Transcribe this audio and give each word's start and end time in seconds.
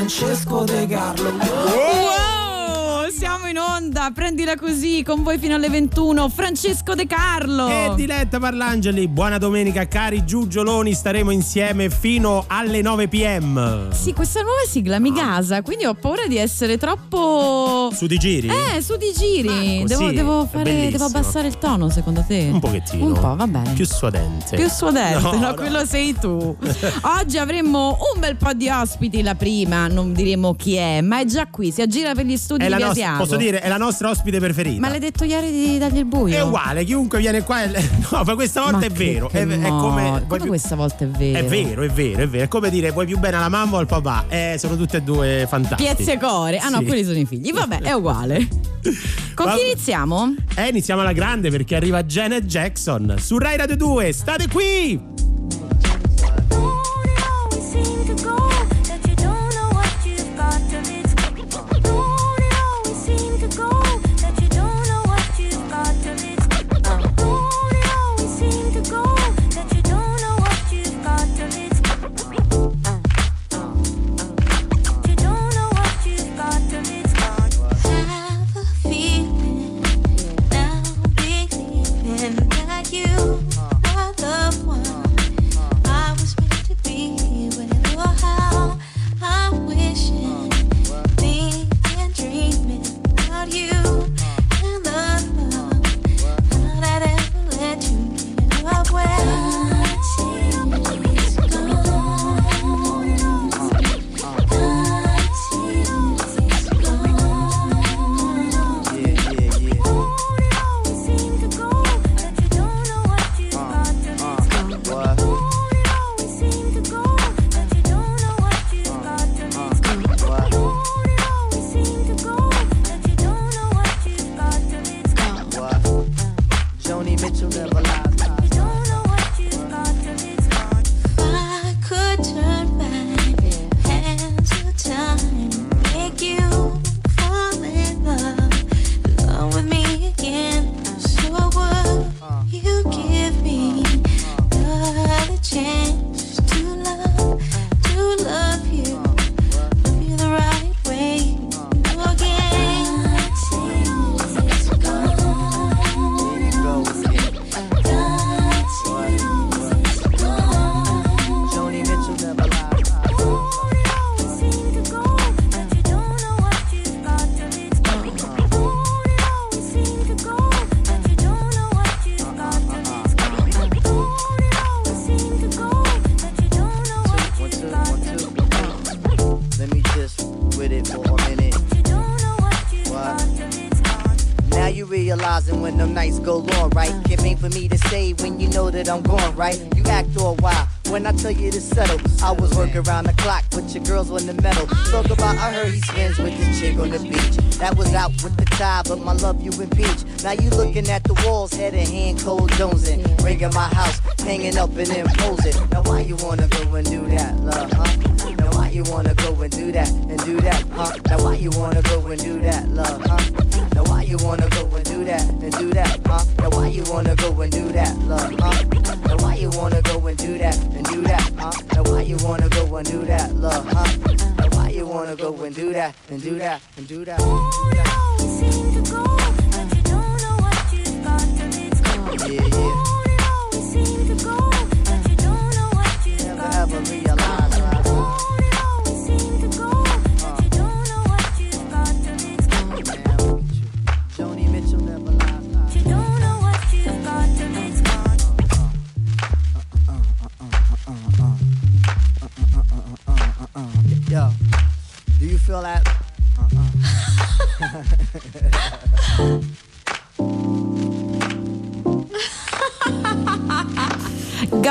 Francesco 0.00 0.64
De 0.64 0.86
Carlo. 0.86 1.30
Wow! 1.30 3.10
siamo 3.10 3.48
in 3.48 3.58
onda, 3.58 4.10
prendila 4.30 4.54
così 4.54 5.02
con 5.04 5.24
voi 5.24 5.38
fino 5.38 5.56
alle 5.56 5.68
21. 5.68 6.28
Francesco 6.28 6.94
De 6.94 7.04
Carlo. 7.04 7.66
E 7.66 7.92
Diletta 7.96 8.38
Parlangeli, 8.38 9.08
buona 9.08 9.38
domenica 9.38 9.88
cari 9.88 10.24
giugioloni, 10.24 10.94
staremo 10.94 11.32
insieme 11.32 11.90
fino 11.90 12.44
alle 12.46 12.80
9 12.80 13.08
pm. 13.08 13.90
Sì, 13.90 14.12
questa 14.12 14.42
nuova 14.42 14.60
sigla 14.68 15.00
mi 15.00 15.12
gasa, 15.12 15.62
quindi 15.62 15.84
ho 15.84 15.94
paura 15.94 16.28
di 16.28 16.36
essere 16.36 16.78
troppo... 16.78 17.90
Su 17.92 18.06
di 18.06 18.18
giri? 18.18 18.48
Eh, 18.48 18.80
su 18.80 18.96
di 18.96 19.12
giri. 19.12 19.82
Ah, 19.82 19.86
devo, 19.86 20.12
devo, 20.12 20.48
fare, 20.48 20.90
devo, 20.92 21.06
abbassare 21.06 21.48
il 21.48 21.58
tono 21.58 21.90
secondo 21.90 22.24
te? 22.24 22.50
Un 22.52 22.60
pochettino. 22.60 23.06
Un 23.06 23.14
po', 23.14 23.34
va 23.34 23.48
bene. 23.48 23.72
Più 23.72 23.84
suadente. 23.84 24.54
Più 24.54 24.68
suadente, 24.68 25.22
no, 25.22 25.32
no, 25.32 25.40
no. 25.40 25.54
quello 25.54 25.84
sei 25.84 26.14
tu. 26.16 26.56
Oggi 27.18 27.36
avremo 27.36 27.98
un 28.14 28.20
bel 28.20 28.36
po' 28.36 28.52
di 28.52 28.68
ospiti, 28.68 29.22
la 29.22 29.34
prima, 29.34 29.88
non 29.88 30.12
diremo 30.12 30.54
chi 30.54 30.76
è, 30.76 31.00
ma 31.00 31.18
è 31.18 31.24
già 31.24 31.48
qui, 31.48 31.72
si 31.72 31.82
aggira 31.82 32.14
per 32.14 32.26
gli 32.26 32.36
studi 32.36 32.64
è 32.64 32.68
di. 32.68 33.04
Posso 33.16 33.34
dire, 33.34 33.60
è 33.60 33.68
la 33.68 33.76
nostra 33.76 34.08
ospite 34.08 34.18
preferita. 34.22 34.80
Ma 34.80 34.88
l'hai 34.88 34.98
detto 34.98 35.24
ieri 35.24 35.50
di 35.50 35.78
dargli 35.78 35.98
il 35.98 36.04
buio? 36.04 36.36
È 36.36 36.42
uguale, 36.42 36.84
chiunque 36.84 37.18
viene 37.18 37.42
qua. 37.42 37.62
È... 37.62 37.68
No, 38.10 38.22
ma 38.24 38.34
questa 38.34 38.62
volta 38.62 38.78
ma 38.78 38.84
è 38.84 38.90
vero. 38.90 39.30
È, 39.30 39.46
è, 39.46 39.68
come. 39.68 40.24
Come 40.26 40.40
più... 40.40 40.48
questa 40.48 40.74
volta 40.74 41.04
è 41.04 41.08
vero? 41.08 41.38
È 41.38 41.44
vero, 41.44 41.82
è 41.82 41.88
vero, 41.88 42.22
è 42.22 42.28
vero. 42.28 42.44
È 42.44 42.48
come 42.48 42.70
dire, 42.70 42.90
vuoi 42.90 43.06
più 43.06 43.18
bene 43.18 43.36
alla 43.36 43.48
mamma 43.48 43.76
o 43.76 43.78
al 43.78 43.86
papà? 43.86 44.24
Eh, 44.28 44.56
sono 44.58 44.76
tutte 44.76 44.98
e 44.98 45.02
due 45.02 45.46
fantastiche. 45.48 45.94
Piezze 45.94 46.18
core. 46.18 46.58
Ah, 46.58 46.66
sì. 46.66 46.72
no, 46.72 46.82
quelli 46.82 47.04
sono 47.04 47.18
i 47.18 47.26
figli. 47.26 47.52
Vabbè, 47.52 47.80
è 47.80 47.92
uguale. 47.92 48.48
Con 49.34 49.46
Va... 49.46 49.54
chi 49.54 49.62
iniziamo? 49.62 50.34
Eh, 50.56 50.68
iniziamo 50.68 51.02
alla 51.02 51.12
grande 51.12 51.50
perché 51.50 51.76
arriva 51.76 52.02
Janet 52.02 52.44
Jackson 52.44 53.14
su 53.18 53.38
Rai 53.38 53.56
Radio 53.56 53.76
2. 53.76 54.12
State 54.12 54.48
qui! 54.48 55.00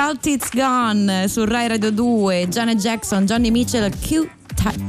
It's 0.10 0.50
Gone 0.52 1.28
su 1.28 1.46
Rai 1.46 1.68
Radio 1.68 1.92
2, 1.92 2.48
Janet 2.48 2.78
Jackson, 2.78 3.26
Johnny 3.26 3.52
Mitchell, 3.52 3.92
Q 4.00 4.28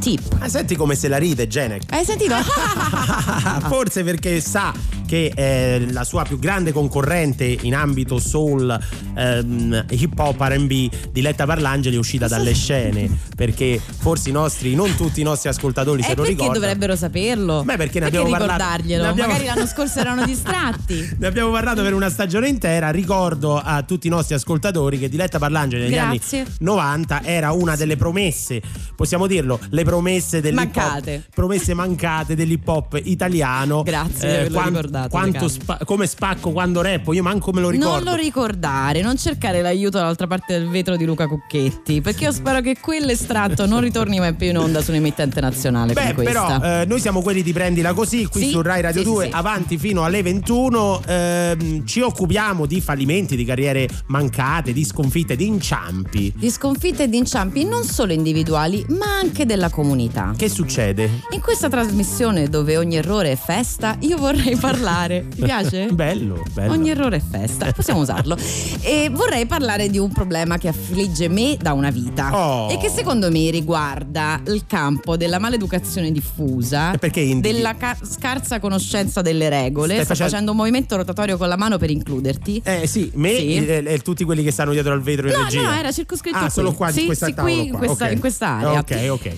Tip. 0.00 0.38
Ma 0.38 0.48
senti 0.48 0.76
come 0.76 0.94
se 0.94 1.08
la 1.08 1.18
ride, 1.18 1.46
Janet. 1.46 1.92
Hai 1.92 2.06
sentito? 2.06 2.34
Forse 3.68 4.02
perché 4.02 4.40
sa 4.40 4.72
che 5.10 5.32
è 5.34 5.82
la 5.90 6.04
sua 6.04 6.22
più 6.22 6.38
grande 6.38 6.70
concorrente 6.70 7.44
in 7.44 7.74
ambito 7.74 8.20
soul, 8.20 8.78
ehm, 9.16 9.86
hip 9.90 10.16
hop, 10.16 10.40
RB, 10.40 10.88
Diletta 11.10 11.46
Parlangeli 11.46 11.96
è 11.96 11.98
uscita 11.98 12.28
dalle 12.28 12.54
scene 12.54 13.10
perché 13.34 13.80
forse 13.98 14.28
i 14.28 14.32
nostri, 14.32 14.76
non 14.76 14.94
tutti 14.94 15.20
i 15.20 15.24
nostri 15.24 15.48
ascoltatori 15.48 16.02
Eh, 16.02 16.04
se 16.04 16.08
lo 16.10 16.22
perché 16.22 16.30
ricordano. 16.30 16.60
dovrebbero 16.60 16.94
saperlo? 16.94 17.64
Beh, 17.64 17.76
perché 17.76 17.98
ne 17.98 18.04
Perché 18.08 18.18
abbiamo 18.18 18.30
parlato- 18.30 18.52
ricordarglielo? 18.62 19.02
ne 19.02 19.08
abbiamo- 19.08 19.32
Magari 19.32 19.48
l'anno 19.48 19.66
scorso 19.66 19.98
erano 19.98 20.24
distratti. 20.24 21.08
Ne 21.18 21.26
abbiamo 21.26 21.50
parlato 21.50 21.82
per 21.82 21.92
una 21.92 22.08
stagione 22.08 22.46
intera. 22.48 22.90
Ricordo 22.90 23.56
a 23.58 23.82
tutti 23.82 24.06
i 24.06 24.10
nostri 24.10 24.36
ascoltatori 24.36 24.96
che 24.98 25.08
Diletta 25.08 25.38
Parlangeli 25.40 25.82
negli 25.82 25.92
Grazie. 25.94 26.40
anni 26.42 26.48
90 26.60 27.22
era 27.24 27.50
una 27.50 27.74
delle 27.74 27.96
promesse, 27.96 28.62
possiamo 28.94 29.26
dirlo, 29.26 29.58
le 29.70 29.82
promesse 29.82 30.40
dell'hip 30.40 30.68
hop, 30.68 30.76
Mancate. 30.76 31.24
promesse 31.34 31.74
mancate 31.74 32.36
dell'hip 32.36 32.66
hop 32.68 33.00
italiano. 33.02 33.80
Eh, 33.80 33.84
Grazie 33.84 34.28
di 34.28 34.34
averlo 34.36 34.54
quan- 34.56 34.68
ricordato, 34.68 34.98
quanto 35.08 35.48
spa- 35.48 35.78
come 35.84 36.06
spacco 36.06 36.50
quando 36.50 36.82
rappo, 36.82 37.12
io 37.12 37.22
manco 37.22 37.52
me 37.52 37.60
lo 37.60 37.70
ricordo. 37.70 37.94
Non 37.94 38.04
lo 38.04 38.14
ricordare, 38.14 39.02
non 39.02 39.16
cercare 39.16 39.62
l'aiuto 39.62 39.98
dall'altra 39.98 40.26
parte 40.26 40.58
del 40.58 40.68
vetro 40.68 40.96
di 40.96 41.04
Luca 41.04 41.26
Cucchetti, 41.26 42.00
perché 42.00 42.24
io 42.24 42.32
spero 42.32 42.60
che 42.60 42.76
quell'estratto 42.80 43.66
non 43.66 43.80
ritorni 43.80 44.18
mai 44.18 44.34
più 44.34 44.48
in 44.48 44.58
onda 44.58 44.82
su 44.82 44.90
un'emittente 44.90 45.40
nazionale 45.40 45.92
Beh, 45.92 46.14
però 46.14 46.60
eh, 46.62 46.84
noi 46.86 47.00
siamo 47.00 47.22
quelli 47.22 47.42
di 47.42 47.52
prendila 47.52 47.92
così 47.92 48.26
qui 48.26 48.42
Sì, 48.44 48.50
su 48.50 48.62
Rai 48.62 48.80
Radio 48.80 49.02
sì, 49.02 49.06
2 49.06 49.24
sì, 49.24 49.30
sì. 49.30 49.36
avanti 49.36 49.78
fino 49.78 50.04
alle 50.04 50.22
21 50.22 51.02
ehm, 51.06 51.86
ci 51.86 52.00
occupiamo 52.00 52.66
di 52.66 52.80
fallimenti, 52.80 53.36
di 53.36 53.44
carriere 53.44 53.88
mancate, 54.06 54.72
di 54.72 54.84
sconfitte, 54.84 55.36
di 55.36 55.46
inciampi. 55.46 56.32
Di 56.36 56.50
sconfitte 56.50 57.04
e 57.04 57.08
di 57.08 57.16
inciampi 57.16 57.64
non 57.64 57.84
solo 57.84 58.12
individuali, 58.12 58.84
ma 58.88 59.06
anche 59.18 59.46
della 59.46 59.70
comunità. 59.70 60.34
Che 60.36 60.48
succede? 60.48 61.08
In 61.30 61.40
questa 61.40 61.68
trasmissione 61.68 62.48
dove 62.48 62.76
ogni 62.76 62.96
errore 62.96 63.32
è 63.32 63.36
festa, 63.36 63.96
io 64.00 64.16
vorrei 64.16 64.56
parlare. 64.56 64.88
Ti 64.90 65.42
piace? 65.42 65.86
Bello, 65.94 66.42
bello. 66.52 66.72
Ogni 66.72 66.90
errore 66.90 67.16
è 67.16 67.20
festa, 67.20 67.70
possiamo 67.72 68.00
usarlo. 68.00 68.36
E 68.80 69.08
vorrei 69.12 69.46
parlare 69.46 69.88
di 69.88 69.98
un 69.98 70.10
problema 70.12 70.58
che 70.58 70.68
affligge 70.68 71.28
me 71.28 71.56
da 71.60 71.72
una 71.72 71.90
vita 71.90 72.30
Oh. 72.36 72.70
e 72.70 72.78
che 72.78 72.88
secondo 72.88 73.30
me 73.30 73.50
riguarda 73.50 74.40
il 74.48 74.64
campo 74.66 75.16
della 75.16 75.38
maleducazione 75.38 76.10
diffusa, 76.10 76.96
perché 76.98 77.38
della 77.40 77.76
ca- 77.76 77.96
scarsa 78.02 78.58
conoscenza 78.60 79.20
delle 79.22 79.48
regole. 79.48 79.92
Stai 79.94 80.04
Sto 80.04 80.14
facendo- 80.14 80.30
facendo 80.30 80.50
un 80.52 80.56
movimento 80.56 80.96
rotatorio 80.96 81.36
con 81.36 81.48
la 81.48 81.56
mano 81.56 81.78
per 81.78 81.90
includerti. 81.90 82.60
Eh 82.64 82.86
sì, 82.86 83.10
me 83.14 83.34
Sì. 83.36 83.54
E, 83.66 83.82
e 83.86 83.98
tutti 83.98 84.24
quelli 84.24 84.42
che 84.42 84.50
stanno 84.50 84.72
dietro 84.72 84.92
al 84.92 85.02
vetro 85.02 85.28
in 85.28 85.34
No, 85.34 85.44
regia. 85.44 85.62
no, 85.62 85.70
era 85.72 85.92
circoscritto 85.92 86.36
Ah, 86.36 86.40
qui. 86.42 86.50
solo 86.50 86.72
qua, 86.72 86.90
Sì, 86.90 87.00
in 87.00 87.06
questa 87.06 87.26
sì, 87.26 87.34
qui 87.34 87.58
in 87.66 87.68
qua. 87.70 87.78
questa- 87.78 88.04
ok. 88.06 88.12
in 88.12 88.20
questa 88.20 88.46
area. 88.48 88.78
Ok, 88.80 89.06
ok. 89.10 89.30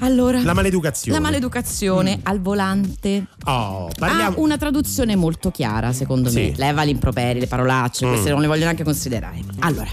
Allora, 0.00 0.40
La 0.42 0.54
maleducazione. 0.54 1.18
la 1.18 1.22
maleducazione 1.22 2.20
al 2.22 2.40
volante 2.40 3.26
Oh, 3.44 3.90
parliamo. 3.98 4.36
ha 4.36 4.40
una 4.40 4.56
traduzione 4.56 5.14
molto 5.16 5.50
chiara, 5.50 5.92
secondo 5.92 6.30
me. 6.32 6.46
Sì. 6.46 6.54
Leva 6.56 6.84
gli 6.84 6.88
improperi, 6.90 7.38
le 7.40 7.46
parolacce, 7.46 8.06
Mm. 8.06 8.08
queste 8.08 8.30
non 8.30 8.40
le 8.40 8.46
voglio 8.46 8.64
neanche 8.64 8.82
considerare. 8.84 9.42
Allora, 9.60 9.90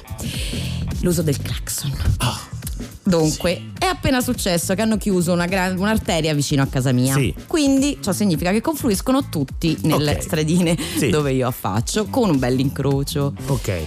l'uso 1.02 1.22
del 1.22 1.38
clacson. 1.42 1.92
Ah. 2.18 2.40
Dunque, 3.04 3.72
è 3.80 3.86
appena 3.86 4.20
successo 4.20 4.74
che 4.76 4.82
hanno 4.82 4.98
chiuso 4.98 5.32
una 5.32 5.46
gran- 5.46 5.78
un'arteria 5.78 6.34
vicino 6.34 6.62
a 6.62 6.66
casa 6.68 6.92
mia. 6.92 7.14
Sì. 7.14 7.34
Quindi 7.48 8.00
ciò 8.02 8.12
significa 8.12 8.52
che 8.52 8.60
confluiscono 8.60 9.30
tutti 9.30 9.78
nelle 9.84 10.16
Ok. 10.16 10.22
stradine 10.24 10.78
Sì. 10.98 11.10
dove 11.10 11.32
io 11.32 11.48
affaccio, 11.48 12.06
con 12.08 12.30
un 12.32 12.38
bell'incrocio. 12.38 13.34
Ok. 13.48 13.86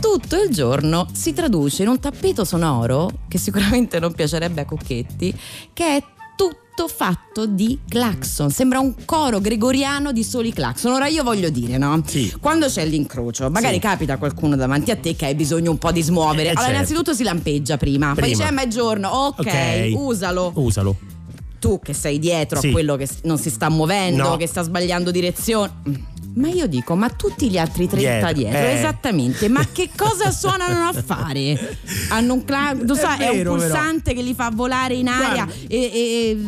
Tutto 0.00 0.40
il 0.40 0.50
giorno 0.50 1.06
si 1.12 1.32
traduce 1.32 1.82
in 1.82 1.88
un 1.88 1.98
tappeto 1.98 2.44
sonoro, 2.44 3.10
che 3.28 3.38
sicuramente 3.38 3.98
non 3.98 4.12
piacerebbe 4.12 4.60
a 4.60 4.64
Cocchetti, 4.64 5.34
che 5.72 5.96
è 5.96 6.02
tutto 6.36 6.86
fatto 6.88 7.46
di 7.46 7.80
clacson. 7.88 8.50
Sembra 8.50 8.78
un 8.78 8.94
coro 9.04 9.40
gregoriano 9.40 10.12
di 10.12 10.22
soli 10.22 10.52
clacson. 10.52 10.92
Ora 10.92 11.08
io 11.08 11.24
voglio 11.24 11.50
dire, 11.50 11.78
no? 11.78 12.00
Sì. 12.06 12.32
Quando 12.40 12.66
c'è 12.68 12.86
l'incrocio, 12.86 13.50
magari 13.50 13.74
Sì. 13.74 13.80
capita 13.80 14.16
qualcuno 14.18 14.54
davanti 14.54 14.90
a 14.92 14.96
te 14.96 15.16
che 15.16 15.26
hai 15.26 15.34
bisogno 15.34 15.70
un 15.72 15.78
po' 15.78 15.90
di 15.90 16.02
smuovere. 16.02 16.44
Eh, 16.44 16.50
allora, 16.50 16.62
certo. 16.62 16.76
innanzitutto 16.76 17.12
si 17.14 17.24
lampeggia 17.24 17.76
prima, 17.76 18.06
poi 18.14 18.22
Prima. 18.22 18.36
dice: 18.36 18.48
"Eh, 18.48 18.52
ma 18.52 18.62
è 18.62 18.68
giorno, 18.68 19.08
ok, 19.08 19.38
Ok. 19.40 19.92
usalo. 19.96 20.52
Usalo. 20.54 20.96
Tu 21.58 21.80
che 21.82 21.92
sei 21.92 22.20
dietro 22.20 22.60
Sì. 22.60 22.68
a 22.68 22.70
quello 22.70 22.94
che 22.94 23.08
non 23.24 23.36
si 23.36 23.50
sta 23.50 23.68
muovendo, 23.68 24.22
No. 24.28 24.36
che 24.36 24.46
sta 24.46 24.62
sbagliando 24.62 25.10
direzione. 25.10 26.16
Ma 26.38 26.48
io 26.48 26.66
dico, 26.68 26.94
ma 26.94 27.08
tutti 27.08 27.50
gli 27.50 27.58
altri 27.58 27.88
30 27.88 28.32
Dietro, 28.32 28.32
dietro, 28.32 28.58
eh. 28.58 28.72
esattamente, 28.78 29.48
ma 29.48 29.66
che 29.72 29.90
cosa 29.96 30.30
suonano 30.30 30.88
a 30.88 30.92
fare? 30.92 31.76
Hanno 32.10 32.34
un, 32.34 32.44
cla- 32.44 32.74
lo 32.78 32.94
È 32.94 32.96
sa, 32.96 33.16
è, 33.16 33.32
vero, 33.34 33.52
un 33.52 33.58
però. 33.58 33.70
pulsante 33.72 34.14
che 34.14 34.22
li 34.22 34.34
fa 34.34 34.50
volare 34.52 34.94
in 34.94 35.08
aria 35.08 35.44
Guarda. 35.44 35.52
e, 35.68 35.76
e 35.76 36.38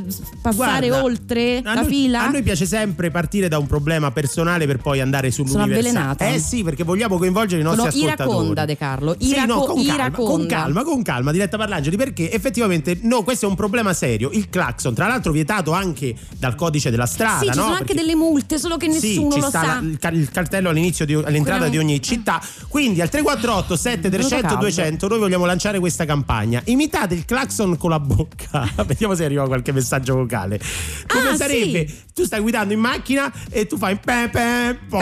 passare 0.40 0.88
Guarda, 0.88 1.04
oltre 1.04 1.60
la 1.62 1.74
noi, 1.74 1.84
fila? 1.86 2.22
A 2.26 2.30
noi 2.30 2.42
piace 2.42 2.66
sempre 2.66 3.10
partire 3.10 3.48
da 3.48 3.58
un 3.58 3.66
problema 3.66 4.10
personale 4.12 4.66
per 4.66 4.78
poi 4.78 5.00
andare 5.00 5.30
sull'universale. 5.30 5.74
avvelenata. 5.88 6.28
Eh 6.28 6.38
sì, 6.38 6.62
perché 6.62 6.84
vogliamo 6.84 7.18
coinvolgere 7.18 7.60
i 7.60 7.64
nostri 7.64 7.80
Sono 7.82 7.88
ascoltatori. 8.12 8.30
iraconda, 8.36 8.64
De 8.64 8.76
Carlo. 8.76 9.16
Sì, 9.18 9.28
Iraco- 9.28 9.46
no, 9.54 9.60
con 9.64 9.84
calma, 9.84 10.10
con 10.10 10.46
calma, 10.46 10.82
con 10.84 11.02
calma, 11.02 11.32
diretta 11.32 11.56
Parlangeli, 11.56 11.96
perché 11.96 12.30
effettivamente 12.30 12.98
no, 13.02 13.22
questo 13.24 13.46
è 13.46 13.48
un 13.48 13.56
problema 13.56 13.92
serio. 13.92 14.30
Il 14.32 14.48
clacson, 14.50 14.94
tra 14.94 15.08
l'altro 15.08 15.32
vietato 15.32 15.72
anche 15.72 16.14
dal 16.38 16.54
codice 16.54 16.90
della 16.90 17.06
strada, 17.06 17.38
sì, 17.40 17.50
ci 17.50 17.56
no? 17.56 17.62
sono 17.62 17.66
anche 17.74 17.86
Perché- 17.86 18.00
delle 18.02 18.14
multe, 18.14 18.58
solo 18.58 18.76
che 18.76 18.90
Sì, 18.92 19.08
nessuno 19.08 19.32
ci 19.32 19.40
lo 19.40 19.50
sa. 19.50 19.62
la- 19.66 19.79
il, 19.82 19.98
car- 19.98 20.14
il 20.14 20.30
cartello 20.30 20.68
all'inizio 20.70 21.04
di, 21.04 21.14
all'entrata 21.14 21.58
Quello- 21.66 21.70
di 21.70 21.78
ogni 21.78 22.02
città. 22.02 22.40
Quindi 22.68 23.00
al 23.00 23.08
348 23.08 23.76
7300 23.76 24.46
caldo. 24.46 24.60
200 24.64 25.08
noi 25.08 25.18
vogliamo 25.18 25.46
lanciare 25.46 25.78
questa 25.78 26.04
campagna. 26.04 26.60
Imitate 26.66 27.14
il 27.14 27.24
clacson 27.24 27.76
con 27.76 27.90
la 27.90 28.00
bocca. 28.00 28.68
Vediamo 28.86 29.14
se 29.14 29.24
arriva 29.24 29.46
qualche 29.46 29.72
messaggio 29.72 30.14
vocale. 30.14 30.60
Come 31.06 31.30
Ah, 31.30 31.36
sarebbe? 31.36 31.86
sì. 31.86 31.94
Tu 32.14 32.24
stai 32.24 32.40
guidando 32.40 32.72
in 32.74 32.80
macchina 32.80 33.32
e 33.50 33.66
tu 33.66 33.76
fai 33.78 33.96
pe 33.98 34.28
pe 34.30 34.78
po. 34.88 34.98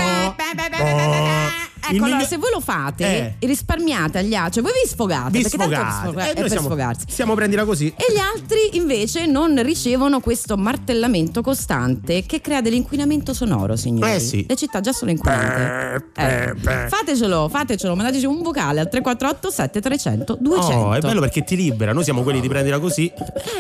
Il 1.91 1.95
Ecco, 1.95 2.05
allora, 2.05 2.25
se 2.27 2.37
voi 2.37 2.51
lo 2.53 2.61
fate, 2.61 3.37
risparmiate 3.39 4.19
agli 4.19 4.35
altri, 4.35 4.55
cioè 4.61 4.63
voi 4.63 4.73
vi 4.83 4.89
sfogate, 4.89 5.31
vi 5.31 5.43
perché 5.43 5.57
tanto 5.57 5.75
sfogate. 5.75 6.07
sfoga- 6.09 6.27
Eh, 6.27 6.31
è 6.33 6.35
per 6.41 6.51
siamo, 6.51 6.67
sfogarsi. 6.67 7.05
Stiamo 7.09 7.35
prendila 7.35 7.65
così. 7.65 7.87
E 7.97 8.13
gli 8.13 8.19
altri 8.19 8.77
invece 8.77 9.25
non 9.27 9.63
ricevono 9.63 10.21
questo 10.21 10.57
martellamento 10.59 11.41
costante 11.41 12.27
che 12.27 12.41
crea 12.43 12.61
dell'inquinamento 12.61 13.33
sonoro, 13.33 13.75
signori. 13.77 14.13
Eh 14.13 14.21
sì. 14.21 14.45
Le 14.47 14.57
città 14.57 14.68
già 14.81 14.93
sono 14.93 15.11
inquinate. 15.11 16.05
Pe, 16.13 16.55
Eh. 16.55 16.89
Fatecelo, 16.89 17.49
fatecelo, 17.49 17.95
mandateci 17.95 18.27
un 18.27 18.43
vocale 18.43 18.81
al 18.81 18.89
348 18.89 19.51
7300 19.51 20.37
200. 20.41 20.77
Oh, 20.77 20.95
è 20.95 21.01
bello 21.01 21.21
perché 21.21 21.43
ti 21.45 21.57
libera. 21.57 21.93
Noi 21.93 22.05
siamo 22.05 22.23
quelli 22.23 22.41
di 22.41 22.49
prendila 22.49 22.79
così. 22.79 23.11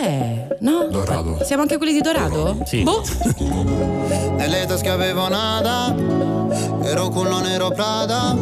Eh, 0.02 0.56
no? 0.60 0.87
Dorado. 0.90 1.43
Siamo 1.44 1.62
anche 1.62 1.76
quelli 1.76 1.93
di 1.93 2.00
Dorado? 2.00 2.62
Sì. 2.64 2.82
Boh. 2.82 3.02
Nelle 4.37 4.66
tasche 4.66 4.88
avevo 4.88 5.28
nada, 5.28 5.94
ero 6.82 7.08
culo 7.08 7.40
nero 7.40 7.70
Prada. 7.70 8.37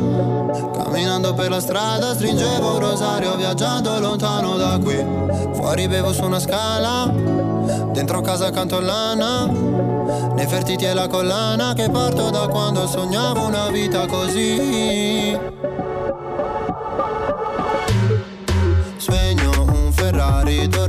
Camminando 0.72 1.34
per 1.34 1.50
la 1.50 1.60
strada 1.60 2.14
stringevo 2.14 2.74
un 2.74 2.78
rosario 2.78 3.34
viaggiando 3.36 3.98
lontano 3.98 4.56
da 4.56 4.78
qui. 4.82 4.96
Fuori 5.54 5.88
bevo 5.88 6.12
su 6.12 6.24
una 6.24 6.38
scala, 6.38 7.12
Dentro 7.96 8.20
casa 8.20 8.50
canto 8.50 8.78
lana, 8.78 9.46
Nefertiti 10.34 10.84
è 10.84 10.92
la 10.92 11.06
collana 11.06 11.72
che 11.72 11.88
parto 11.88 12.28
da 12.28 12.46
quando 12.46 12.86
sognavo 12.86 13.46
una 13.46 13.70
vita 13.70 14.04
così. 14.04 15.34
Sogno 18.98 19.50
un 19.62 19.92
Ferrari 19.92 20.68
2 20.68 20.85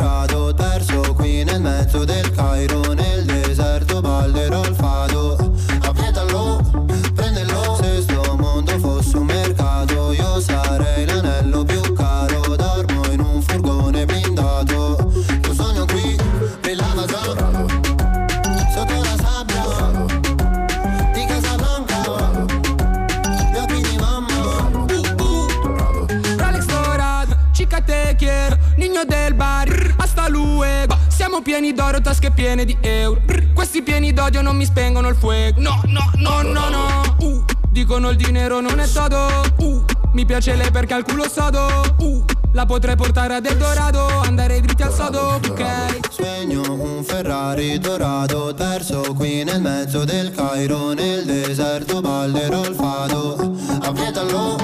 d'oro, 31.98 32.02
tasche 32.02 32.32
piene 32.32 32.66
di 32.66 32.78
euro. 32.82 33.22
Questi 33.54 33.82
pieni 33.82 34.14
d'odio 34.14 34.42
non 34.42 34.56
mi 34.56 34.66
spengono 34.66 35.10
il 35.10 35.16
fuoco. 35.16 35.60
No, 35.60 35.82
no, 35.86 36.12
no, 36.16 36.42
no, 36.42 36.70
no. 36.70 37.16
Uh, 37.20 37.44
dicono 37.70 38.10
il 38.10 38.18
dinero 38.18 38.60
non 38.60 38.80
è 38.80 38.88
todo. 38.88 39.28
Uh, 39.58 39.84
mi 40.14 40.26
piace 40.26 40.56
lei 40.56 40.72
perché 40.72 40.94
al 40.94 41.04
culo 41.04 41.28
sodo. 41.28 41.68
Uh, 42.00 42.24
la 42.54 42.66
potrei 42.66 42.96
portare 42.96 43.36
ad 43.36 43.46
Eldorado, 43.46 44.08
andare 44.22 44.60
dritti 44.62 44.82
al 44.82 44.94
sodo, 44.94 45.40
ok. 45.48 46.10
Sogno 46.10 46.62
un 46.72 47.04
Ferrari 47.04 47.78
dorato 47.78 48.54
perso 48.56 49.14
qui 49.16 49.44
nel 49.44 49.62
mezzo 49.62 50.04
del 50.06 50.32
Cairo 50.32 50.94
nel 50.94 51.24
deserto 51.26 52.02
ballerò 52.02 52.66
il 52.66 52.74
fado 52.74 53.56
Appietalo, 53.82 54.56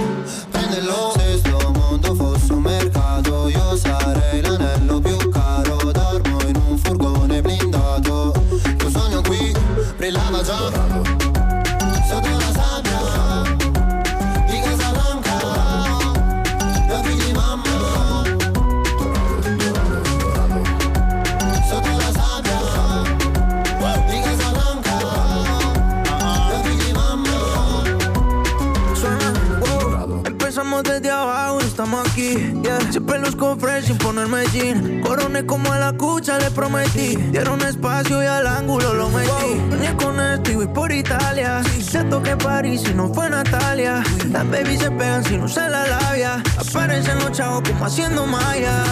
sin 33.84 33.98
ponerme 33.98 34.46
jean. 34.52 35.02
Coroné 35.02 35.46
como 35.46 35.72
a 35.72 35.80
la 35.80 35.94
cucha, 35.94 36.40
le 36.40 36.50
prometí. 36.52 37.16
Dieron 37.32 37.62
espacio 37.62 38.24
y 38.24 38.26
al 38.26 38.48
ángulo 38.48 38.94
lo 38.94 39.10
metí. 39.10 39.62
Ni 39.80 39.88
con 39.98 40.20
esto 40.20 40.52
y 40.52 40.56
voy 40.56 40.68
por 40.68 40.92
Italia. 40.92 41.62
Siento 41.82 42.22
que 42.22 42.36
París 42.38 42.84
y 42.90 42.94
no 42.94 43.14
fue 43.14 43.30
Natalia. 43.30 44.04
Las 44.32 44.50
babies 44.50 44.80
se 44.80 44.92
pegan 44.92 45.24
si 45.24 45.38
no 45.38 45.48
se 45.48 45.70
la 45.70 45.88
labia. 45.88 46.42
Aparecen 46.58 47.20
los 47.20 47.32
chavos 47.32 47.62
como 47.68 47.86
haciendo 47.86 48.26
maya. 48.26 48.84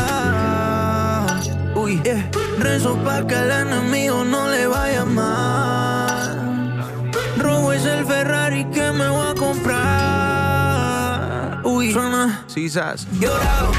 Uy, 1.76 2.02
yeah. 2.04 2.30
Rezo 2.60 2.96
pa' 3.04 3.26
que 3.26 3.36
el 3.36 3.50
enemigo 3.50 4.24
no 4.24 4.48
le 4.50 4.68
vaya 4.68 5.06
mal. 5.06 6.42
Robo 7.38 7.74
es 7.74 7.86
el 7.86 8.06
Ferrari 8.06 8.66
que 8.66 8.92
me 8.92 9.10
voy 9.10 9.28
a 9.28 9.34
comprar. 9.34 10.52
Uy, 11.64 11.92
suena, 11.92 12.44
sisas. 12.48 13.08
Llorado, 13.20 13.72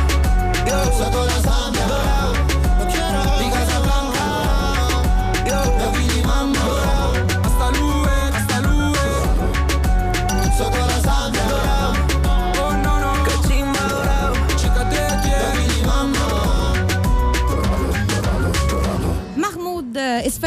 Saco 0.72 1.26
las 1.26 1.71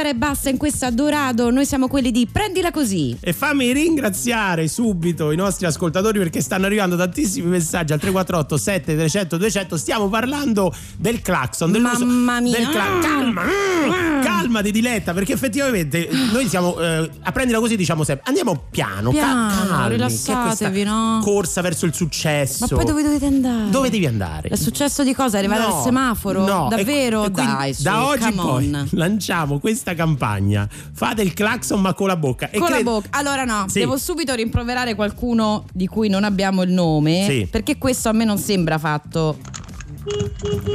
e 0.07 0.15
Bassa 0.15 0.49
in 0.49 0.57
questa 0.57 0.89
Dorado, 0.89 1.49
noi 1.49 1.65
siamo 1.65 1.87
quelli 1.87 2.11
di 2.11 2.27
Prendila 2.31 2.71
Così. 2.71 3.17
E 3.19 3.33
fammi 3.33 3.71
ringraziare 3.73 4.67
subito 4.67 5.31
i 5.31 5.35
nostri 5.35 5.65
ascoltatori 5.65 6.19
perché 6.19 6.41
stanno 6.41 6.65
arrivando 6.65 6.95
tantissimi 6.95 7.47
messaggi 7.47 7.93
al 7.93 7.99
348 7.99 8.57
7300 8.57 9.37
200. 9.37 9.77
Stiamo 9.77 10.07
parlando 10.09 10.73
del 10.97 11.21
clacson, 11.21 11.71
dell'uso 11.71 12.05
Mamma 12.05 12.39
mia. 12.39 12.57
del 12.57 12.67
cla- 12.69 12.99
calma, 13.01 13.43
mm, 13.43 14.21
calma 14.21 14.61
di 14.61 14.71
diletta 14.71 15.13
perché 15.13 15.33
effettivamente 15.33 16.07
noi 16.31 16.47
siamo 16.47 16.77
eh, 16.79 17.09
a 17.23 17.31
prendila 17.31 17.59
così 17.59 17.75
diciamo 17.75 18.03
sempre 18.03 18.25
andiamo 18.27 18.65
piano, 18.69 19.09
ca- 19.11 19.17
Piano, 19.17 19.67
calmi, 19.67 19.89
rilassatevi, 19.95 20.55
che 20.57 20.65
è 20.65 20.71
questa 20.71 20.83
no? 20.91 21.19
corsa 21.23 21.61
verso 21.61 21.85
il 21.85 21.93
successo. 21.93 22.67
Ma 22.67 22.75
poi 22.75 22.85
dove 22.85 23.01
dovete 23.03 23.25
andare? 23.25 23.69
Dove 23.69 23.89
devi 23.89 24.05
andare? 24.05 24.49
È 24.49 24.55
successo 24.55 25.03
di 25.03 25.13
cosa? 25.13 25.37
Arrivare 25.37 25.61
No, 25.61 25.77
al 25.77 25.83
semaforo? 25.83 26.45
no, 26.45 26.67
Davvero? 26.69 27.23
e- 27.25 27.31
quindi 27.31 27.51
Dai, 27.53 27.73
su, 27.73 27.83
da 27.83 28.05
oggi 28.05 28.19
come 28.31 28.35
poi 28.35 28.65
on. 28.73 28.87
lanciamo 28.91 29.59
questa 29.59 29.94
campagna. 29.95 30.67
Fate 30.93 31.21
il 31.21 31.33
clacson 31.33 31.81
ma 31.81 31.93
con 31.93 32.07
la 32.07 32.15
bocca. 32.17 32.49
Con 32.51 32.61
la 32.61 32.67
cred- 32.67 32.83
bocca. 32.83 33.07
Allora 33.11 33.43
no, 33.43 33.65
Sì. 33.67 33.79
devo 33.79 33.97
subito 33.97 34.33
rimproverare 34.35 34.93
qualcuno 34.95 35.65
di 35.73 35.87
cui 35.87 36.09
non 36.09 36.23
abbiamo 36.23 36.61
il 36.63 36.71
nome. 36.71 37.25
Sì. 37.27 37.47
Perché 37.49 37.77
questo 37.77 38.09
a 38.09 38.11
me 38.11 38.25
non 38.25 38.37
sembra 38.37 38.77
fatto. 38.77 39.37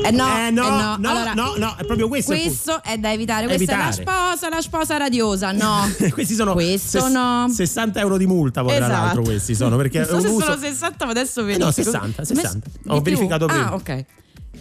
Eh 0.05 0.11
no, 0.11 0.27
Eh, 0.27 0.51
no, 0.51 0.67
eh 0.67 0.71
no, 0.99 1.09
Allora, 1.09 1.35
no, 1.35 1.55
no, 1.57 1.77
è 1.77 1.85
proprio 1.85 2.09
questo 2.09 2.33
Questo 2.33 2.83
è 2.83 2.99
da 2.99 3.13
evitare. 3.13 3.47
Questa 3.47 3.73
è 3.73 3.77
la 3.77 3.87
Evitare. 3.95 4.03
sposa, 4.37 4.49
la 4.49 4.61
sposa 4.61 4.97
radiosa. 4.97 5.53
No. 5.53 5.89
questi 6.13 6.35
sono 6.35 6.53
Questo 6.55 7.01
ses- 7.01 7.13
no. 7.13 7.47
60 7.49 8.01
euro 8.01 8.17
di 8.17 8.27
multa 8.27 8.63
poi 8.63 8.75
tra 8.77 8.87
Esatto. 8.87 9.03
l'altro 9.05 9.23
questi 9.23 9.55
sono 9.55 9.77
perché 9.77 9.99
non 10.01 10.09
so 10.09 10.21
se 10.21 10.27
uso 10.29 10.45
sono 10.47 10.57
60 10.59 11.05
ma 11.05 11.11
adesso 11.13 11.41
Eh 11.43 11.45
vedi 11.45 11.59
no, 11.61 11.71
60, 11.71 12.25
60. 12.25 12.69
Ho 12.89 12.95
più? 13.01 13.03
verificato 13.13 13.47
prima. 13.47 13.69
ah 13.69 13.75
ok 13.75 14.05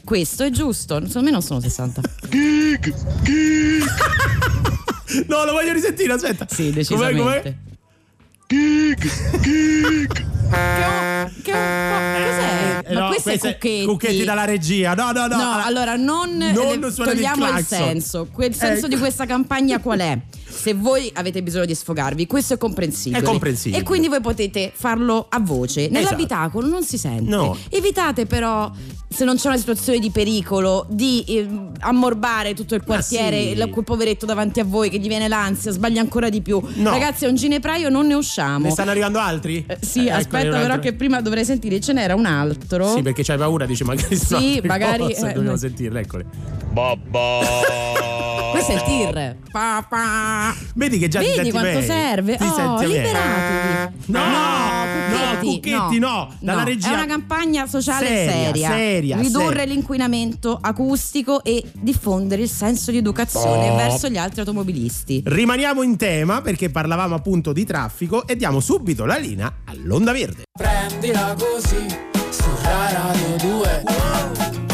questo 0.09 0.43
è 0.43 0.49
giusto 0.49 0.95
secondo 1.05 1.21
me 1.21 1.29
non 1.29 1.43
sono 1.43 1.59
60 1.59 2.01
no 5.27 5.45
lo 5.45 5.51
voglio 5.51 5.71
risentire 5.71 6.13
aspetta 6.13 6.47
sì 6.49 6.71
Com'è, 6.87 7.15
com'è? 7.15 7.43
decisamente 7.43 7.57
che, 8.47 8.95
che 11.43 11.51
po' 11.51 11.51
cos'è? 11.51 12.79
Eh, 12.85 12.93
ma 12.95 12.99
no, 13.01 13.07
questo 13.09 13.29
è 13.29 13.37
cucchetti 13.37 13.85
cucchetti 13.85 14.23
dalla 14.23 14.45
regia 14.45 14.95
no 14.95 15.11
no 15.11 15.27
no, 15.27 15.37
No, 15.37 15.61
allora 15.63 15.95
non, 15.95 16.35
Non 16.37 16.57
eh, 16.57 16.73
il 16.73 16.91
togliamo 16.95 17.45
il, 17.45 17.51
clacson. 17.51 17.77
senso. 17.77 18.27
Quel 18.31 18.55
senso 18.55 18.87
Ecco. 18.87 18.87
di 18.87 18.97
questa 18.97 19.27
campagna 19.27 19.79
qual 19.79 19.99
è? 19.99 20.17
Se 20.49 20.73
voi 20.73 21.09
avete 21.13 21.41
bisogno 21.43 21.65
di 21.65 21.75
sfogarvi, 21.75 22.25
questo 22.27 22.55
è 22.55 22.57
comprensibile. 22.57 23.21
È 23.21 23.23
comprensibile. 23.23 23.81
E 23.81 23.83
quindi 23.83 24.07
voi 24.07 24.19
potete 24.21 24.71
farlo 24.73 25.27
a 25.29 25.39
voce. 25.39 25.87
Nell'abitacolo 25.89 26.67
non 26.67 26.83
si 26.83 26.97
sente. 26.97 27.29
No. 27.29 27.55
Evitate 27.69 28.25
però, 28.25 28.69
se 29.07 29.23
non 29.25 29.35
c'è 29.37 29.47
una 29.47 29.57
situazione 29.57 29.99
di 29.99 30.09
pericolo, 30.09 30.85
di 30.89 31.23
eh, 31.27 31.47
ammorbare 31.79 32.53
tutto 32.53 32.75
il 32.75 32.83
quartiere, 32.83 33.41
sì. 33.41 33.47
il- 33.51 33.69
quel 33.69 33.85
poveretto 33.85 34.25
davanti 34.25 34.59
a 34.59 34.63
voi 34.65 34.89
che 34.89 34.97
gli 34.99 35.07
viene 35.07 35.27
l'ansia, 35.27 35.71
sbaglia 35.71 36.01
ancora 36.01 36.29
di 36.29 36.41
più. 36.41 36.61
No. 36.75 36.89
Ragazzi, 36.91 37.25
è 37.25 37.27
un 37.27 37.35
ginepraio, 37.35 37.89
non 37.89 38.07
ne 38.07 38.15
usciamo. 38.15 38.65
ne 38.65 38.71
stanno 38.71 38.89
arrivando 38.91 39.19
altri? 39.19 39.63
Eh, 39.67 39.77
sì, 39.81 40.05
Eh, 40.07 40.11
aspetta, 40.11 40.39
eccone 40.39 40.55
un 40.55 40.61
però, 40.67 40.79
che 40.79 40.93
prima 40.93 41.21
dovrei 41.21 41.45
sentire. 41.45 41.79
Ce 41.79 41.93
n'era 41.93 42.15
un 42.15 42.25
altro. 42.25 42.93
sì 42.95 43.01
perché 43.01 43.23
c'hai 43.23 43.37
paura 43.37 43.65
dici 43.65 43.83
magari 43.83 44.15
Sì, 44.15 44.61
magari, 44.65 45.13
cose, 45.13 45.29
eh, 45.29 45.33
dobbiamo 45.33 45.57
sentirle 45.57 45.99
eccole 46.01 46.25
Questo 48.51 48.71
è 48.71 48.75
il 48.75 48.81
tir. 48.83 49.35
Pa, 49.51 49.85
pa. 49.87 50.38
Vedi 50.75 50.97
che 50.99 51.07
già 51.07 51.19
ti 51.19 51.25
Vedi 51.25 51.35
senti 51.37 51.51
quanto 51.51 51.69
bene. 51.79 51.85
serve? 51.85 52.37
Ti 52.37 52.43
oh, 52.43 52.81
liberatevi. 52.81 53.95
No, 54.07 54.19
no, 54.29 55.37
Cucchetti, 55.41 55.99
no. 55.99 56.33
Dalla 56.39 56.59
no. 56.59 56.65
regia- 56.65 56.89
È 56.89 56.93
una 56.93 57.05
campagna 57.05 57.65
sociale 57.67 58.05
Seria, 58.05 58.31
seria. 58.33 58.69
seria, 58.69 59.17
Ridurre 59.17 59.57
seria. 59.59 59.73
l'inquinamento 59.73 60.57
acustico 60.61 61.43
e 61.43 61.63
diffondere 61.73 62.41
il 62.41 62.49
senso 62.49 62.91
di 62.91 62.97
educazione 62.97 63.69
Oh. 63.69 63.75
verso 63.75 64.09
gli 64.09 64.17
altri 64.17 64.39
automobilisti. 64.41 65.23
rimaniamo 65.25 65.81
in 65.83 65.95
tema 65.97 66.41
perché 66.41 66.69
parlavamo 66.69 67.15
appunto 67.15 67.53
di 67.53 67.65
traffico 67.65 68.27
e 68.27 68.35
diamo 68.35 68.59
subito 68.59 69.05
la 69.05 69.17
linea 69.17 69.51
all'onda 69.65 70.11
verde 70.11 70.43
Prendila 70.51 71.35
così 71.37 71.85
su 72.29 72.49
Radio 72.63 73.35
2 73.59 73.83
There's 73.85 74.68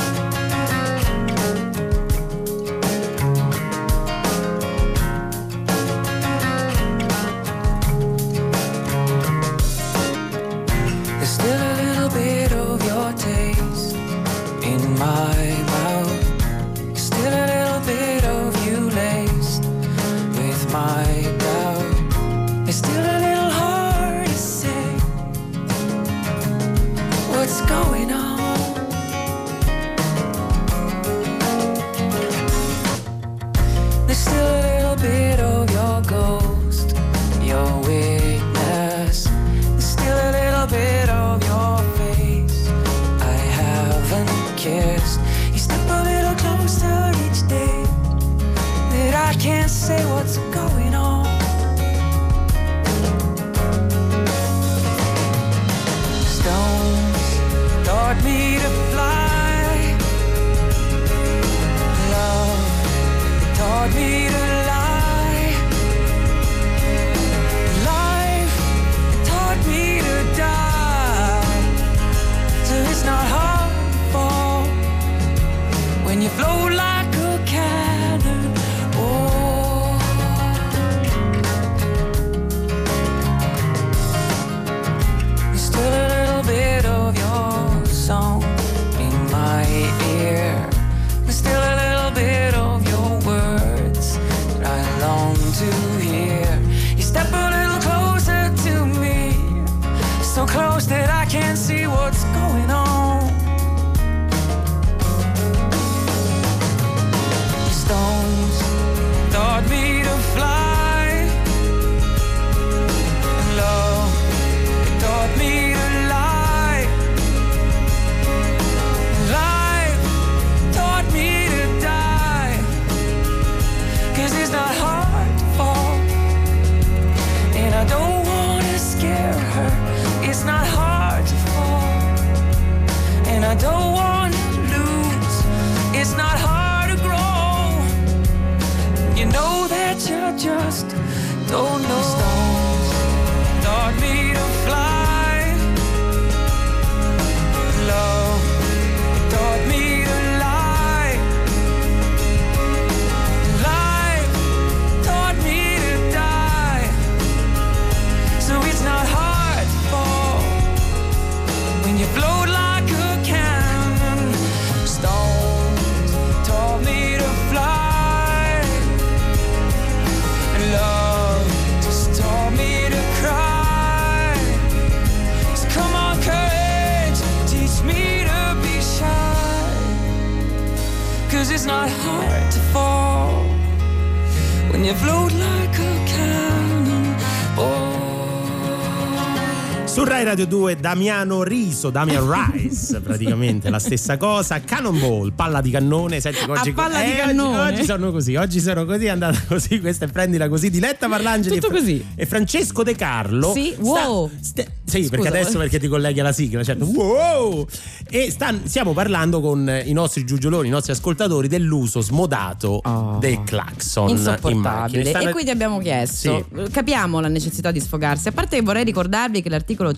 Su 190.45 190.51
Rai 190.51 190.51
Radio 190.51 190.54
2 190.65 190.77
Damiano 190.77 191.43
Riso, 191.43 191.91
Damian 191.91 192.25
Rice, 192.51 192.99
praticamente 192.99 193.69
la 193.69 193.77
stessa 193.77 194.17
cosa. 194.17 194.59
Cannonball, 194.61 195.31
palla 195.35 195.61
di 195.61 195.69
cannone. 195.69 196.19
Senti, 196.19 196.39
oggi, 196.49 196.69
A 196.69 196.73
palla 196.73 197.01
di 197.03 197.09
oggi- 197.11 197.17
cannone. 197.17 197.71
Oggi, 197.73 197.83
sono 197.83 198.11
così, 198.11 198.35
oggi 198.35 198.59
sono 198.59 198.83
così, 198.85 199.05
è 199.05 199.09
andata 199.09 199.39
così. 199.47 199.79
Questa 199.79 200.05
è 200.05 200.07
prendila 200.07 200.49
così. 200.49 200.71
Diletta 200.71 201.07
Parlangeli 201.07 201.59
Tutto 201.59 201.75
e, 201.75 201.79
così. 201.79 202.05
e 202.15 202.25
Francesco 202.25 202.81
De 202.81 202.95
Carlo. 202.95 203.53
Sì, 203.53 203.73
sta- 203.73 203.83
wow. 203.83 204.31
sta- 204.41 204.63
sì, 204.85 204.97
Scusa, 205.03 205.09
perché 205.09 205.27
adesso 205.27 205.43
volevo- 205.51 205.59
perché 205.63 205.79
ti 205.79 205.87
colleghi 205.87 206.19
alla 206.19 206.31
sigla, 206.31 206.63
certo. 206.63 206.85
Wow! 206.85 207.67
E 208.09 208.31
stan- 208.31 208.61
stiamo 208.65 208.93
parlando 208.93 209.41
con 209.41 209.67
eh, 209.69 209.81
i 209.85 209.93
nostri 209.93 210.25
giugioloni, 210.25 210.67
i 210.67 210.71
nostri 210.71 210.93
ascoltatori 210.93 211.47
dell'uso 211.47 212.01
smodato 212.01 212.79
Oh. 212.83 213.17
del 213.19 213.43
clacson 213.43 214.09
in 214.09 214.15
insopportabile. 214.17 215.05
Stanno- 215.05 215.29
E 215.29 215.31
quindi 215.31 215.51
abbiamo 215.51 215.77
chiesto: 215.79 216.47
capiamo 216.71 217.19
la 217.19 217.27
necessità 217.27 217.69
di 217.71 217.79
sfogarsi. 217.79 218.29
A 218.29 218.31
parte 218.31 218.55
che 218.57 218.63
vorrei 218.63 218.83
ricordarvi 218.83 219.41
che 219.43 219.49
l'articolo 219.49 219.93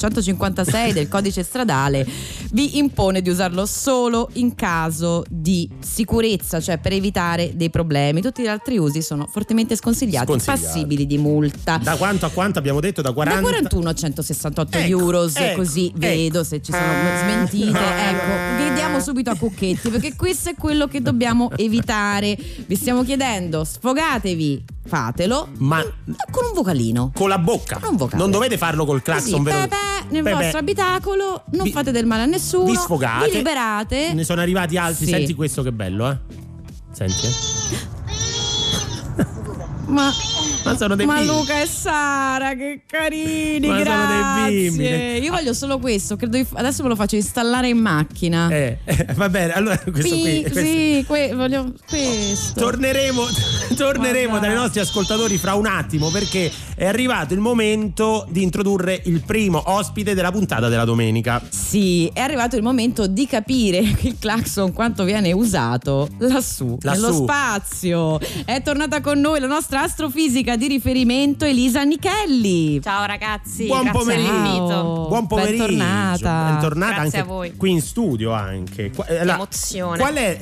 156 0.64 0.94
del 0.94 1.08
codice 1.08 1.44
stradale 1.44 2.06
vi 2.52 2.78
impone 2.78 3.22
di 3.22 3.30
usarlo 3.30 3.66
solo 3.66 4.30
in 4.34 4.56
caso 4.56 5.24
di 5.30 5.70
sicurezza, 5.80 6.60
cioè 6.62 6.78
per 6.78 6.94
evitare 6.94 7.52
dei 7.56 7.70
problemi. 7.70 8.22
Tutti 8.22 8.42
gli 8.42 8.48
altri 8.48 8.78
usi 8.78 9.02
sono 9.02 9.28
fortemente 9.30 9.76
sconsigliati, 9.76 10.28
Sconsigliati. 10.32 10.62
passibili 10.62 11.06
di 11.06 11.18
multa. 11.18 11.78
Da 11.78 11.96
quanto 11.98 12.26
a 12.26 12.30
quanto 12.30 12.58
abbiamo 12.60 12.80
detto? 12.80 13.02
Da 13.02 13.12
40 13.12 13.42
Da 13.42 13.48
41 13.48 13.90
a 13.90 13.94
168 13.94 14.78
Ecco, 14.78 14.88
euros, 14.88 15.36
ecco, 15.36 15.58
così 15.58 15.88
ecco. 15.88 15.98
vedo 16.00 16.44
se 16.44 16.62
ci 16.62 16.72
sono 16.72 16.86
smentite. 17.22 17.78
Ecco, 17.80 18.64
vediamo 18.64 19.00
subito 19.02 19.30
a 19.30 19.36
cucchetti, 19.38 19.90
perché 19.90 20.16
questo 20.16 20.50
è 20.50 20.56
quello 20.56 20.88
che 20.88 21.02
dobbiamo 21.02 21.52
evitare. 21.58 22.38
Vi 22.66 22.76
stiamo 22.76 23.04
chiedendo, 23.04 23.64
sfogatevi, 23.66 24.64
fatelo 24.88 25.50
Ma 25.58 25.82
con 26.32 26.46
un 26.46 26.54
vocalino. 26.54 27.12
con 27.14 27.30
la 27.30 27.38
bocca. 27.38 27.80
Con 27.80 27.92
un 27.92 27.98
vocale. 27.98 28.22
Non 28.22 28.32
dovete 28.32 28.58
farlo 28.58 28.86
col 28.86 29.02
clacson 29.02 29.44
vero? 29.44 29.58
pepe, 29.60 29.76
nel 30.10 30.24
Pepe. 30.24 30.36
vostro 30.36 30.60
abitacolo, 30.60 31.44
non 31.52 31.64
Vi- 31.64 31.72
fate 31.72 31.92
del 31.92 32.06
male 32.06 32.24
a 32.24 32.26
nessuno. 32.26 32.66
Vi 32.72 32.76
sfogate. 32.76 33.30
Vi 33.30 33.36
liberate. 33.38 34.14
Ne 34.14 34.24
sono 34.24 34.42
arrivati 34.42 34.78
altri. 34.78 35.06
Sì. 35.06 35.12
Senti 35.12 35.34
questo 35.34 35.62
che 35.64 35.72
bello, 35.72 36.10
eh. 36.10 36.18
Senti, 36.92 37.28
eh. 37.28 37.96
Ma, 39.88 40.12
Ma 40.72 40.78
sono 40.78 40.96
dei 40.96 41.06
ma 41.06 41.16
bimbi. 41.20 41.28
Luca 41.34 41.62
e 41.62 41.66
Sara, 41.68 42.54
che 42.56 42.82
carini, 42.86 43.68
Ma 43.68 43.84
sono 43.84 44.06
dei 44.06 44.64
grazie. 44.64 44.70
bimbi. 44.72 45.26
Io 45.26 45.32
voglio 45.32 45.54
solo 45.54 45.80
questo, 45.80 46.16
credo 46.16 46.38
di- 46.38 46.46
adesso 46.54 46.84
me 46.84 46.90
lo 46.90 46.96
faccio 46.96 47.16
installare 47.16 47.68
in 47.70 47.78
macchina. 47.78 48.50
Eh, 48.50 48.78
eh, 48.84 49.08
va 49.16 49.30
bene, 49.30 49.54
allora 49.54 49.78
questo 49.80 50.14
Sì, 50.16 50.22
qui. 50.22 50.42
questo- 50.42 50.60
sì, 50.60 51.04
que- 51.08 51.34
voglio 51.36 51.74
questo. 51.88 52.60
Torneremo, 52.60 53.24
torneremo 53.76 54.34
Ma 54.34 54.40
dai. 54.40 54.50
dai 54.50 54.58
nostri 54.58 54.80
ascoltatori 54.80 55.38
fra 55.38 55.54
un 55.56 55.66
attimo 55.66 56.10
perché 56.10 56.52
è 56.76 56.86
arrivato 56.86 57.34
il 57.34 57.40
momento 57.40 58.26
di 58.30 58.44
introdurre 58.44 59.02
il 59.06 59.22
primo 59.26 59.62
ospite 59.66 60.14
della 60.14 60.32
puntata 60.32 60.68
della 60.70 60.86
domenica. 60.86 61.42
Sì, 61.50 62.10
è 62.14 62.20
arrivato 62.20 62.56
il 62.56 62.62
momento 62.64 63.08
di 63.08 63.26
capire 63.28 63.78
il 63.80 64.16
clacson 64.20 64.74
quanto 64.74 65.04
viene 65.04 65.32
usato 65.32 66.08
lassù, 66.20 66.78
Lassù. 66.82 67.02
nello 67.02 67.14
spazio. 67.14 68.20
È 68.46 68.62
tornata 68.62 69.02
con 69.02 69.20
noi 69.20 69.40
la 69.40 69.48
nostra 69.48 69.82
astrofisica 69.84 70.56
di 70.58 70.68
riferimento 70.68 71.46
Elisa 71.46 71.84
Nichelli. 71.84 72.82
Ciao 72.82 73.06
ragazzi, 73.06 73.66
Buon 73.68 73.84
grazie 73.84 74.00
pomeriggio. 74.00 75.06
Buon 75.08 75.28
pomeriggio. 75.28 75.66
Bentornata. 75.68 76.50
Bentornata 76.52 76.92
Grazie 76.94 77.06
anche 77.06 77.20
a 77.20 77.24
voi. 77.24 77.56
qui 77.56 77.72
in 77.72 77.82
studio 77.82 78.32
anche. 78.34 78.86
Eh, 78.86 78.90
Che 78.92 79.18
emozione. 79.20 79.98
Qual 79.98 80.14
è 80.16 80.40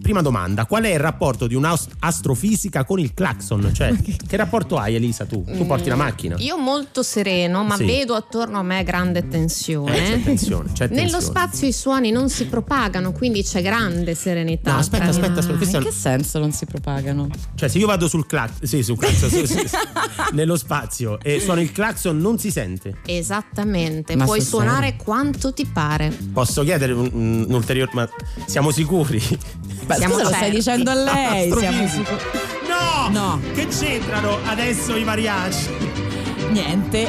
prima 0.00 0.22
domanda, 0.22 0.66
qual 0.66 0.84
è 0.84 0.92
il 0.92 0.98
rapporto 0.98 1.46
di 1.46 1.54
un'astrofisica 1.54 2.84
con 2.84 2.98
il 2.98 3.14
clacson? 3.14 3.70
Cioè, 3.72 3.94
che 3.96 4.36
rapporto 4.36 4.76
hai 4.78 4.94
Elisa 4.94 5.24
tu? 5.26 5.44
Tu 5.44 5.66
porti 5.66 5.88
la 5.88 5.96
macchina? 5.96 6.36
Io 6.38 6.56
molto 6.58 7.02
sereno, 7.02 7.62
ma 7.64 7.76
Sì. 7.76 7.84
vedo 7.84 8.14
attorno 8.14 8.58
a 8.58 8.62
me 8.62 8.82
grande 8.84 9.28
tensione. 9.28 9.96
Eh, 9.96 10.02
c'è 10.10 10.22
tensione, 10.22 10.70
c'è 10.72 10.88
Nello 10.88 11.10
tensione. 11.10 11.24
spazio 11.24 11.68
i 11.68 11.72
suoni 11.72 12.10
non 12.10 12.28
si 12.28 12.46
propagano, 12.46 13.12
quindi 13.12 13.42
c'è 13.42 13.62
grande 13.62 14.14
serenità. 14.14 14.72
No, 14.72 14.78
aspetta, 14.78 15.04
aspetta, 15.08 15.38
aspetta. 15.40 15.56
Questo 15.58 15.76
In 15.78 15.82
che 15.84 15.92
senso 15.92 16.38
non 16.38 16.52
si 16.52 16.64
propagano? 16.66 17.28
Cioè, 17.54 17.68
se 17.68 17.78
io 17.78 17.86
vado 17.86 18.08
sul 18.08 18.26
clacson, 18.26 18.66
sì, 18.66 18.82
sul 18.82 18.96
clacson, 18.98 19.28
sì, 19.28 19.41
nello 20.32 20.56
spazio 20.56 21.18
e 21.22 21.40
suono 21.40 21.60
il 21.60 21.72
clacson, 21.72 22.18
non 22.18 22.38
si 22.38 22.50
sente. 22.50 22.98
Esattamente, 23.06 24.16
Ma 24.16 24.24
puoi 24.24 24.40
suonare 24.40 24.96
quanto 24.96 25.52
ti 25.52 25.66
pare. 25.66 26.16
Posso 26.32 26.62
chiedere 26.62 26.92
un, 26.92 27.10
un 27.12 27.46
ulteriore. 27.52 27.90
Ma 27.94 28.08
siamo 28.46 28.70
sicuri? 28.70 29.20
Beh, 29.86 29.96
Siamo 29.96 30.14
scusa, 30.14 30.28
lo 30.28 30.34
stai 30.34 30.50
dicendo 30.50 30.90
a 30.90 30.94
lei. 30.94 31.52
Siamo 31.56 31.86
sicuri. 31.88 32.22
No! 32.68 33.08
No. 33.10 33.40
Che 33.52 33.66
c'entrano 33.66 34.38
adesso 34.44 34.96
i 34.96 35.04
mariachi? 35.04 35.68
Niente. 36.50 37.08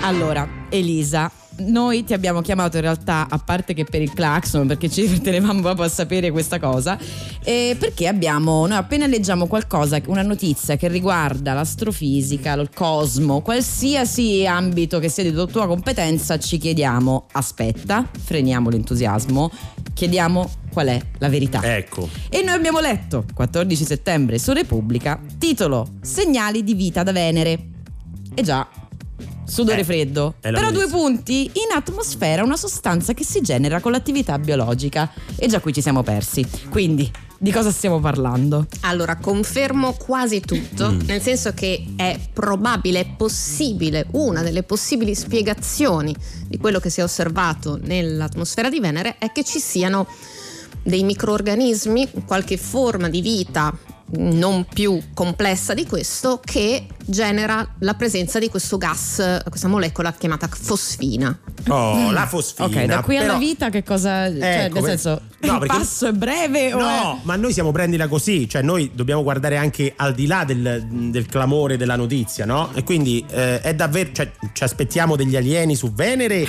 Allora, 0.00 0.48
Elisa. 0.68 1.30
Noi 1.58 2.04
ti 2.04 2.12
abbiamo 2.12 2.40
chiamato 2.40 2.76
in 2.76 2.82
realtà, 2.82 3.26
a 3.28 3.38
parte 3.38 3.74
che 3.74 3.84
per 3.84 4.00
il 4.00 4.12
clacson, 4.12 4.66
perché 4.66 4.88
ci 4.88 5.20
tenevamo 5.20 5.60
proprio 5.60 5.86
a 5.86 5.88
sapere 5.88 6.30
questa 6.30 6.60
cosa, 6.60 6.98
eh, 7.42 7.76
perché 7.78 8.06
abbiamo, 8.06 8.66
noi 8.66 8.76
appena 8.76 9.06
leggiamo 9.06 9.46
qualcosa, 9.46 10.00
una 10.06 10.22
notizia 10.22 10.76
che 10.76 10.88
riguarda 10.88 11.54
l'astrofisica, 11.54 12.52
il 12.52 12.70
cosmo, 12.72 13.40
qualsiasi 13.40 14.46
ambito 14.46 14.98
che 15.00 15.08
sia 15.08 15.24
di 15.24 15.32
tua 15.32 15.66
competenza, 15.66 16.38
ci 16.38 16.58
chiediamo, 16.58 17.26
aspetta, 17.32 18.08
freniamo 18.16 18.70
l'entusiasmo, 18.70 19.50
chiediamo 19.94 20.48
qual 20.72 20.86
è 20.86 21.00
la 21.18 21.28
verità. 21.28 21.60
Ecco. 21.76 22.08
E 22.28 22.42
noi 22.42 22.54
abbiamo 22.54 22.78
letto 22.78 23.24
14 23.34 23.84
settembre 23.84 24.38
su 24.38 24.52
Repubblica, 24.52 25.20
titolo 25.38 25.94
Segnali 26.02 26.62
di 26.62 26.74
vita 26.74 27.02
da 27.02 27.10
Venere. 27.10 27.66
E 28.34 28.42
già, 28.42 28.68
sudore 29.48 29.80
Eh, 29.80 29.84
freddo. 29.84 30.34
Però 30.40 30.70
due 30.70 30.86
punti, 30.88 31.44
in 31.46 31.74
atmosfera 31.74 32.42
una 32.44 32.56
sostanza 32.56 33.14
che 33.14 33.24
si 33.24 33.40
genera 33.40 33.80
con 33.80 33.92
l'attività 33.92 34.38
biologica. 34.38 35.10
E 35.36 35.46
già 35.48 35.60
qui 35.60 35.72
ci 35.72 35.80
siamo 35.80 36.02
persi. 36.02 36.46
Quindi, 36.68 37.10
di 37.40 37.52
cosa 37.52 37.70
stiamo 37.70 38.00
parlando? 38.00 38.66
Allora, 38.80 39.16
confermo 39.16 39.92
quasi 39.94 40.40
tutto, 40.40 40.90
Mm. 40.90 41.00
nel 41.06 41.20
senso 41.22 41.52
che 41.52 41.84
è 41.96 42.18
probabile, 42.32 43.00
è 43.00 43.06
possibile, 43.16 44.06
una 44.12 44.42
delle 44.42 44.64
possibili 44.64 45.14
spiegazioni 45.14 46.14
di 46.46 46.58
quello 46.58 46.80
che 46.80 46.90
si 46.90 47.00
è 47.00 47.02
osservato 47.04 47.78
nell'atmosfera 47.80 48.68
di 48.68 48.80
Venere 48.80 49.16
è 49.18 49.30
che 49.32 49.44
ci 49.44 49.60
siano 49.60 50.06
dei 50.82 51.02
microorganismi, 51.04 52.08
qualche 52.26 52.56
forma 52.56 53.08
di 53.08 53.20
vita 53.20 53.76
non 54.16 54.64
più 54.64 54.98
complessa 55.12 55.74
di 55.74 55.86
questo 55.86 56.40
che 56.42 56.86
genera 57.04 57.74
la 57.80 57.94
presenza 57.94 58.38
di 58.38 58.48
questo 58.48 58.78
gas, 58.78 59.42
questa 59.48 59.68
molecola 59.68 60.12
chiamata 60.12 60.48
fosfina. 60.50 61.38
Oh, 61.68 62.10
la 62.10 62.26
fosfina. 62.26 62.66
ok, 62.66 62.84
da 62.86 63.02
qui 63.02 63.16
alla 63.16 63.26
però- 63.26 63.38
vita 63.38 63.68
che 63.70 63.82
cosa... 63.82 64.26
cioè, 64.30 64.64
Ecco, 64.64 64.74
nel 64.74 64.82
per- 64.82 64.82
senso, 64.98 65.20
no, 65.40 65.52
il 65.52 65.58
perché- 65.58 65.76
passo 65.76 66.06
è 66.06 66.12
breve 66.12 66.72
o 66.72 66.78
No, 66.78 67.20
ma 67.24 67.36
noi 67.36 67.52
siamo 67.52 67.70
prendila 67.72 68.08
così, 68.08 68.48
cioè 68.48 68.62
noi 68.62 68.90
dobbiamo 68.94 69.22
guardare 69.22 69.56
anche 69.58 69.92
al 69.96 70.14
di 70.14 70.26
là 70.26 70.44
del, 70.44 70.86
del 70.88 71.26
clamore 71.26 71.76
della 71.76 71.96
notizia, 71.96 72.44
no? 72.46 72.70
E 72.74 72.84
quindi 72.84 73.24
eh, 73.28 73.60
è 73.60 73.74
davvero, 73.74 74.10
cioè, 74.12 74.30
ci 74.52 74.62
aspettiamo 74.64 75.16
degli 75.16 75.36
alieni 75.36 75.74
su 75.76 75.92
Venere 75.92 76.46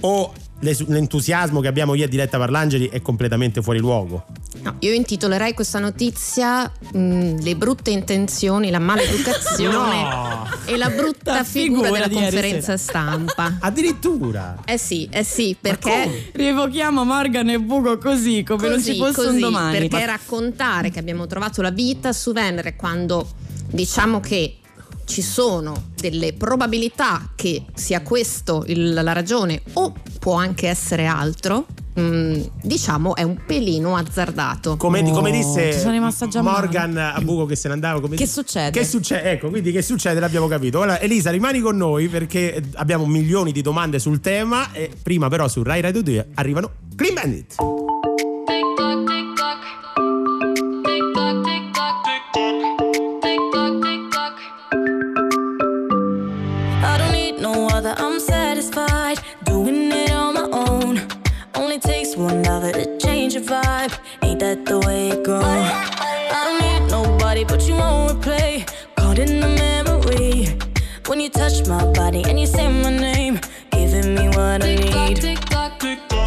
o 0.00 0.32
l'entusiasmo 0.60 1.60
che 1.60 1.68
abbiamo 1.68 1.94
io 1.94 2.04
e 2.04 2.08
Diletta 2.08 2.38
Parlangeli 2.38 2.88
è 2.88 3.02
completamente 3.02 3.62
fuori 3.62 3.78
luogo? 3.78 4.24
No, 4.62 4.76
io 4.80 4.92
intitolerei 4.92 5.52
questa 5.52 5.78
notizia 5.78 6.70
mm, 6.96 7.38
Le 7.40 7.56
brutte 7.56 7.90
intenzioni, 7.90 8.70
la 8.70 8.78
maleducazione 8.78 10.02
No! 10.08 10.48
e 10.64 10.76
la 10.76 10.88
brutta 10.88 11.34
La 11.34 11.44
figura, 11.44 11.88
figura 11.88 12.06
della 12.08 12.20
conferenza 12.20 12.76
stampa. 12.76 13.58
Addirittura! 13.60 14.56
Eh 14.64 14.78
sì, 14.78 15.06
eh 15.10 15.24
sì, 15.24 15.56
perché 15.60 16.30
Rievochiamo 16.32 17.04
Morgan 17.04 17.50
e 17.50 17.60
Bugo 17.60 17.98
così, 17.98 18.42
come 18.42 18.68
non 18.68 18.82
ci 18.82 18.96
così, 18.96 19.12
fosse 19.12 19.20
un 19.20 19.26
così, 19.26 19.40
domani. 19.40 19.78
perché 19.88 20.06
raccontare 20.06 20.90
che 20.90 20.98
abbiamo 20.98 21.26
trovato 21.26 21.60
la 21.62 21.70
vita 21.70 22.12
su 22.12 22.32
Venere 22.32 22.76
quando 22.76 23.28
diciamo 23.70 24.20
che 24.20 24.56
ci 25.06 25.22
sono 25.22 25.90
delle 25.96 26.32
probabilità 26.34 27.30
che 27.34 27.64
sia 27.74 28.02
questo 28.02 28.64
il- 28.66 28.92
la 28.92 29.12
ragione 29.12 29.62
o 29.74 29.92
può 30.18 30.34
anche 30.34 30.68
essere 30.68 31.06
altro, 31.06 31.66
mm, 31.98 32.42
diciamo 32.62 33.14
è 33.14 33.22
un 33.22 33.38
pelino 33.46 33.96
azzardato. 33.96 34.76
Come, 34.76 35.00
Oh, 35.00 35.12
come 35.12 35.30
disse 35.30 35.70
male. 36.42 36.42
Morgan 36.42 36.96
a 36.96 37.20
buco 37.22 37.46
che 37.46 37.54
se 37.56 37.68
ne 37.68 37.74
andava. 37.74 38.00
Come 38.00 38.16
Che 38.16 38.24
disse- 38.24 38.40
succede? 38.42 38.70
Che 38.78 38.84
succede? 38.84 39.30
Ecco, 39.30 39.48
quindi 39.48 39.70
che 39.72 39.80
succede 39.82 40.18
l'abbiamo 40.20 40.48
capito. 40.48 40.82
Allora, 40.82 41.00
Elisa, 41.00 41.30
rimani 41.30 41.60
con 41.60 41.76
noi 41.76 42.08
perché 42.08 42.62
abbiamo 42.74 43.06
milioni 43.06 43.52
di 43.52 43.62
domande 43.62 43.98
sul 44.00 44.20
tema. 44.20 44.72
E 44.72 44.90
prima, 45.02 45.28
però, 45.28 45.46
su 45.48 45.62
Rai 45.62 45.80
Radio 45.80 46.02
2 46.02 46.28
arrivano 46.34 46.70
Clean 46.96 47.14
Bandit. 47.14 47.54
You 71.26 71.30
touch 71.30 71.66
my 71.66 71.84
body 71.92 72.22
and 72.28 72.38
you 72.38 72.46
say 72.46 72.68
my 72.68 72.90
name, 72.90 73.40
giving 73.72 74.14
me 74.14 74.28
what 74.28 74.62
I 74.62 74.76
need. 74.76 75.24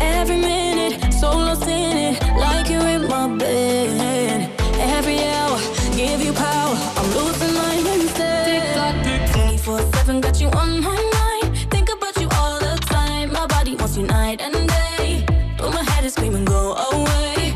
Every 0.01 0.37
minute, 0.37 1.13
so 1.13 1.29
lost 1.29 1.67
in 1.67 1.97
it, 1.97 2.21
like 2.35 2.69
you're 2.69 2.85
in 2.95 3.07
my 3.07 3.27
bed. 3.37 4.51
Every 4.97 5.23
hour, 5.23 5.57
give 5.95 6.21
you 6.21 6.33
power. 6.33 6.75
I'm 6.97 7.07
losing 7.15 7.53
my 7.53 7.75
instead. 7.93 9.31
24 9.31 9.79
7 9.79 10.21
got 10.21 10.41
you 10.41 10.49
on 10.49 10.81
my 10.81 10.97
mind. 11.17 11.71
Think 11.71 11.89
about 11.95 12.19
you 12.19 12.27
all 12.33 12.59
the 12.59 12.75
time. 12.87 13.31
My 13.31 13.47
body 13.47 13.75
wants 13.75 13.95
you 13.95 14.03
night 14.03 14.41
and 14.41 14.67
day. 14.67 15.25
But 15.57 15.73
my 15.73 15.83
head 15.83 16.03
is 16.03 16.13
screaming, 16.13 16.43
go 16.43 16.73
away. 16.73 17.55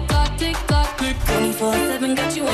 24 1.26 1.74
7 1.74 2.16
got 2.16 2.36
you 2.38 2.48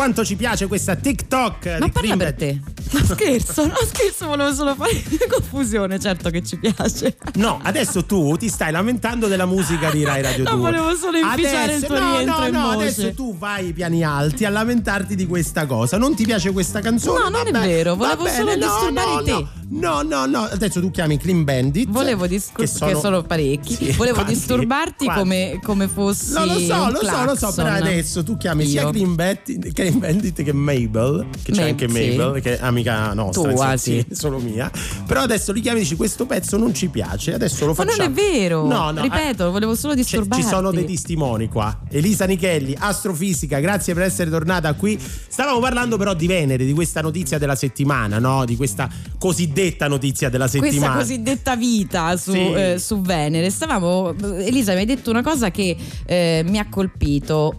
quanto 0.00 0.24
ci 0.24 0.34
piace 0.34 0.66
questa 0.66 0.96
TikTok 0.96 1.76
Ma 1.78 1.84
di 1.84 1.90
parla 1.90 2.00
Clean 2.00 2.16
per 2.18 2.32
te. 2.32 2.60
No 2.90 3.04
scherzo, 3.04 3.66
no 3.66 3.76
scherzo, 3.86 4.26
volevo 4.26 4.52
solo 4.52 4.74
fare 4.74 5.00
confusione, 5.30 6.00
certo 6.00 6.28
che 6.30 6.42
ci 6.42 6.56
piace. 6.58 7.16
No, 7.34 7.60
adesso 7.62 8.04
tu 8.04 8.34
ti 8.36 8.48
stai 8.48 8.72
lamentando 8.72 9.28
della 9.28 9.46
musica 9.46 9.90
di 9.90 10.02
Rai 10.02 10.22
Radio 10.22 10.42
No, 10.48 10.56
2. 10.56 10.60
volevo 10.60 10.96
solo 10.96 11.18
inficiare 11.18 11.74
il 11.74 11.84
Adesso- 11.84 11.86
tuo 11.86 11.98
no, 12.24 12.24
no, 12.24 12.48
no, 12.48 12.70
adesso 12.70 13.12
tu 13.14 13.36
vai 13.38 13.66
ai 13.66 13.72
piani 13.72 14.02
alti 14.02 14.44
a 14.44 14.50
lamentarti 14.50 15.14
di 15.14 15.26
questa 15.26 15.66
cosa. 15.66 15.98
Non 15.98 16.16
ti 16.16 16.24
piace 16.24 16.50
questa 16.50 16.80
canzone? 16.80 17.18
No, 17.20 17.28
non 17.28 17.46
è 17.46 17.50
Vabbè, 17.52 17.66
vero, 17.66 17.94
va 17.94 18.16
volevo 18.16 18.22
bene, 18.24 18.36
solo 18.36 18.50
no, 18.50 18.56
disturbare 18.56 19.10
no, 19.14 19.22
te. 19.22 19.30
No. 19.30 19.50
No, 19.72 20.02
no, 20.02 20.26
no, 20.26 20.40
adesso 20.50 20.80
tu 20.80 20.90
chiami 20.90 21.16
Clean 21.16 21.44
Bandit. 21.44 21.88
Volevo 21.88 22.26
discur- 22.26 22.58
che 22.58 22.94
sono, 22.96 23.22
parecchi. 23.22 23.74
Sì, 23.74 23.92
Volevo 23.92 24.16
quanti? 24.16 24.34
disturbarti 24.34 25.04
Quanti? 25.04 25.22
come, 25.22 25.60
come 25.62 25.86
fossi. 25.86 26.32
No, 26.32 26.44
lo 26.44 26.58
so, 26.58 26.90
lo 26.90 26.98
so, 27.04 27.24
lo 27.24 27.36
so, 27.36 27.52
però 27.54 27.68
adesso 27.70 28.24
tu 28.24 28.36
chiami 28.36 28.66
sia 28.66 28.82
Io. 28.82 28.90
Clean 28.90 29.14
Bandit, 29.14 29.72
Clean 29.72 29.98
Bandit 30.00 30.42
che 30.42 30.52
Mabel, 30.52 31.28
che 31.40 31.52
c'è 31.52 31.60
Mab- 31.60 31.68
anche 31.70 31.88
sì. 31.88 32.16
Mabel, 32.16 32.42
che 32.42 32.58
è 32.58 32.62
amica 32.64 33.12
nostra, 33.14 33.42
Tua, 33.42 33.72
insomma, 33.72 33.76
sì. 33.76 34.04
solo 34.10 34.38
mia. 34.38 34.68
Però 35.06 35.20
adesso 35.20 35.52
li 35.52 35.60
chiami 35.60 35.78
e 35.78 35.82
dici 35.82 35.94
questo 35.94 36.26
pezzo 36.26 36.56
non 36.56 36.74
ci 36.74 36.88
piace, 36.88 37.32
adesso 37.34 37.64
lo 37.64 37.74
Ma 37.76 37.84
facciamo. 37.84 38.02
non 38.02 38.06
è 38.06 38.10
vero. 38.12 38.66
No, 38.66 38.90
no. 38.90 39.02
Ripeto, 39.02 39.52
volevo 39.52 39.76
solo 39.76 39.94
disturbarti. 39.94 40.42
ci 40.42 40.48
sono 40.48 40.72
dei 40.72 40.84
testimoni 40.84 41.48
qua. 41.48 41.78
Elisa 41.90 42.24
Nichelli, 42.24 42.74
astrofisica, 42.76 43.60
grazie 43.60 43.94
per 43.94 44.02
essere 44.02 44.30
tornata 44.30 44.72
qui. 44.74 44.98
Stavamo 45.28 45.60
parlando 45.60 45.96
però 45.96 46.12
di 46.12 46.26
Venere, 46.26 46.64
di 46.64 46.72
questa 46.72 47.00
notizia 47.00 47.38
della 47.38 47.54
settimana, 47.54 48.18
no? 48.18 48.44
Di 48.44 48.56
questa 48.56 48.88
cosiddetta 49.16 49.58
notizia 49.88 50.28
della 50.28 50.48
questa 50.48 50.66
settimana. 50.68 50.96
cosiddetta 50.98 51.56
vita 51.56 52.16
su, 52.16 52.32
Sì. 52.32 52.52
eh, 52.52 52.76
su 52.78 53.00
Venere. 53.00 53.50
Stavamo, 53.50 54.14
Elisa, 54.38 54.72
mi 54.72 54.80
hai 54.80 54.86
detto 54.86 55.10
una 55.10 55.22
cosa 55.22 55.50
che 55.50 55.76
eh, 56.06 56.42
mi 56.46 56.58
ha 56.58 56.66
colpito. 56.68 57.58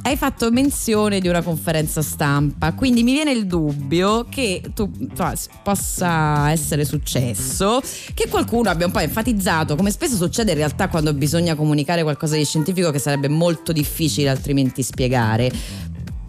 Hai 0.00 0.16
fatto 0.16 0.50
menzione 0.52 1.20
di 1.20 1.28
una 1.28 1.42
conferenza 1.42 2.02
stampa, 2.02 2.72
quindi 2.72 3.02
mi 3.02 3.12
viene 3.12 3.32
il 3.32 3.46
dubbio 3.46 4.26
che 4.30 4.62
tu 4.72 4.90
s- 5.34 5.48
possa 5.62 6.50
essere 6.50 6.84
successo 6.84 7.80
che 8.14 8.28
qualcuno 8.28 8.70
abbia 8.70 8.86
un 8.86 8.92
po' 8.92 9.00
enfatizzato, 9.00 9.74
come 9.74 9.90
spesso 9.90 10.14
succede 10.16 10.52
in 10.52 10.58
realtà 10.58 10.88
quando 10.88 11.12
bisogna 11.12 11.56
comunicare 11.56 12.02
qualcosa 12.04 12.36
di 12.36 12.44
scientifico 12.44 12.90
che 12.92 13.00
sarebbe 13.00 13.28
molto 13.28 13.72
difficile 13.72 14.28
altrimenti 14.30 14.82
spiegare. 14.82 15.50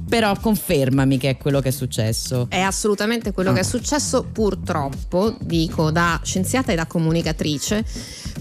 Però 0.09 0.35
confermami 0.39 1.17
che 1.19 1.29
è 1.29 1.37
quello 1.37 1.59
che 1.61 1.69
è 1.69 1.71
successo. 1.71 2.47
È 2.49 2.59
assolutamente 2.59 3.31
quello 3.31 3.53
che 3.53 3.59
è 3.59 3.63
successo, 3.63 4.23
purtroppo, 4.23 5.35
dico 5.39 5.91
da 5.91 6.19
scienziata 6.23 6.71
e 6.71 6.75
da 6.75 6.87
comunicatrice, 6.87 7.85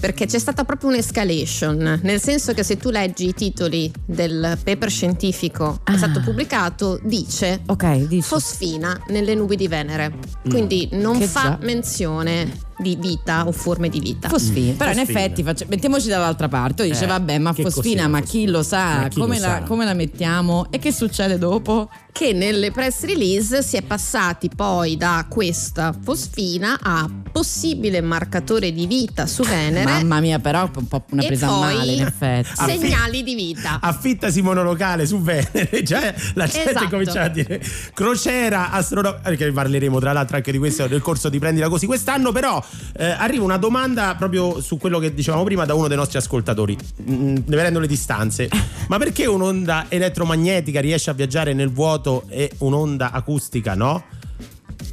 perché 0.00 0.24
c'è 0.26 0.38
stata 0.38 0.64
proprio 0.64 0.88
un'escalation, 0.90 2.00
nel 2.02 2.20
senso 2.20 2.54
che 2.54 2.62
se 2.62 2.76
tu 2.78 2.88
leggi 2.90 3.28
i 3.28 3.34
titoli 3.34 3.92
del 4.04 4.58
paper 4.64 4.90
scientifico 4.90 5.80
che 5.84 5.92
è 5.92 5.96
stato 5.96 6.20
Ah. 6.20 6.22
pubblicato, 6.22 6.98
dice 7.04 7.60
Ok, 7.66 8.06
dici. 8.06 8.22
fosfina 8.26 8.98
nelle 9.08 9.34
nubi 9.34 9.56
di 9.56 9.68
Venere, 9.68 10.14
quindi 10.48 10.88
non 10.92 11.18
Che 11.18 11.26
fa 11.26 11.42
già. 11.42 11.58
menzione 11.60 12.66
di 12.78 12.96
vita 12.96 13.46
o 13.46 13.52
forme 13.52 13.88
di 13.88 14.00
vita. 14.00 14.28
Fosfina. 14.28 14.72
Mm, 14.72 14.76
Però 14.76 14.90
in 14.90 14.96
fosfina. 14.98 15.18
effetti 15.20 15.42
faccia- 15.42 15.66
mettiamoci 15.68 16.08
dall'altra 16.08 16.48
parte. 16.48 16.84
Dice, 16.84 17.04
Eh, 17.04 17.08
vabbè, 17.08 17.38
ma 17.38 17.52
fosfina, 17.52 18.06
ma 18.08 18.18
fosfina? 18.20 18.44
chi 18.44 18.50
lo 18.50 18.62
sa? 18.62 19.06
Chi 19.08 19.18
come, 19.20 19.36
lo 19.38 19.46
la, 19.46 19.48
sa? 19.48 19.62
come 19.62 19.84
la 19.84 19.94
mettiamo? 19.94 20.66
E 20.70 20.78
che 20.78 20.92
succede 20.92 21.38
dopo? 21.38 21.88
Che 22.12 22.32
nelle 22.32 22.70
press 22.72 23.04
release 23.04 23.62
si 23.62 23.76
è 23.76 23.82
passati 23.82 24.48
poi 24.54 24.96
da 24.96 25.24
questa 25.28 25.94
fosfina 26.02 26.78
a 26.80 27.08
possibile 27.30 28.00
marcatore 28.00 28.72
di 28.72 28.86
vita 28.86 29.26
su 29.26 29.42
Venere. 29.46 29.84
Mamma 29.84 30.20
mia, 30.20 30.38
però 30.38 30.68
un 30.74 30.88
po' 30.88 31.04
una 31.10 31.24
presa 31.24 31.46
a 31.46 31.50
poi 31.50 31.74
male, 31.74 31.92
in 31.92 32.02
effetti. 32.02 32.48
segnali 32.66 33.22
di 33.22 33.34
vita. 33.34 33.78
Affittasi 33.80 34.42
monolocale 34.42 35.06
su 35.06 35.20
Venere, 35.20 35.82
già 35.84 36.12
la 36.34 36.46
gente 36.46 36.70
Esatto. 36.70 36.88
comincia 36.88 37.22
a 37.22 37.28
dire 37.28 37.60
crociera 37.94 38.70
astronomica, 38.70 39.20
perché 39.22 39.52
parleremo 39.52 39.98
tra 40.00 40.12
l'altro 40.12 40.36
anche 40.36 40.52
di 40.52 40.58
questo 40.58 40.86
nel 40.88 41.00
corso 41.02 41.28
di 41.28 41.38
Prendila 41.38 41.68
Così 41.68 41.86
quest'anno, 41.86 42.32
però 42.32 42.62
eh, 42.96 43.04
arriva 43.04 43.44
una 43.44 43.56
domanda 43.56 44.14
proprio 44.16 44.60
su 44.60 44.76
quello 44.76 44.98
che 44.98 45.14
dicevamo 45.14 45.44
prima 45.44 45.64
da 45.64 45.74
uno 45.74 45.88
dei 45.88 45.96
nostri 45.96 46.18
ascoltatori, 46.18 46.76
mm, 47.08 47.36
vedendo 47.46 47.80
le 47.80 47.86
distanze, 47.86 48.48
ma 48.88 48.98
perché 48.98 49.26
un'onda 49.26 49.86
elettromagnetica 49.88 50.80
riesce 50.80 51.10
a 51.10 51.12
viaggiare 51.12 51.54
nel 51.54 51.70
vuoto 51.70 52.24
e 52.28 52.50
un'onda 52.58 53.12
acustica 53.12 53.74
no? 53.74 54.04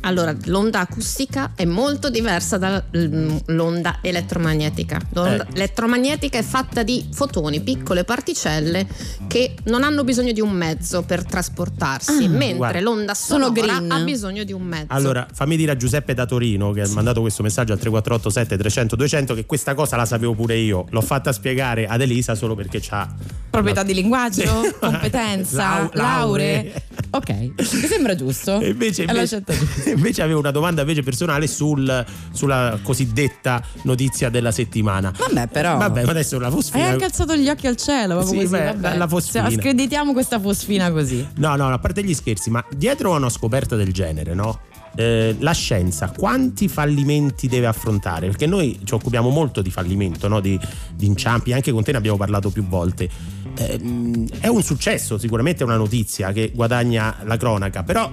Allora, 0.06 0.36
l'onda 0.46 0.80
acustica 0.82 1.54
è 1.56 1.66
molto 1.66 2.10
diversa 2.12 2.58
dall'onda 2.58 3.98
elettromagnetica. 4.02 5.00
L'onda 5.14 5.46
Eh. 5.48 5.56
elettromagnetica 5.56 6.38
è 6.38 6.44
fatta 6.44 6.84
di 6.84 7.08
fotoni, 7.12 7.62
piccole 7.62 8.04
particelle 8.04 8.86
che 9.28 9.56
non 9.66 9.84
hanno 9.84 10.04
bisogno 10.04 10.32
di 10.32 10.42
un 10.42 10.52
mezzo 10.52 11.02
per 11.02 11.24
trasportarsi, 11.26 12.28
mentre 12.28 12.52
Ah, 12.54 12.56
guarda. 12.56 12.80
l'onda 12.82 13.14
Sono 13.16 13.46
sonora 13.46 13.78
green. 13.80 13.92
ha 13.92 14.00
bisogno 14.04 14.44
di 14.44 14.54
un 14.54 14.62
mezzo. 14.62 14.86
Allora, 14.90 15.26
fammi 15.34 15.58
dire 15.58 15.72
a 15.72 15.76
Giuseppe 15.76 16.14
da 16.14 16.26
Torino 16.28 16.72
che 16.72 16.82
ha 16.82 16.88
mandato 16.90 17.22
questo 17.22 17.42
messaggio 17.42 17.74
al 17.74 17.80
3487 17.80 18.58
300 18.58 18.96
200 18.96 19.34
che 19.34 19.46
questa 19.46 19.74
cosa 19.74 19.96
la 19.96 20.06
sapevo 20.06 20.34
pure 20.36 20.56
io. 20.58 20.86
L'ho 20.90 21.02
fatta 21.02 21.32
spiegare 21.32 21.88
ad 21.88 22.00
Elisa 22.02 22.36
solo 22.36 22.54
perché 22.56 22.80
c'ha 22.82 23.12
Proprietà 23.50 23.84
di 23.84 23.94
linguaggio, 23.94 24.42
Sì. 24.64 24.74
competenza, 24.80 25.58
Lau- 25.80 25.90
lauree. 25.94 26.56
lauree. 26.56 26.84
Ok, 27.12 27.30
mi 27.58 27.88
sembra 27.88 28.14
giusto. 28.16 28.60
E 28.60 28.70
invece, 28.70 29.04
È 29.04 29.06
la 29.06 29.12
invece, 29.14 29.28
scelta 29.28 29.54
giusta. 29.54 29.94
invece 29.96 30.22
avevo 30.22 30.40
una 30.40 30.52
domanda 30.52 30.82
invece 30.82 31.02
personale 31.04 31.48
sul- 31.48 32.06
sulla 32.32 32.78
cosiddetta 32.82 33.62
notizia 33.84 34.30
della 34.30 34.52
settimana. 34.52 35.12
Vabbè, 35.18 35.48
però. 35.48 35.78
Vabbè, 35.78 36.04
ma 36.06 36.12
adesso 36.12 36.38
la 36.40 36.48
Hai 36.48 36.54
fosfina. 36.54 36.88
anche 36.88 37.06
alzato 37.06 37.36
gli 37.36 37.50
occhi 37.50 37.68
al 37.68 37.76
cielo, 37.78 38.22
Sì, 38.24 38.36
così, 38.36 38.48
beh, 38.48 38.64
vabbè. 38.78 38.98
la 38.98 39.08
fosfina. 39.08 39.50
Se- 39.50 39.56
Screditiamo 39.56 40.14
questa 40.14 40.40
fosfina 40.40 40.92
così. 40.92 41.26
No, 41.38 41.56
no, 41.56 41.68
a 41.70 41.80
parte 41.80 42.04
gli 42.04 42.14
scherzi, 42.14 42.50
ma 42.50 42.64
dietro 42.76 43.14
a 43.14 43.18
una 43.18 43.30
scoperta 43.30 43.76
del 43.76 43.92
genere, 43.94 44.34
no? 44.34 44.60
Eh, 44.98 45.36
la 45.40 45.52
scienza 45.52 46.10
quanti 46.16 46.70
fallimenti 46.70 47.50
deve 47.50 47.66
affrontare? 47.68 48.28
Perché 48.28 48.46
noi 48.46 48.80
ci 48.86 48.94
occupiamo 48.94 49.28
molto 49.30 49.62
di 49.62 49.70
fallimento, 49.70 50.30
no? 50.30 50.40
di, 50.40 50.58
di 50.96 51.06
inciampi, 51.06 51.52
anche 51.52 51.72
con 51.74 51.84
te 51.84 51.92
ne 51.92 51.98
abbiamo 51.98 52.16
parlato 52.16 52.50
più 52.50 52.66
volte. 52.66 53.10
Ehm, 53.58 54.26
è 54.40 54.48
un 54.48 54.64
successo, 54.64 55.18
sicuramente 55.18 55.64
è 55.64 55.66
una 55.66 55.76
notizia 55.78 56.32
che 56.32 56.52
guadagna 56.54 57.18
la 57.26 57.36
cronaca, 57.38 57.84
però 57.84 58.10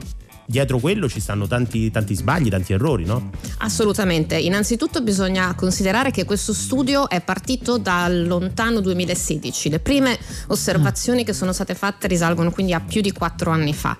dietro 0.52 0.78
quello 0.78 1.08
ci 1.08 1.18
stanno 1.18 1.46
tanti, 1.46 1.90
tanti 1.90 2.14
sbagli, 2.14 2.50
tanti 2.50 2.74
errori, 2.74 3.06
no? 3.06 3.30
Assolutamente. 3.58 4.36
Innanzitutto 4.36 5.00
bisogna 5.00 5.54
considerare 5.54 6.10
che 6.10 6.26
questo 6.26 6.52
studio 6.52 7.08
è 7.08 7.22
partito 7.22 7.78
dal 7.78 8.26
lontano 8.26 8.80
2016. 8.80 9.70
Le 9.70 9.78
prime 9.80 10.18
osservazioni 10.48 11.24
che 11.24 11.32
sono 11.32 11.54
state 11.54 11.74
fatte 11.74 12.06
risalgono 12.06 12.50
quindi 12.50 12.74
a 12.74 12.80
più 12.80 13.00
di 13.00 13.12
quattro 13.12 13.50
anni 13.50 13.72
fa. 13.72 13.96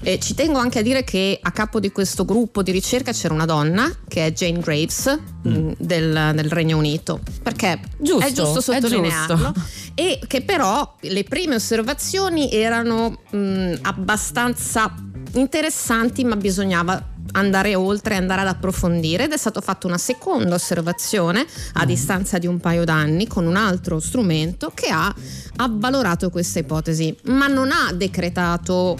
E 0.00 0.20
ci 0.20 0.34
tengo 0.34 0.60
anche 0.60 0.78
a 0.78 0.82
dire 0.82 1.02
che 1.02 1.40
a 1.42 1.50
capo 1.50 1.80
di 1.80 1.90
questo 1.90 2.24
gruppo 2.24 2.62
di 2.62 2.70
ricerca 2.70 3.10
c'era 3.10 3.34
una 3.34 3.44
donna 3.44 3.90
che 4.06 4.26
è 4.26 4.32
Jane 4.32 4.60
Graves 4.60 5.18
mh, 5.42 5.72
del, 5.78 6.30
del 6.34 6.48
Regno 6.50 6.78
Unito. 6.78 7.18
Perché 7.42 7.80
Giusto, 7.98 8.24
è 8.26 8.30
giusto 8.32 8.58
è 8.58 8.80
sottolinearlo. 8.80 9.36
giusto. 9.36 9.54
E 9.94 10.20
che 10.24 10.42
però 10.42 10.94
le 11.00 11.24
prime 11.24 11.56
osservazioni 11.56 12.52
erano 12.52 13.22
mh, 13.28 13.78
abbastanza 13.82 14.94
interessanti, 15.32 16.24
ma 16.24 16.36
bisognava 16.36 17.14
andare 17.32 17.74
oltre, 17.74 18.16
andare 18.16 18.42
ad 18.42 18.46
approfondire 18.48 19.24
ed 19.24 19.32
è 19.32 19.36
stata 19.36 19.60
fatta 19.60 19.86
una 19.86 19.98
seconda 19.98 20.54
osservazione 20.54 21.44
a 21.74 21.84
distanza 21.84 22.38
di 22.38 22.46
un 22.46 22.58
paio 22.58 22.84
d'anni 22.84 23.26
con 23.26 23.46
un 23.46 23.56
altro 23.56 24.00
strumento 24.00 24.70
che 24.74 24.88
ha 24.88 25.14
avvalorato 25.56 26.30
questa 26.30 26.60
ipotesi, 26.60 27.16
ma 27.24 27.46
non 27.46 27.70
ha 27.70 27.92
decretato 27.92 28.96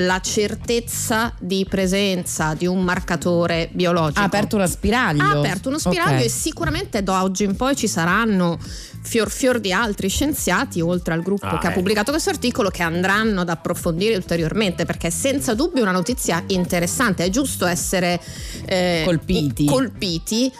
la 0.00 0.20
certezza 0.20 1.32
di 1.40 1.66
presenza 1.68 2.54
di 2.54 2.66
un 2.66 2.82
marcatore 2.82 3.68
biologico. 3.72 4.20
Ha 4.20 4.24
aperto 4.24 4.56
uno 4.56 4.66
spiraglio. 4.66 5.22
Ha 5.22 5.30
aperto 5.38 5.68
uno 5.68 5.78
spiraglio 5.78 6.18
Ok. 6.18 6.24
e 6.24 6.28
sicuramente 6.28 7.02
da 7.02 7.22
oggi 7.22 7.44
in 7.44 7.56
poi 7.56 7.74
ci 7.74 7.88
saranno 7.88 8.58
fior 9.02 9.30
fior 9.30 9.58
di 9.58 9.72
altri 9.72 10.08
scienziati, 10.08 10.80
oltre 10.80 11.14
al 11.14 11.22
gruppo 11.22 11.46
Ah, 11.46 11.58
che 11.58 11.66
ha 11.68 11.70
eh. 11.70 11.74
pubblicato 11.74 12.10
questo 12.12 12.30
articolo, 12.30 12.68
che 12.70 12.82
andranno 12.82 13.40
ad 13.40 13.48
approfondire 13.48 14.14
ulteriormente, 14.14 14.84
perché 14.84 15.08
è 15.08 15.10
senza 15.10 15.54
dubbio 15.54 15.82
una 15.82 15.92
notizia 15.92 16.42
interessante. 16.48 17.24
È 17.24 17.30
giusto 17.30 17.66
essere 17.66 18.20
eh, 18.66 19.02
Colpiti. 19.04 19.64
colpiti, 19.64 20.52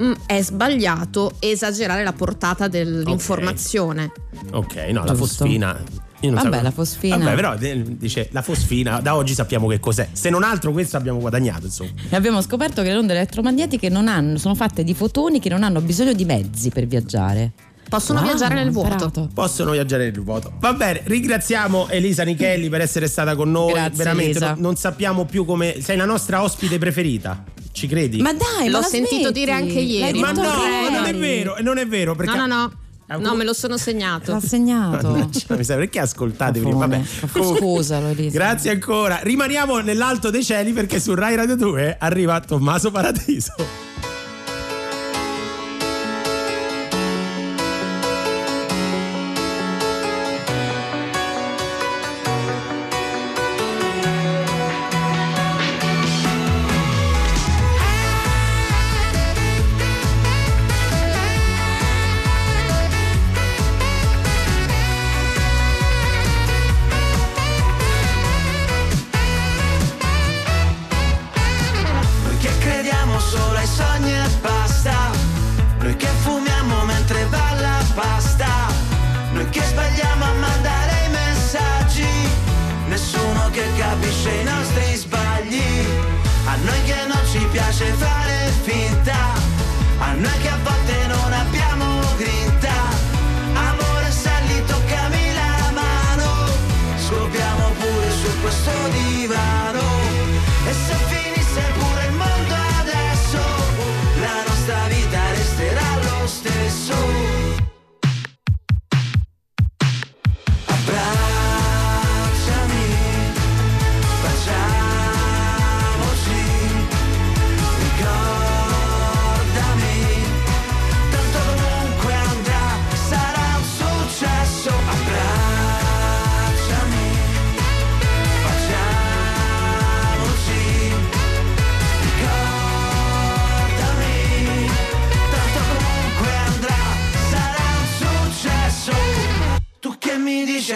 mm, 0.00 0.12
è 0.26 0.42
sbagliato 0.42 1.36
esagerare 1.38 2.02
la 2.04 2.12
portata 2.12 2.68
dell'informazione. 2.68 4.12
Ok, 4.52 4.74
no, 4.90 5.04
la 5.04 5.14
Giusto. 5.14 5.44
fosfina. 5.44 5.80
Io 6.22 6.30
non 6.30 6.34
Vabbè, 6.42 6.44
sapevo- 6.44 6.62
la 6.62 6.70
fosfina. 6.70 7.16
Vabbè, 7.18 7.34
però 7.34 7.54
eh, 7.54 7.82
dice 7.98 8.28
la 8.32 8.42
fosfina, 8.42 9.00
da 9.00 9.14
oggi 9.16 9.34
sappiamo 9.34 9.66
che 9.68 9.78
cos'è. 9.80 10.08
Se 10.12 10.30
non 10.30 10.42
altro, 10.42 10.72
questo 10.72 10.96
abbiamo 10.96 11.18
guadagnato, 11.18 11.66
insomma. 11.66 11.90
E 12.08 12.16
abbiamo 12.16 12.40
scoperto 12.42 12.82
che 12.82 12.88
le 12.90 12.96
onde 12.96 13.12
elettromagnetiche 13.14 13.88
non 13.88 14.08
hanno, 14.08 14.38
sono 14.38 14.54
fatte 14.54 14.84
di 14.84 14.94
fotoni 14.94 15.38
che 15.40 15.48
non 15.48 15.62
hanno 15.62 15.80
bisogno 15.80 16.12
di 16.12 16.24
mezzi 16.24 16.70
per 16.70 16.86
viaggiare. 16.86 17.52
Possono 17.88 18.20
Wow, 18.20 18.28
viaggiare 18.28 18.54
nel 18.54 18.70
vuoto. 18.70 18.88
imparato. 18.92 19.28
Possono 19.34 19.72
viaggiare 19.72 20.04
nel 20.10 20.22
vuoto. 20.22 20.52
Va 20.60 20.72
bene, 20.72 21.02
ringraziamo 21.04 21.88
Elisa 21.90 22.22
Nichelli 22.22 22.70
per 22.70 22.80
essere 22.80 23.06
stata 23.06 23.34
con 23.36 23.50
noi. 23.50 23.72
Grazie, 23.72 23.96
Veramente, 23.96 24.30
Elisa. 24.30 24.50
non, 24.52 24.60
non 24.60 24.76
sappiamo 24.76 25.26
più 25.26 25.44
come. 25.44 25.76
Sei 25.82 25.96
la 25.98 26.06
nostra 26.06 26.42
ospite 26.42 26.78
preferita. 26.78 27.44
Ci 27.70 27.86
credi? 27.86 28.20
Ma 28.22 28.32
dai, 28.32 28.68
L'ho 28.70 28.80
ma 28.80 28.86
sentito 28.86 29.16
smetti? 29.16 29.32
dire 29.32 29.52
anche 29.52 29.78
ieri. 29.80 30.18
Ma 30.20 30.30
no, 30.32 30.42
non 30.42 31.04
è 31.06 31.14
vero, 31.14 31.56
non 31.60 31.76
è 31.78 31.86
vero. 31.86 32.14
Perché 32.14 32.34
No, 32.36 32.46
no, 32.46 32.56
no. 32.56 32.72
No, 33.20 33.34
me 33.34 33.44
lo 33.44 33.52
sono 33.52 33.76
segnato. 33.76 34.32
L'ha 34.32 34.40
segnato. 34.40 35.10
Mannaggia, 35.10 35.54
mi 35.56 35.64
sa 35.64 35.74
perché 35.76 36.00
ascoltatevi 36.00 36.64
Cafone. 36.64 37.04
vabbè. 37.30 37.56
Scusalo, 37.58 38.08
Elisa. 38.08 38.36
grazie 38.36 38.70
ancora 38.70 39.20
rimaniamo 39.22 39.78
nell'alto 39.80 40.30
dei 40.30 40.44
cieli 40.44 40.72
perché 40.72 41.00
su 41.00 41.14
Rai 41.14 41.34
Radio 41.36 41.56
2 41.56 41.96
arriva 41.98 42.40
Tommaso 42.40 42.90
Paradiso 42.90 43.54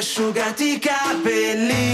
asciugati 0.07 0.75
i 0.75 0.79
capelli. 0.79 1.93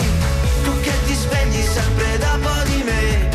Tu 0.65 0.81
che 0.83 0.93
ti 1.07 1.15
svegli 1.15 1.63
sempre 1.63 2.19
dopo 2.19 2.51
di 2.65 2.83
me. 2.83 3.31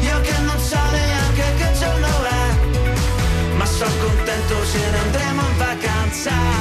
Io 0.00 0.20
che 0.20 0.38
non 0.42 0.58
so 0.60 0.78
neanche 0.92 1.44
che 1.58 1.68
giorno 1.76 2.06
è. 2.24 3.56
Ma 3.56 3.66
sono 3.66 3.90
contento 3.98 4.64
se 4.66 4.78
ne 4.78 4.98
andremo 4.98 5.42
in 5.42 5.56
vacanza 5.56 6.57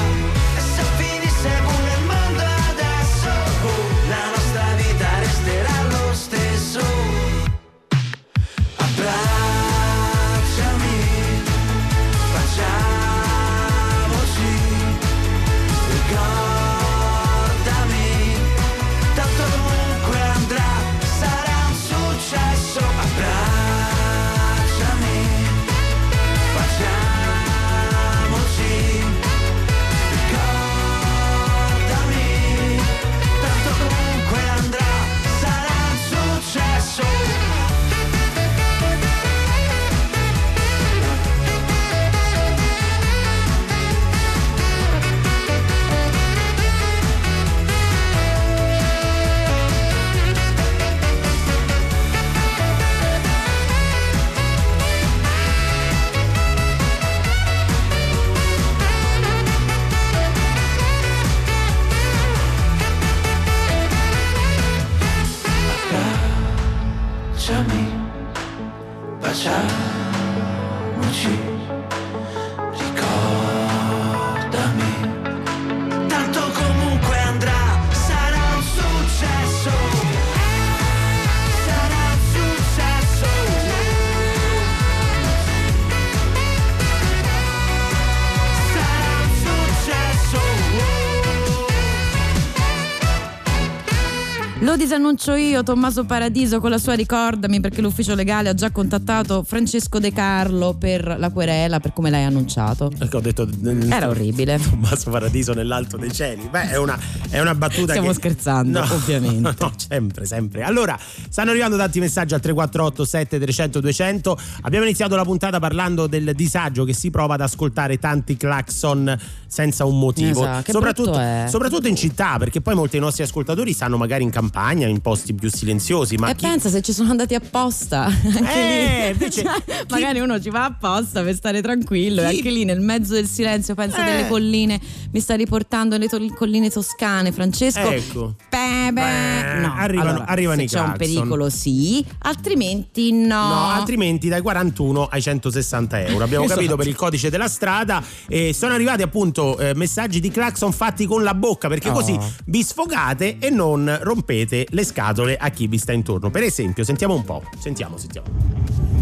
Lo 95.07 95.13
disannuncio 95.13 95.35
io, 95.35 95.63
Tommaso 95.63 96.03
Paradiso, 96.03 96.59
con 96.59 96.69
la 96.69 96.77
sua 96.77 96.93
ricordami 96.93 97.61
perché 97.61 97.79
l'ufficio 97.79 98.13
legale 98.13 98.49
ha 98.49 98.53
già 98.53 98.71
contattato 98.71 99.41
Francesco 99.41 99.99
De 99.99 100.11
Carlo 100.11 100.75
per 100.77 101.15
la 101.17 101.29
querela, 101.29 101.79
per 101.79 101.93
come 101.93 102.09
l'hai 102.09 102.25
annunciato. 102.25 102.91
Ecco, 102.99 103.17
ho 103.17 103.21
detto 103.21 103.47
Era 103.89 104.09
orribile. 104.09 104.59
Tommaso 104.59 105.09
Paradiso 105.09 105.53
nell'alto 105.53 105.95
dei 105.95 106.11
cieli. 106.11 106.49
Beh, 106.49 106.71
è 106.71 106.77
una, 106.77 106.99
è 107.29 107.39
una 107.39 107.55
battuta 107.55 107.93
Stiamo 107.93 108.09
che- 108.09 108.15
scherzando, 108.15 108.81
ovviamente. 108.91 109.55
No, 109.57 109.71
sempre, 109.77 110.25
sempre. 110.25 110.63
Allora, 110.63 110.99
stanno 111.29 111.51
arrivando 111.51 111.77
tanti 111.77 112.01
messaggi 112.01 112.33
al 112.33 112.41
348 112.41 113.05
7300 113.05 113.79
200. 113.79 114.39
Abbiamo 114.63 114.83
iniziato 114.83 115.15
la 115.15 115.23
puntata 115.23 115.57
parlando 115.59 116.07
del 116.07 116.33
disagio 116.35 116.83
che 116.83 116.93
si 116.93 117.09
prova 117.11 117.35
ad 117.35 117.41
ascoltare 117.41 117.97
tanti 117.97 118.35
clacson 118.35 119.17
senza 119.47 119.85
un 119.85 119.97
motivo. 119.97 120.41
Esatto, 120.41 120.71
soprattutto, 120.73 121.21
soprattutto 121.47 121.87
in 121.87 121.95
città, 121.95 122.37
perché 122.37 122.59
poi 122.59 122.75
molti 122.75 122.91
dei 122.91 122.99
nostri 122.99 123.23
ascoltatori 123.23 123.71
stanno 123.71 123.95
magari 123.95 124.23
in 124.23 124.31
campagna, 124.31 124.85
in 124.87 124.99
posti 125.07 125.33
più 125.33 125.49
silenziosi. 125.49 126.17
Ma 126.17 126.29
e 126.31 126.35
chi- 126.35 126.45
pensa 126.45 126.67
se 126.69 126.81
ci 126.81 126.91
sono 126.91 127.11
andati 127.11 127.33
apposta. 127.33 128.03
Anche 128.11 129.05
Eh, 129.07 129.09
invece 129.11 129.41
Cioè, 129.43 129.85
magari 129.89 130.19
uno 130.19 130.37
ci 130.41 130.49
va 130.49 130.65
apposta 130.65 131.23
per 131.23 131.33
stare 131.33 131.61
tranquillo 131.61 132.21
e 132.23 132.27
Chi- 132.29 132.35
anche 132.37 132.49
lì 132.51 132.65
nel 132.65 132.81
mezzo 132.81 133.13
del 133.13 133.25
silenzio 133.25 133.73
pensa 133.73 134.05
Eh. 134.05 134.11
delle 134.11 134.27
colline 134.27 134.77
mi 135.11 135.19
sta 135.21 135.35
riportando 135.35 135.95
le 135.97 136.09
to- 136.09 136.33
colline 136.35 136.69
toscane 136.69 137.31
Francesco 137.31 137.89
Ecco. 137.89 138.35
Beh, 138.49 138.91
no 138.91 139.73
arrivano- 139.77 140.09
allora, 140.09 140.25
arrivano 140.27 140.61
i 140.61 140.67
c'è 140.67 140.79
un 140.79 140.85
clacson. 140.93 140.97
pericolo 141.15 141.49
sì 141.49 142.05
altrimenti 142.19 143.11
no, 143.11 143.25
No, 143.47 143.69
altrimenti 143.69 144.27
dai 144.27 144.41
41 144.41 145.05
ai 145.07 145.21
160 145.21 146.01
euro. 146.05 146.23
Abbiamo 146.23 146.43
Esatto. 146.45 146.59
capito 146.59 146.75
per 146.77 146.87
il 146.87 146.95
codice 146.95 147.29
della 147.29 147.47
strada. 147.47 148.03
E 148.27 148.53
sono 148.53 148.73
arrivati 148.73 149.01
appunto 149.03 149.57
eh, 149.57 149.73
messaggi 149.75 150.19
di 150.19 150.29
clacson 150.31 150.71
fatti 150.73 151.05
con 151.05 151.23
la 151.23 151.33
bocca 151.33 151.67
perché 151.69 151.89
Oh. 151.89 151.93
così 151.93 152.17
vi 152.45 152.63
sfogate 152.63 153.37
e 153.39 153.49
non 153.49 153.97
rompete 154.01 154.65
le 154.71 154.83
scatole 154.87 155.37
a 155.37 155.49
chi 155.49 155.67
vi 155.67 155.77
sta 155.77 155.91
intorno. 155.91 156.29
Per 156.31 156.43
esempio, 156.43 156.83
sentiamo 156.83 157.13
un 157.13 157.23
po'. 157.23 157.43
Sentiamo, 157.59 157.97
sentiamo. 157.97 158.96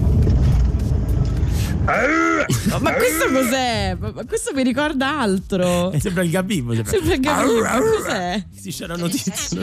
Ma 2.80 2.94
questo 2.94 3.32
cos'è? 3.32 3.96
Ma 4.00 4.12
questo 4.26 4.52
mi 4.54 4.64
ricorda 4.64 5.20
altro 5.20 5.92
Eh, 5.92 6.00
sembra 6.00 6.24
il 6.24 6.30
gabibbo. 6.32 6.74
Sembra, 6.74 6.92
Sembra 6.92 7.14
il 7.14 7.20
gabibbo, 7.20 7.96
cos'è? 7.98 8.44
Si 8.56 8.72
c'è 8.72 8.88
la 8.88 8.96
notizia. 8.96 9.62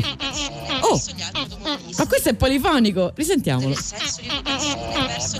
Oh, 0.80 1.00
ma 1.98 2.06
questo 2.06 2.28
è 2.30 2.34
polifonico, 2.34 3.12
risentiamolo. 3.14 3.74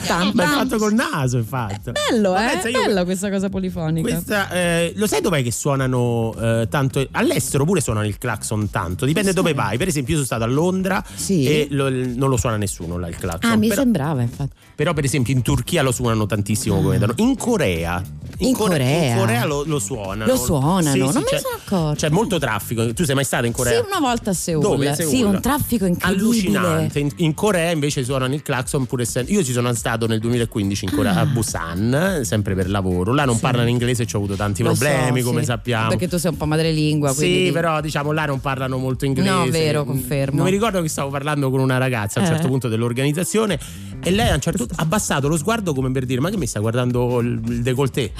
Tam, 0.07 0.31
Ma 0.35 0.43
è 0.45 0.47
fatto 0.47 0.79
col 0.79 0.95
naso, 0.95 1.39
è 1.39 1.43
fatto. 1.43 1.93
Bello, 1.93 2.37
eh? 2.37 2.47
pensa, 2.53 2.69
io- 2.69 2.81
Bella 2.83 3.05
questa 3.05 3.31
cosa 3.31 3.49
polifonica. 3.49 4.09
Questa, 4.09 4.51
eh, 4.51 4.93
lo 4.97 5.07
sai 5.07 5.21
dov'è 5.21 5.43
che 5.43 5.51
suonano 5.53 6.35
eh, 6.39 6.67
tanto? 6.71 7.07
All'estero 7.13 7.65
pure 7.65 7.81
suonano 7.81 8.07
il 8.07 8.19
clacson 8.19 8.71
tanto, 8.71 9.05
dipende 9.07 9.33
dove 9.33 9.55
vai. 9.55 9.79
Per 9.79 9.89
esempio, 9.89 10.17
io 10.17 10.25
sono 10.25 10.27
stato 10.39 10.45
a 10.51 10.53
Londra 10.53 11.05
Sì. 11.15 11.45
e 11.47 11.67
lo- 11.71 11.89
non 11.91 12.29
lo 12.29 12.37
suona 12.37 12.57
nessuno 12.57 12.99
là 12.99 13.09
il 13.09 13.17
clacson. 13.17 13.51
Ah, 13.51 13.57
mi 13.57 13.69
però, 13.69 13.83
sembrava, 13.83 14.23
infatti. 14.23 14.53
però, 14.75 14.93
per 14.93 15.05
esempio, 15.05 15.33
in 15.35 15.43
Turchia 15.43 15.83
lo 15.83 15.93
suonano 15.93 16.27
tantissimo 16.27 16.72
come 16.77 16.89
vedono. 16.91 17.13
In 17.17 17.37
Corea. 17.37 18.03
In 18.39 18.55
Corea? 18.57 19.13
in 19.13 19.19
Corea 19.19 19.45
lo, 19.45 19.63
lo 19.65 19.79
suonano. 19.79 20.27
Lo 20.27 20.37
suonano, 20.37 20.91
Sì, 20.91 20.99
non 20.99 21.13
sì, 21.13 21.19
me 21.19 21.25
ne 21.31 21.39
sono 21.39 21.55
accorta. 21.65 21.95
C'è 21.95 22.09
molto 22.13 22.39
traffico. 22.41 22.93
Tu 22.93 23.05
sei 23.05 23.15
mai 23.15 23.23
stato 23.23 23.47
in 23.47 23.53
Corea? 23.53 23.79
Sì, 23.81 23.87
una 23.87 24.01
volta 24.01 24.31
a 24.31 24.33
Seoul. 24.33 24.63
Dove? 24.65 24.95
Seoul? 24.97 25.15
Sì, 25.15 25.23
un 25.23 25.41
traffico 25.41 25.85
incredibile. 25.85 26.27
Allucinante. 26.59 26.99
In, 26.99 27.11
in 27.19 27.35
Corea 27.35 27.71
invece 27.71 28.03
suonano 28.03 28.35
il 28.35 28.43
clacson 28.43 28.85
pur 28.87 29.01
essendo. 29.03 29.31
Io 29.31 29.45
ci 29.45 29.53
sono 29.53 29.73
stato 29.75 30.09
nel 30.09 30.19
2015 30.19 30.85
in 30.87 30.91
Corea, 30.91 31.15
a 31.21 31.25
Busan, 31.27 32.23
sempre 32.25 32.57
per 32.57 32.69
lavoro. 32.69 33.15
Là 33.15 33.25
non 33.25 33.39
parlano 33.39 33.69
inglese 33.69 34.03
e 34.03 34.07
ci 34.07 34.17
ho 34.17 34.19
avuto 34.19 34.35
tanti 34.35 34.65
Lo 34.65 34.75
so, 34.75 34.85
problemi, 34.87 35.23
come 35.23 35.41
sì. 35.41 35.47
sappiamo. 35.47 35.89
Perché 35.91 36.09
tu 36.09 36.19
sei 36.19 36.33
un 36.33 36.37
po' 36.37 36.47
madrelingua. 36.47 37.15
quindi 37.15 37.47
Sì, 37.47 37.53
però 37.53 37.81
diciamo 37.81 38.11
là 38.11 38.25
non 38.25 38.41
parlano 38.41 38.77
molto 38.79 39.05
inglese. 39.05 39.31
No, 39.31 39.45
vero, 39.51 39.85
confermo. 39.85 40.37
Non 40.39 40.47
mi 40.47 40.51
ricordo 40.51 40.83
che 40.83 40.89
stavo 40.89 41.11
parlando 41.11 41.49
con 41.49 41.61
una 41.61 41.79
ragazza 41.79 42.19
a 42.19 42.23
un 42.25 42.29
Eh. 42.29 42.33
certo 42.33 42.49
punto 42.49 42.67
dell'organizzazione 42.69 43.57
e 44.03 44.11
lei 44.11 44.31
a 44.31 44.35
un 44.35 44.41
certo 44.41 44.67
punto 44.67 44.75
ha 44.79 44.83
abbassato 44.83 45.29
lo 45.29 45.37
sguardo 45.37 45.73
come 45.75 45.93
per 45.93 46.05
dire 46.07 46.21
"Ma 46.21 46.29
che 46.29 46.37
mi 46.37 46.47
sta 46.49 46.61
guardando 46.63 47.21
il, 47.21 47.41
il 47.47 47.63
décolleté?". 47.63 48.13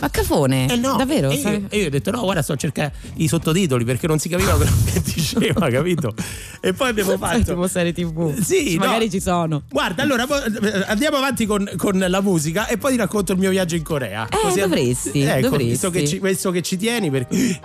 Ma 0.00 0.08
cafone? 0.08 0.66
Eh 0.66 0.76
no, 0.76 0.96
Davvero? 0.96 1.28
E 1.28 1.34
io, 1.34 1.62
e 1.68 1.78
io 1.78 1.86
ho 1.88 1.90
detto 1.90 2.10
no, 2.10 2.22
guarda, 2.22 2.40
sto 2.40 2.54
a 2.54 2.56
cercare 2.56 2.90
i 3.16 3.28
sottotitoli 3.28 3.84
perché 3.84 4.06
non 4.06 4.18
si 4.18 4.30
capiva 4.30 4.54
quello 4.54 4.70
che 4.86 5.02
diceva, 5.04 5.68
capito? 5.68 6.14
E 6.62 6.72
poi 6.72 6.88
abbiamo 6.88 7.18
fatto 7.18 7.42
tipo 7.44 7.68
serie 7.68 7.92
TV. 7.92 8.34
Sì, 8.40 8.76
no. 8.76 8.86
Magari 8.86 9.10
ci 9.10 9.20
sono. 9.20 9.64
Guarda, 9.70 10.02
allora 10.02 10.26
andiamo 10.86 11.18
avanti 11.18 11.44
con, 11.44 11.70
con 11.76 11.98
la 12.08 12.20
musica 12.22 12.66
e 12.66 12.78
poi 12.78 12.92
ti 12.92 12.96
racconto 12.96 13.32
il 13.32 13.38
mio 13.38 13.50
viaggio 13.50 13.76
in 13.76 13.82
Corea. 13.82 14.26
Eh, 14.26 14.58
dovresti, 14.58 15.20
ecco, 15.20 15.40
dovresti. 15.50 15.68
Visto 15.68 15.90
che, 15.90 16.06
ci, 16.06 16.18
visto 16.18 16.50
che 16.50 16.62
ci 16.62 16.76
tieni, 16.78 17.10
perché. 17.10 17.60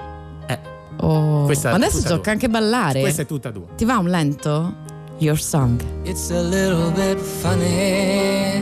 Eh, 0.48 0.74
Oh. 0.98 1.44
Questa 1.44 1.70
Ma 1.72 1.76
adesso 1.76 2.02
tocca 2.04 2.32
anche 2.32 2.48
ballare. 2.50 3.02
questa 3.02 3.24
è 3.24 3.26
tutta 3.26 3.52
tua. 3.52 3.66
Ti 3.76 3.84
va 3.86 3.98
un 3.98 4.08
lento? 4.08 4.76
Your 5.18 5.38
song. 5.40 5.82
It's 6.04 6.30
a 6.32 6.42
little 6.42 6.92
bit 6.92 7.18
funny, 7.20 8.62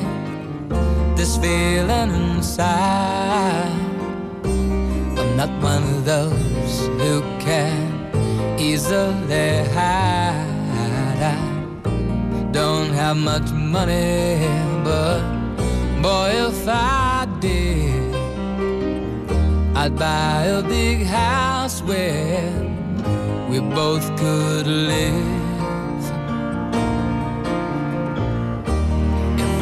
this 1.23 1.37
feeling 1.37 2.11
inside. 2.11 3.71
I'm 4.43 5.37
not 5.37 5.51
one 5.63 5.83
of 5.95 6.03
those 6.03 6.75
who 6.99 7.21
can 7.39 8.59
easily 8.59 9.63
hide. 9.71 11.21
I 11.31 12.51
don't 12.51 12.91
have 12.91 13.15
much 13.15 13.49
money, 13.53 14.35
but 14.83 15.21
boy, 16.01 16.29
if 16.49 16.67
I 16.67 17.25
did, 17.39 18.13
I'd 19.77 19.95
buy 19.95 20.43
a 20.59 20.61
big 20.61 21.05
house 21.05 21.81
where 21.83 22.51
we 23.49 23.61
both 23.61 24.05
could 24.19 24.67
live. 24.67 25.42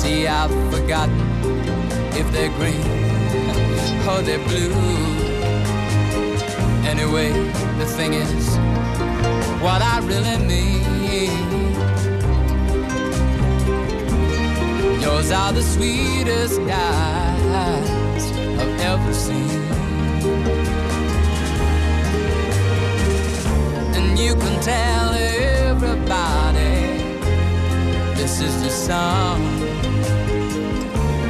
See, 0.00 0.26
I've 0.26 0.50
forgotten 0.72 1.20
if 2.16 2.32
they're 2.32 2.48
green 2.56 2.80
or 4.08 4.22
they're 4.22 4.42
blue. 4.48 4.72
Anyway, 6.88 7.30
the 7.76 7.84
thing 7.84 8.14
is, 8.14 8.56
what 9.60 9.82
I 9.82 10.00
really 10.04 10.38
mean. 10.46 11.50
Yours 15.02 15.30
are 15.30 15.52
the 15.52 15.62
sweetest 15.62 16.60
eyes 16.60 18.24
I've 18.58 18.80
ever 18.80 19.12
seen. 19.12 19.50
And 23.96 24.18
you 24.18 24.34
can 24.34 24.62
tell 24.62 25.12
everybody 25.68 26.80
this 28.16 28.40
is 28.40 28.62
the 28.62 28.70
song. 28.70 29.59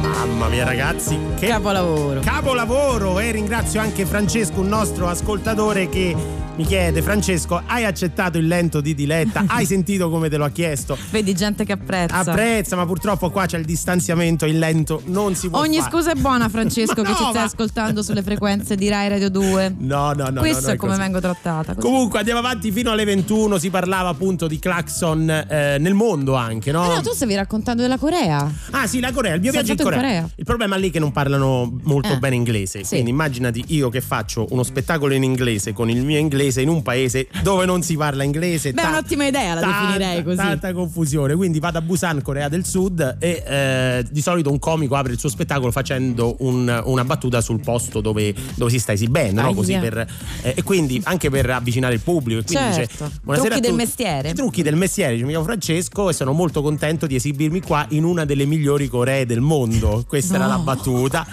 Mamma 0.00 0.48
mia 0.48 0.64
ragazzi, 0.64 1.16
che 1.38 1.46
Capolavoro. 1.46 2.18
capolavoro! 2.18 3.20
E 3.20 3.30
ringrazio 3.30 3.80
anche 3.80 4.04
Francesco, 4.04 4.58
un 4.58 4.66
nostro 4.66 5.06
ascoltatore 5.06 5.88
che 5.88 6.16
mi 6.56 6.64
chiede, 6.66 7.02
Francesco, 7.02 7.60
hai 7.66 7.84
accettato 7.84 8.38
il 8.38 8.46
lento 8.46 8.80
di 8.80 8.94
Diletta? 8.94 9.42
Hai 9.54 9.66
sentito 9.66 10.08
come 10.08 10.28
te 10.28 10.36
lo 10.36 10.44
ha 10.44 10.50
chiesto? 10.50 10.96
Vedi 11.10 11.34
gente 11.34 11.64
che 11.64 11.72
apprezza. 11.72 12.18
Apprezza, 12.18 12.76
ma 12.76 12.86
purtroppo 12.86 13.30
qua 13.30 13.46
c'è 13.46 13.58
il 13.58 13.64
distanziamento, 13.64 14.46
il 14.46 14.58
lento 14.58 15.02
non 15.06 15.34
si 15.34 15.48
può 15.48 15.58
Ogni 15.58 15.78
fare. 15.78 15.90
scusa 15.90 16.12
è 16.12 16.14
buona, 16.14 16.48
Francesco, 16.50 17.02
che 17.02 17.12
ci 17.14 17.22
no, 17.22 17.30
stai 17.30 17.32
ma- 17.34 17.42
ascoltando 17.42 18.02
sulle 18.04 18.22
frequenze 18.22 18.76
di 18.76 18.88
Rai 18.88 19.08
Radio 19.08 19.30
2. 19.30 19.74
No, 19.84 20.12
no, 20.12 20.28
no. 20.30 20.40
Questo 20.40 20.68
no, 20.68 20.72
è 20.74 20.76
come 20.76 20.92
così. 20.92 21.02
vengo 21.02 21.20
trattata. 21.20 21.74
così. 21.74 21.86
Comunque 21.86 22.18
andiamo 22.20 22.38
avanti 22.38 22.70
fino 22.70 22.90
alle 22.92 23.04
21, 23.04 23.58
si 23.58 23.70
parlava 23.70 24.08
appunto 24.10 24.46
di 24.46 24.58
clacson 24.60 25.28
eh, 25.28 25.76
nel 25.78 25.94
mondo 25.94 26.34
anche, 26.34 26.70
no? 26.70 26.82
Ah, 26.82 26.94
no, 26.96 27.00
tu 27.02 27.12
stavi 27.12 27.34
raccontando 27.34 27.82
della 27.82 27.98
Corea. 27.98 28.48
Ah 28.70 28.86
sì, 28.86 29.00
la 29.00 29.10
Corea, 29.12 29.34
il 29.34 29.40
mio 29.40 29.50
viaggio 29.50 29.72
in 29.72 29.76
stato 29.78 29.90
in 29.92 29.96
Corea. 30.00 30.20
Corea? 30.20 30.30
Il 30.36 30.44
problema 30.44 30.76
lì 30.76 30.88
è 30.88 30.92
che 30.92 31.00
non 31.00 31.10
parlano 31.12 31.76
molto 31.82 32.12
Eh, 32.12 32.18
bene 32.18 32.36
inglese. 32.36 32.84
sì. 32.84 32.90
Quindi 32.94 33.10
immaginati 33.10 33.64
io 33.68 33.88
che 33.88 34.00
faccio 34.00 34.46
uno 34.50 34.62
spettacolo 34.62 35.14
in 35.14 35.24
inglese 35.24 35.72
con 35.72 35.90
il 35.90 36.04
mio 36.04 36.18
inglese 36.18 36.42
in 36.62 36.68
un 36.68 36.82
paese 36.82 37.28
dove 37.42 37.64
non 37.66 37.82
si 37.82 37.96
parla 37.96 38.22
inglese. 38.22 38.72
Beh, 38.72 38.82
è 38.82 38.86
un'ottima 38.86 39.26
idea, 39.26 39.54
la 39.54 39.60
definirei 39.60 40.22
così. 40.22 40.36
Tanta 40.36 40.72
confusione. 40.72 41.34
Quindi 41.34 41.58
vado 41.60 41.78
a 41.78 41.80
Busan, 41.80 42.22
Corea 42.22 42.48
del 42.48 42.64
Sud, 42.66 43.16
e 43.18 43.42
eh, 43.46 44.04
di 44.10 44.20
solito 44.22 44.50
un 44.50 44.58
comico 44.58 44.94
apre 44.96 45.12
il 45.12 45.18
suo 45.18 45.28
spettacolo 45.28 45.70
facendo 45.70 46.36
un- 46.40 46.82
una 46.86 47.04
battuta 47.04 47.40
sul 47.40 47.60
posto 47.60 48.00
dove, 48.00 48.34
dove 48.54 48.70
si 48.70 48.78
sta 48.78 48.92
esibendo, 48.92 49.40
no? 49.42 49.54
Così 49.54 49.76
per, 49.78 50.06
eh, 50.42 50.54
e 50.56 50.62
quindi 50.62 51.00
anche 51.04 51.30
per 51.30 51.48
avvicinare 51.50 51.94
il 51.94 52.00
pubblico. 52.00 52.40
E 52.40 52.44
quindi 52.44 52.72
Certo. 52.74 53.04
dice, 53.04 53.20
"Buonasera 53.22 53.54
Trucchi 53.54 53.60
del 53.60 53.70
tutti." 53.70 53.84
mestiere. 53.84 54.28
I 54.30 54.34
trucchi 54.34 54.62
del 54.62 54.76
mestiere. 54.76 55.16
Mi 55.22 55.28
chiamo 55.28 55.44
Francesco 55.44 56.08
e 56.08 56.12
sono 56.12 56.32
molto 56.32 56.62
contento 56.62 57.06
di 57.06 57.14
esibirmi 57.14 57.60
qua 57.60 57.86
in 57.90 58.04
una 58.04 58.24
delle 58.24 58.44
migliori 58.46 58.88
Coree 58.88 59.26
del 59.26 59.40
mondo. 59.40 60.04
Questa 60.06 60.34
era 60.36 60.44
No. 60.46 60.50
la 60.50 60.58
battuta. 60.58 61.26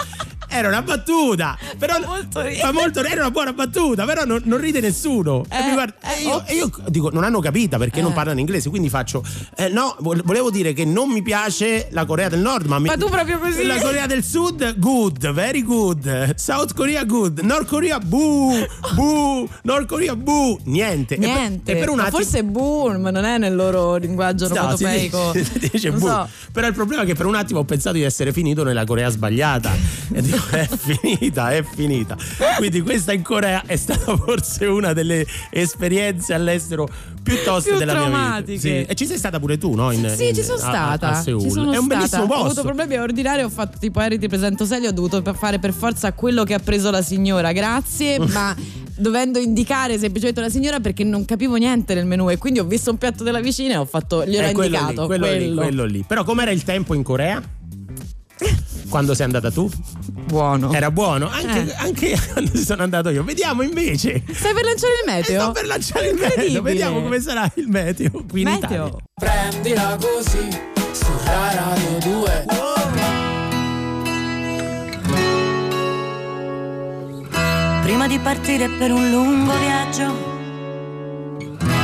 Era 0.54 0.68
una 0.68 0.82
battuta, 0.82 1.58
però 1.78 1.93
Fa 1.93 2.06
molto 2.08 2.41
ridere. 2.41 2.60
fa 2.60 2.72
molto- 2.72 3.04
era 3.04 3.22
una 3.22 3.32
buona 3.32 3.54
battuta, 3.54 4.06
però 4.06 4.26
non, 4.26 4.41
non 4.45 4.60
ride 4.60 4.80
nessuno. 4.82 5.45
e, 5.49 5.58
Eh, 5.58 5.64
mi 5.68 5.74
guarda- 5.74 5.95
eh, 6.02 6.20
e 6.20 6.24
io, 6.24 6.43
e 6.45 6.56
io 6.56 6.70
dico, 6.88 7.10
non 7.12 7.24
hanno 7.24 7.39
capita 7.39 7.78
perché 7.78 8.02
non 8.02 8.12
Eh. 8.12 8.14
parlano 8.16 8.39
inglese, 8.39 8.70
quindi 8.70 8.89
faccio, 8.89 9.24
eh, 9.56 9.70
no, 9.70 9.95
vo- 9.99 10.20
volevo 10.24 10.52
dire 10.52 10.74
che 10.74 10.84
non 10.86 11.10
mi 11.10 11.22
piace 11.22 11.88
la 11.91 12.06
Corea 12.06 12.28
del 12.30 12.39
Nord, 12.39 12.66
ma, 12.68 12.80
mi- 12.80 12.88
Ma 12.88 12.97
tu 12.97 13.08
proprio 13.10 13.39
così? 13.39 13.64
La 13.66 13.80
Corea 13.80 14.06
del 14.08 14.24
Sud, 14.24 14.78
good, 14.78 15.32
very 15.32 15.62
good. 15.64 16.36
South 16.36 16.74
Korea, 16.74 17.04
good. 17.06 17.39
North 17.39 17.68
Korea, 17.68 17.99
boo, 17.99 18.54
boo. 18.95 19.47
North 19.64 19.86
Korea, 19.88 20.16
boo. 20.16 20.60
Niente. 20.66 21.16
E 21.16 21.18
per- 21.20 21.28
Niente. 21.28 21.72
E 21.72 21.76
per, 21.78 21.88
Ma 21.91 22.04
attimo. 22.04 22.18
forse 22.18 22.43
boom, 22.43 23.08
non 23.08 23.24
è 23.24 23.38
nel 23.38 23.56
loro 23.56 23.95
linguaggio 23.95 24.47
No, 24.49 24.76
si 24.76 24.86
dice, 24.86 25.43
si 25.60 25.70
dice 25.72 25.89
Non 25.89 25.99
boo. 25.99 26.08
so. 26.10 26.28
Però 26.52 26.68
il 26.68 26.74
problema 26.74 27.04
è 27.04 27.06
che 27.06 27.16
per 27.16 27.26
un 27.26 27.36
attimo 27.36 27.60
ho 27.60 27.64
pensato 27.64 27.95
di 27.95 28.04
essere 28.04 28.34
finito 28.34 28.64
nella 28.64 28.84
Corea 28.86 29.10
sbagliata. 29.10 29.72
È 30.52 30.68
finita, 30.68 31.52
è 31.52 31.64
finita. 31.64 32.18
Quindi 32.58 32.82
questa 32.82 33.14
in 33.14 33.22
Corea 33.22 33.64
è 33.66 33.76
stata 33.76 34.16
forse 34.18 34.66
una 34.66 34.94
delle 34.94 35.26
esperienze 35.50 36.34
all'estero 36.34 36.88
piuttosto 37.24 37.70
Più 37.70 37.78
della 37.80 38.08
mia 38.08 38.42
vita. 38.42 38.60
Sì. 38.60 38.84
E 38.86 38.96
ci 38.96 39.06
sei 39.06 39.18
stata 39.18 39.39
pure 39.39 39.58
tu, 39.58 39.74
no? 39.76 39.92
In- 39.92 40.12
Sì, 40.16 40.30
in- 40.30 40.36
ci 40.36 40.44
sono 40.44 40.56
a- 40.56 40.60
stata. 40.60 41.10
A. 41.10 41.24
Ci 41.24 41.50
sono 41.50 41.72
è 41.72 41.78
un 41.78 41.86
stata. 41.86 41.88
bellissimo 41.88 42.24
Ho 42.24 42.28
posto. 42.28 42.44
avuto 42.46 42.62
problemi 42.64 42.96
a 42.96 43.02
ordinare, 43.02 43.44
ho 43.44 43.50
fatto 43.50 43.78
tipo 43.80 44.00
Eri 44.02 44.20
ti 44.20 44.28
presento 44.28 44.66
Selio, 44.66 44.89
ho 44.89 44.94
dovuto 44.94 45.22
fare 45.34 45.60
per 45.60 45.74
forza 45.74 46.12
quello 46.14 46.44
che 46.44 46.54
ha 46.54 46.60
preso 46.60 46.89
la 46.92 47.02
signora, 47.02 47.52
grazie, 47.52 48.20
ma 48.32 48.56
dovendo 48.98 49.39
indicare 49.39 49.98
semplicemente 49.98 50.42
la 50.42 50.50
signora 50.50 50.80
perché 50.80 51.04
non 51.04 51.26
capivo 51.26 51.56
niente 51.56 51.94
nel 51.94 52.06
menù 52.06 52.30
e 52.30 52.38
quindi 52.38 52.60
ho 52.60 52.66
visto 52.66 52.92
un 52.92 52.98
piatto 52.98 53.24
della 53.24 53.39
vicina 53.39 53.76
e 53.76 53.78
ho 53.78 53.86
fatto 53.86 54.26
gliel'ho 54.26 54.52
quello 54.52 54.76
indicato, 54.78 55.02
lì, 55.02 55.08
quello, 55.08 55.26
quello. 55.28 55.46
Lì, 55.50 55.54
quello 55.56 55.86
lì. 55.86 56.04
Però 56.08 56.24
com'era 56.24 56.52
il 56.52 56.64
tempo 56.64 56.94
in 56.94 57.04
Corea? 57.04 57.42
Quando 58.92 59.14
sei 59.16 59.26
andata 59.26 59.50
tu? 59.50 59.70
buono. 60.26 60.72
Era 60.74 60.92
buono, 60.92 61.30
anche, 61.30 61.66
Eh. 61.72 61.76
anche 61.78 62.18
quando 62.32 62.56
sono 62.58 62.84
andato 62.84 63.10
io. 63.10 63.24
Vediamo 63.24 63.62
invece. 63.64 64.22
Stai 64.32 64.54
per 64.54 64.64
lanciare 64.66 64.94
il 65.04 65.12
meteo? 65.12 65.42
Sto 65.42 65.52
per 65.54 65.66
lanciare 65.66 66.08
il 66.10 66.16
meteo. 66.20 66.62
Vediamo 66.62 67.02
come 67.02 67.20
sarà 67.22 67.50
il 67.56 67.68
meteo 67.70 68.12
qui 68.30 68.42
in 68.42 68.50
Meteo. 68.50 68.88
Italia. 68.88 68.98
Prendila 69.14 69.98
così 70.00 70.48
su 70.92 71.12
Rai 71.26 71.56
Radio 71.56 71.98
2 72.20 72.46
Prima 77.84 78.08
di 78.08 78.20
partire 78.20 78.70
per 78.70 78.92
un 78.92 79.10
lungo 79.10 79.52
viaggio, 79.58 80.14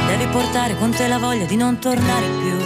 devi 0.07 0.25
portare 0.31 0.77
con 0.77 0.91
te 0.91 1.07
la 1.07 1.17
voglia 1.17 1.45
di 1.45 1.55
non 1.57 1.79
tornare 1.79 2.27
più. 2.41 2.57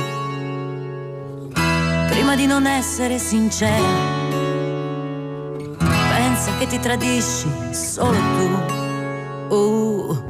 Prima 2.09 2.35
di 2.35 2.45
non 2.45 2.67
essere 2.67 3.17
sincera, 3.17 4.20
pensa 6.43 6.57
che 6.57 6.65
ti 6.65 6.79
tradisci 6.79 7.47
solo 7.69 8.17
tu. 8.17 9.55
Uh. 9.55 10.23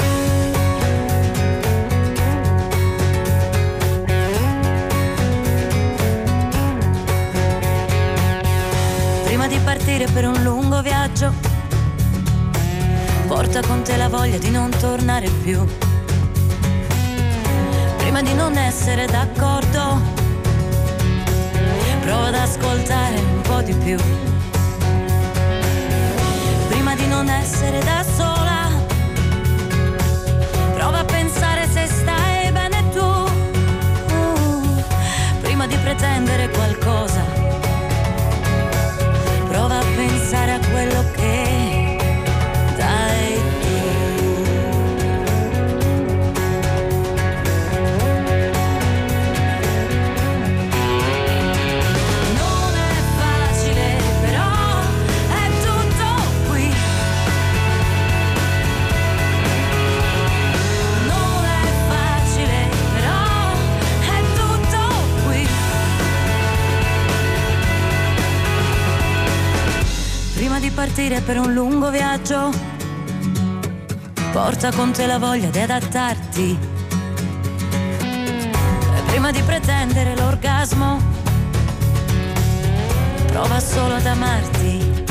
Prima 9.24 9.48
di 9.48 9.58
partire 9.64 10.06
per 10.08 10.28
un 10.28 10.44
lungo 10.44 10.82
viaggio, 10.82 11.34
porta 13.28 13.62
con 13.62 13.82
te 13.84 13.96
la 13.96 14.10
voglia 14.10 14.38
di 14.38 14.50
non 14.50 14.70
tornare 14.82 15.30
più. 15.30 15.66
Prima 17.98 18.22
di 18.22 18.34
non 18.34 18.58
essere 18.58 19.06
d'accordo, 19.06 20.02
prova 22.02 22.28
ad 22.28 22.36
ascoltare 22.36 23.16
un 23.18 23.42
po' 23.44 23.62
di 23.62 23.74
più. 23.76 23.98
Non 27.12 27.28
essere 27.28 27.80
da 27.84 28.04
sola, 28.04 28.70
prova 30.74 31.00
a 31.00 31.04
pensare 31.04 31.68
se 31.68 31.86
stai 31.86 32.50
bene 32.54 32.90
tu. 32.90 33.06
Uh, 34.16 34.84
prima 35.42 35.68
di 35.68 35.76
pretendere 35.76 36.50
qualcosa, 36.50 37.22
prova 39.50 39.80
a 39.80 39.86
pensare 39.96 40.54
a 40.54 40.60
quello 40.72 41.04
che 41.12 41.21
partire 70.82 71.22
per 71.22 71.38
un 71.38 71.54
lungo 71.54 71.92
viaggio, 71.92 72.50
porta 74.32 74.72
con 74.72 74.92
te 74.92 75.06
la 75.06 75.20
voglia 75.20 75.52
di 75.52 75.60
adattarti. 75.60 76.58
E 78.96 79.02
prima 79.06 79.30
di 79.30 79.44
pretendere 79.44 80.16
l'orgasmo, 80.16 81.00
prova 83.28 83.60
solo 83.60 83.94
ad 83.94 84.08
amarti. 84.08 85.04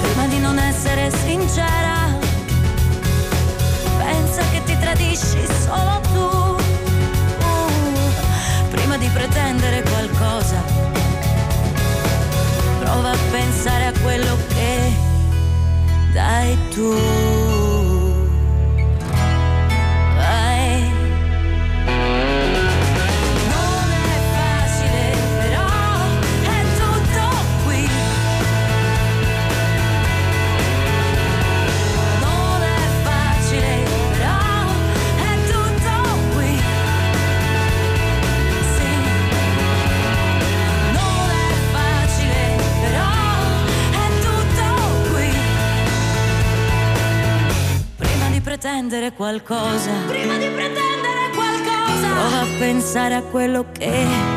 Prima 0.00 0.26
di 0.26 0.38
non 0.38 0.58
essere 0.58 1.10
sincera, 1.10 2.08
pensa 3.98 4.42
che 4.50 4.62
ti 4.64 4.78
tradisci 4.78 5.46
solo 5.62 6.00
tu. 6.10 6.56
Uh, 7.44 8.70
prima 8.70 8.96
di 8.96 9.08
pretendere 9.08 9.82
prova 12.94 13.10
a 13.10 13.18
pensare 13.32 13.86
a 13.86 13.92
quello 14.02 14.36
che 14.48 14.92
dai 16.12 16.56
tu. 16.70 17.63
Pretendere 48.64 49.12
qualcosa. 49.12 49.90
Prima 50.06 50.38
di 50.38 50.46
pretendere 50.46 51.28
qualcosa. 51.34 52.08
Prova 52.08 52.40
a 52.40 52.58
pensare 52.58 53.14
a 53.14 53.20
quello 53.20 53.66
che 53.72 54.33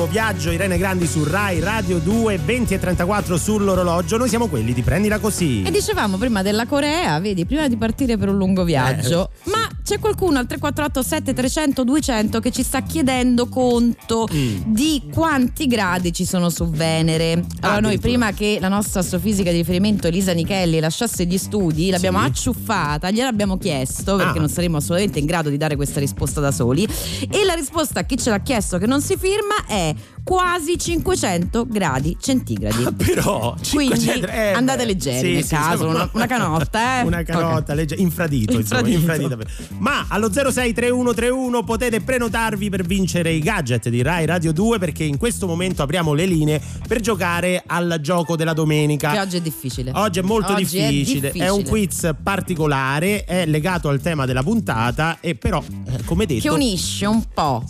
lungo 0.00 0.06
viaggio, 0.06 0.50
Irene 0.50 0.78
Grandi 0.78 1.06
su 1.06 1.24
Rai 1.24 1.60
Radio 1.60 1.98
2, 1.98 2.38
20 2.38 2.72
e 2.74 2.78
34 2.78 3.36
sull'orologio. 3.36 4.16
Noi 4.16 4.28
siamo 4.28 4.46
quelli 4.46 4.72
di 4.72 4.80
prendila 4.80 5.18
così. 5.18 5.62
E 5.62 5.70
dicevamo 5.70 6.16
prima 6.16 6.40
della 6.40 6.64
Corea, 6.66 7.20
vedi, 7.20 7.44
prima 7.44 7.68
di 7.68 7.76
partire 7.76 8.16
per 8.16 8.28
un 8.30 8.36
lungo 8.36 8.64
viaggio. 8.64 9.30
Eh, 9.44 9.50
Ma 9.50 9.59
c'è 9.90 9.98
qualcuno 9.98 10.38
al 10.38 10.46
348 10.46 11.02
7300 11.02 11.82
200 11.82 12.38
che 12.38 12.52
ci 12.52 12.62
sta 12.62 12.80
chiedendo 12.82 13.48
conto 13.48 14.28
Mm. 14.32 14.60
di 14.72 15.02
quanti 15.12 15.66
gradi 15.66 16.12
ci 16.12 16.24
sono 16.24 16.48
su 16.48 16.68
Venere. 16.70 17.32
Allora 17.32 17.80
noi 17.80 17.94
addirittura. 17.94 17.98
prima 17.98 18.32
che 18.32 18.58
la 18.60 18.68
nostra 18.68 19.00
astrofisica 19.00 19.50
di 19.50 19.56
riferimento 19.56 20.06
Elisa 20.06 20.32
Nichelli 20.32 20.78
lasciasse 20.78 21.26
gli 21.26 21.36
studi, 21.38 21.90
l'abbiamo 21.90 22.20
Sì. 22.20 22.26
acciuffata, 22.26 23.10
gliel'abbiamo 23.10 23.58
chiesto 23.58 24.14
perché 24.14 24.38
Ah. 24.38 24.40
non 24.40 24.48
saremo 24.48 24.76
assolutamente 24.76 25.18
in 25.18 25.26
grado 25.26 25.48
di 25.48 25.56
dare 25.56 25.74
questa 25.74 25.98
risposta 25.98 26.40
da 26.40 26.52
soli 26.52 26.86
e 27.28 27.44
la 27.44 27.54
risposta 27.54 28.00
a 28.00 28.02
chi 28.04 28.16
ce 28.16 28.30
l'ha 28.30 28.40
chiesto 28.40 28.78
che 28.78 28.86
non 28.86 29.00
si 29.00 29.16
firma 29.16 29.66
è 29.66 29.92
quasi 30.30 30.78
500 30.78 31.66
gradi 31.66 32.16
centigradi. 32.20 32.86
Però 32.94 33.56
Quindi 33.72 33.98
500 33.98 34.26
eh, 34.28 34.52
andate 34.52 34.84
leggeri 34.84 35.26
sì, 35.26 35.34
nel 35.34 35.42
sì, 35.44 35.54
caso, 35.56 35.88
una, 35.88 36.08
una 36.12 36.26
canotta, 36.26 37.00
eh? 37.00 37.02
Una 37.10 37.24
canotta, 37.24 37.74
legge- 37.74 37.96
infradito, 37.96 38.52
insomma, 38.52 38.86
Infradito. 38.86 39.32
infradito. 39.32 39.66
Ma 39.78 40.06
allo 40.08 40.30
063131 40.30 41.64
potete 41.64 42.00
prenotarvi 42.00 42.70
per 42.70 42.84
vincere 42.84 43.32
i 43.32 43.40
gadget 43.40 43.88
di 43.88 44.02
Rai 44.02 44.24
Radio 44.24 44.52
2 44.52 44.78
perché 44.78 45.02
in 45.02 45.16
questo 45.16 45.48
momento 45.48 45.82
apriamo 45.82 46.12
le 46.12 46.26
linee 46.26 46.62
per 46.86 47.00
giocare 47.00 47.64
al 47.66 47.98
gioco 48.00 48.36
della 48.36 48.52
domenica. 48.52 49.10
Che 49.10 49.18
oggi 49.18 49.38
è 49.38 49.40
difficile. 49.40 49.90
Oggi 49.92 50.20
è 50.20 50.22
molto 50.22 50.52
Oggi 50.52 50.78
è 50.78 50.88
difficile. 50.90 51.32
difficile. 51.32 51.48
un 51.48 51.64
quiz 51.64 52.08
particolare, 52.22 53.24
è 53.24 53.46
legato 53.46 53.88
al 53.88 54.00
tema 54.00 54.26
della 54.26 54.44
puntata 54.44 55.18
e 55.20 55.34
però, 55.34 55.60
eh, 55.86 56.04
come 56.04 56.24
detto, 56.24 56.42
Che 56.42 56.50
unisce 56.50 57.06
un 57.06 57.24
po' 57.34 57.64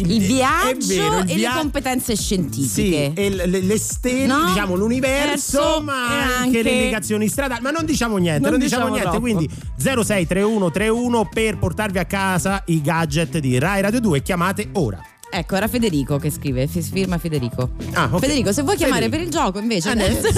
il 0.00 0.22
è 0.22 0.26
viaggio 0.26 0.86
vero, 0.86 1.18
il 1.20 1.30
e 1.30 1.34
via- 1.34 1.50
le 1.54 1.58
competenze 1.60 2.16
Sì, 2.16 2.22
scientifiche. 2.22 3.12
e 3.14 3.30
le, 3.30 3.46
le 3.46 3.78
stelle, 3.78 4.26
No? 4.26 4.44
diciamo 4.46 4.74
l'universo, 4.74 5.60
Verso 5.60 5.82
ma 5.82 5.92
e 6.10 6.14
anche, 6.22 6.32
anche- 6.46 6.62
le 6.62 6.70
indicazioni 6.70 7.28
stradali. 7.28 7.60
Ma 7.62 7.70
non 7.70 7.84
diciamo 7.84 8.16
niente, 8.16 8.40
non, 8.40 8.50
Non 8.52 8.60
diciamo, 8.60 8.90
diciamo 8.94 8.96
niente. 9.00 9.18
Quindi 9.20 9.48
063131 9.76 11.28
per 11.32 11.58
portarvi 11.58 11.98
a 11.98 12.04
casa 12.04 12.62
i 12.66 12.80
gadget 12.80 13.38
di 13.38 13.58
Rai 13.58 13.80
Radio 13.82 14.00
2. 14.00 14.22
Chiamate 14.22 14.68
ora. 14.72 15.00
Ecco, 15.34 15.56
era 15.56 15.66
Federico 15.66 16.18
che 16.18 16.30
scrive, 16.30 16.66
fi- 16.66 16.82
firma 16.82 17.16
Federico. 17.16 17.70
Ah, 17.94 18.08
ok. 18.12 18.20
Federico, 18.20 18.52
se 18.52 18.60
vuoi 18.62 18.76
chiamare 18.76 19.04
Federico. 19.04 19.16
per 19.16 19.26
il 19.26 19.42
gioco 19.42 19.58
invece 19.60 19.88
Ah, 19.88 19.94
dai, 19.94 20.14
06 20.14 20.32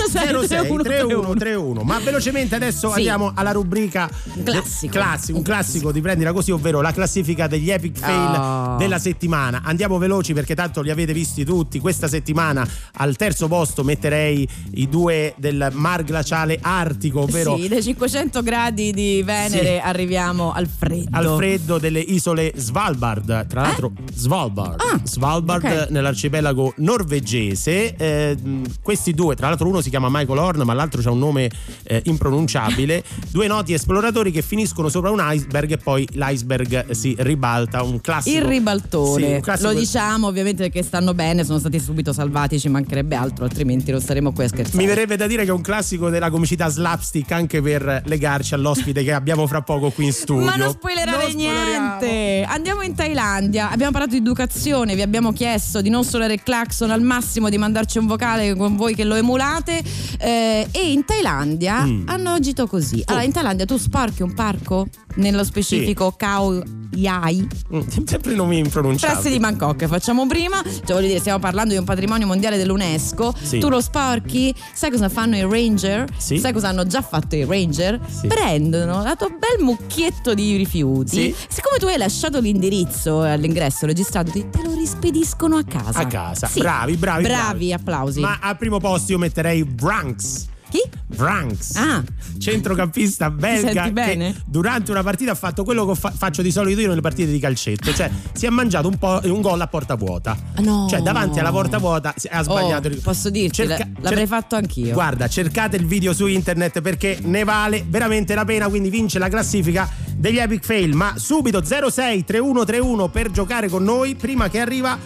06 0.46 0.46
31 0.46 0.82
31 0.84 1.34
31. 1.34 1.82
Ma 1.82 1.98
velocemente 1.98 2.54
adesso 2.54 2.88
Sì. 2.90 2.98
andiamo 2.98 3.32
alla 3.34 3.50
rubrica 3.50 4.08
classico. 4.44 4.92
classico, 4.92 5.36
un 5.38 5.42
classico 5.42 5.90
di 5.90 6.00
prendila 6.00 6.32
così, 6.32 6.52
ovvero 6.52 6.80
la 6.80 6.92
classifica 6.92 7.48
degli 7.48 7.70
epic 7.70 7.98
fail 7.98 8.38
Oh. 8.38 8.76
della 8.76 8.98
settimana. 8.98 9.62
Andiamo 9.64 9.98
veloci 9.98 10.32
perché 10.32 10.54
tanto 10.54 10.80
li 10.80 10.90
avete 10.90 11.12
visti 11.12 11.44
tutti. 11.44 11.80
Questa 11.80 12.06
settimana 12.06 12.64
al 12.98 13.16
terzo 13.16 13.48
posto 13.48 13.82
metterei 13.82 14.48
i 14.74 14.88
due 14.88 15.34
del 15.38 15.70
mar 15.72 16.04
glaciale 16.04 16.58
artico, 16.62 17.22
ovvero 17.22 17.56
Sì, 17.58 17.66
dai 17.66 17.82
500 17.82 18.42
gradi 18.42 18.92
di 18.92 19.22
Venere 19.24 19.80
Sì. 19.80 19.80
arriviamo 19.82 20.52
al 20.52 20.68
freddo. 20.68 21.08
al 21.16 21.34
freddo 21.36 21.78
delle 21.78 21.98
isole 22.00 22.52
Svalbard. 22.54 23.46
Tra 23.48 23.62
l'altro, 23.62 23.90
Svalbard, 24.14 24.82
Ah, 24.92 25.00
Svalbard 25.02 25.64
ok. 25.64 25.90
nell'arcipelago 25.90 26.74
norvegese. 26.76 27.94
Eh, 27.96 28.36
questi 28.82 29.12
due, 29.12 29.34
tra 29.34 29.48
l'altro, 29.48 29.68
uno 29.68 29.80
si 29.80 29.90
chiama 29.90 30.08
Michael 30.10 30.38
Horn, 30.38 30.62
ma 30.62 30.74
l'altro 30.74 31.00
ha 31.04 31.10
un 31.10 31.18
nome 31.18 31.50
eh, 31.84 32.02
impronunciabile. 32.04 33.02
due 33.30 33.46
noti 33.46 33.72
esploratori 33.72 34.30
che 34.30 34.42
finiscono 34.42 34.88
sopra 34.88 35.10
un 35.10 35.20
iceberg 35.22 35.72
e 35.72 35.76
poi 35.78 36.06
l'iceberg 36.12 36.90
si 36.90 37.14
ribalta. 37.18 37.82
Un 37.82 38.00
classico. 38.00 38.36
Il 38.36 38.44
ribaltone, 38.44 39.26
Sì, 39.26 39.32
un 39.32 39.40
classico- 39.40 39.72
lo 39.72 39.78
diciamo 39.78 40.26
ovviamente 40.26 40.62
perché 40.64 40.82
stanno 40.82 41.14
bene, 41.14 41.44
sono 41.44 41.58
stati 41.58 41.78
subito 41.80 42.12
salvati, 42.12 42.58
ci 42.58 42.68
mancherebbe 42.68 43.14
altro, 43.14 43.44
altrimenti 43.44 43.90
non 43.90 44.00
staremo 44.00 44.32
qui 44.32 44.44
a 44.44 44.48
scherzare. 44.48 44.76
Mi 44.76 44.86
verrebbe 44.86 45.16
da 45.16 45.26
dire 45.26 45.44
che 45.44 45.50
è 45.50 45.52
un 45.52 45.60
classico 45.62 46.10
della 46.10 46.30
comicità 46.30 46.68
slapstick 46.68 47.30
anche 47.32 47.60
per 47.62 48.02
legarci 48.06 48.54
all'ospite 48.54 49.02
che 49.02 49.12
abbiamo 49.12 49.46
fra 49.46 49.62
poco 49.62 49.90
qui 49.90 50.06
in 50.06 50.12
studio. 50.12 50.44
Ma 50.44 50.56
non 50.56 50.70
spoilerare 50.70 51.26
Non 51.26 51.36
niente. 51.36 52.44
Andiamo 52.46 52.82
in 52.82 52.94
Thailandia. 52.94 53.70
Abbiamo 53.70 53.92
parlato 53.92 54.12
di 54.12 54.18
educazione, 54.18 54.72
vi 54.82 55.02
abbiamo 55.02 55.32
chiesto 55.32 55.80
di 55.80 55.88
non 55.88 56.04
suonare 56.04 56.34
il 56.34 56.42
clacson 56.42 56.90
al 56.90 57.00
massimo, 57.00 57.48
di 57.48 57.56
mandarci 57.58 57.98
un 57.98 58.06
vocale 58.06 58.54
con 58.56 58.74
voi 58.76 58.94
che 58.94 59.04
lo 59.04 59.14
emulate. 59.14 59.82
eh, 60.18 60.66
e 60.70 60.90
in 60.92 61.04
Thailandia 61.04 61.84
Mm. 61.84 62.08
hanno 62.08 62.30
agito 62.30 62.66
così. 62.66 63.02
Allora, 63.06 63.24
in 63.24 63.32
Thailandia 63.32 63.64
tu 63.66 63.76
sporchi 63.76 64.22
un 64.22 64.32
parco, 64.34 64.86
nello 65.14 65.44
specifico 65.44 66.12
Khao 66.16 66.62
Yai, 66.94 67.46
Mm, 67.74 67.80
Sempre 68.04 68.34
nomi 68.34 68.58
impronunciabili. 68.58 69.20
pressi 69.20 69.36
di 69.36 69.40
Bangkok. 69.40 69.86
Facciamo 69.86 70.26
prima, 70.26 70.62
cioè 70.62 70.94
voglio 70.94 71.08
dire, 71.08 71.18
stiamo 71.18 71.38
parlando 71.40 71.72
di 71.72 71.78
un 71.78 71.84
patrimonio 71.84 72.26
mondiale 72.26 72.56
dell'UNESCO. 72.56 73.34
Sì. 73.40 73.58
Tu 73.58 73.68
lo 73.68 73.80
sporchi, 73.80 74.54
sai 74.72 74.90
cosa 74.90 75.08
fanno 75.08 75.36
i 75.36 75.42
ranger? 75.42 76.06
Sì. 76.16 76.38
Sai 76.38 76.52
cosa 76.52 76.68
hanno 76.68 76.86
già 76.86 77.02
fatto 77.02 77.34
i 77.34 77.44
ranger? 77.44 77.98
Sì. 78.08 78.28
Prendono 78.28 79.02
la 79.02 79.16
tua 79.16 79.28
bel 79.28 79.64
mucchietto 79.64 80.34
di 80.34 80.56
rifiuti. 80.56 81.16
Sì. 81.16 81.34
Siccome 81.48 81.78
tu 81.78 81.86
hai 81.86 81.96
lasciato 81.96 82.38
l'indirizzo 82.38 83.22
all'ingresso 83.22 83.86
registrato, 83.86 84.30
te 84.30 84.62
lo 84.62 84.72
rispediscono 84.74 85.56
a 85.56 85.64
casa. 85.64 85.98
A 86.00 86.06
casa. 86.06 86.46
Sì. 86.46 86.60
Bravi, 86.60 86.96
bravi, 86.96 87.22
Bravi, 87.24 87.72
applausi. 87.72 88.20
Ma 88.20 88.38
al 88.40 88.56
primo 88.56 88.78
posto 88.78 89.10
io 89.12 89.18
metterei 89.18 89.64
Branks. 89.64 90.46
Chi? 90.74 90.82
Branks, 91.06 91.76
Ah. 91.76 92.02
centrocampista 92.36 93.30
belga 93.30 93.84
senti 93.84 94.02
che 94.02 94.34
durante 94.44 94.90
una 94.90 95.04
partita 95.04 95.30
ha 95.30 95.34
fatto 95.36 95.62
quello 95.62 95.86
che 95.86 95.94
fa- 95.94 96.10
faccio 96.10 96.42
di 96.42 96.50
solito 96.50 96.80
io 96.80 96.88
nelle 96.88 97.00
partite 97.00 97.30
di 97.30 97.38
calcetto, 97.38 97.94
cioè 97.94 98.10
si 98.32 98.44
è 98.46 98.50
mangiato 98.50 98.88
un, 98.88 98.98
po', 98.98 99.20
un 99.22 99.40
gol 99.40 99.60
a 99.60 99.68
porta 99.68 99.94
vuota. 99.94 100.36
No. 100.58 100.88
Cioè 100.90 101.00
davanti 101.00 101.38
alla 101.38 101.52
porta 101.52 101.78
vuota 101.78 102.12
ha 102.30 102.42
sbagliato. 102.42 102.88
Oh, 102.88 102.96
posso 103.04 103.30
dirti, 103.30 103.54
Cerca- 103.54 103.86
l'avrei 104.00 104.26
cer- 104.26 104.28
fatto 104.28 104.56
anch'io. 104.56 104.92
Guarda, 104.94 105.28
cercate 105.28 105.76
il 105.76 105.86
video 105.86 106.12
su 106.12 106.26
internet 106.26 106.80
perché 106.80 107.18
ne 107.22 107.44
vale 107.44 107.84
veramente 107.88 108.34
la 108.34 108.44
pena, 108.44 108.66
quindi 108.68 108.90
vince 108.90 109.20
la 109.20 109.28
classifica 109.28 109.88
degli 110.16 110.38
Epic 110.38 110.64
Fail, 110.64 110.92
ma 110.92 111.12
subito 111.16 111.62
06 111.62 112.24
3131 112.24 113.06
per 113.10 113.30
giocare 113.30 113.68
con 113.68 113.84
noi 113.84 114.16
prima 114.16 114.48
che 114.48 114.58
arriva 114.58 114.98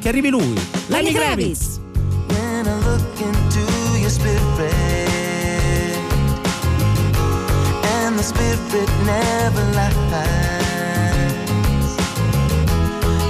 che 0.00 0.08
arrivi 0.08 0.30
lui. 0.30 0.54
Lenny 0.86 0.86
Lenny 0.86 1.12
Kravitz. 1.12 1.58
Kravitz. 1.58 1.80
When 2.28 2.64
I 2.64 2.84
look 2.86 3.20
into 3.20 3.98
your 3.98 4.10
spirit, 4.10 4.89
the 8.20 8.26
spirit 8.26 8.90
never 9.06 9.64
lies. 9.72 10.66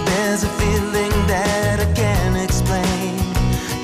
There's 0.08 0.42
a 0.42 0.48
feeling 0.60 1.14
that 1.28 1.78
I 1.78 1.88
can't 1.94 2.36
explain 2.36 3.16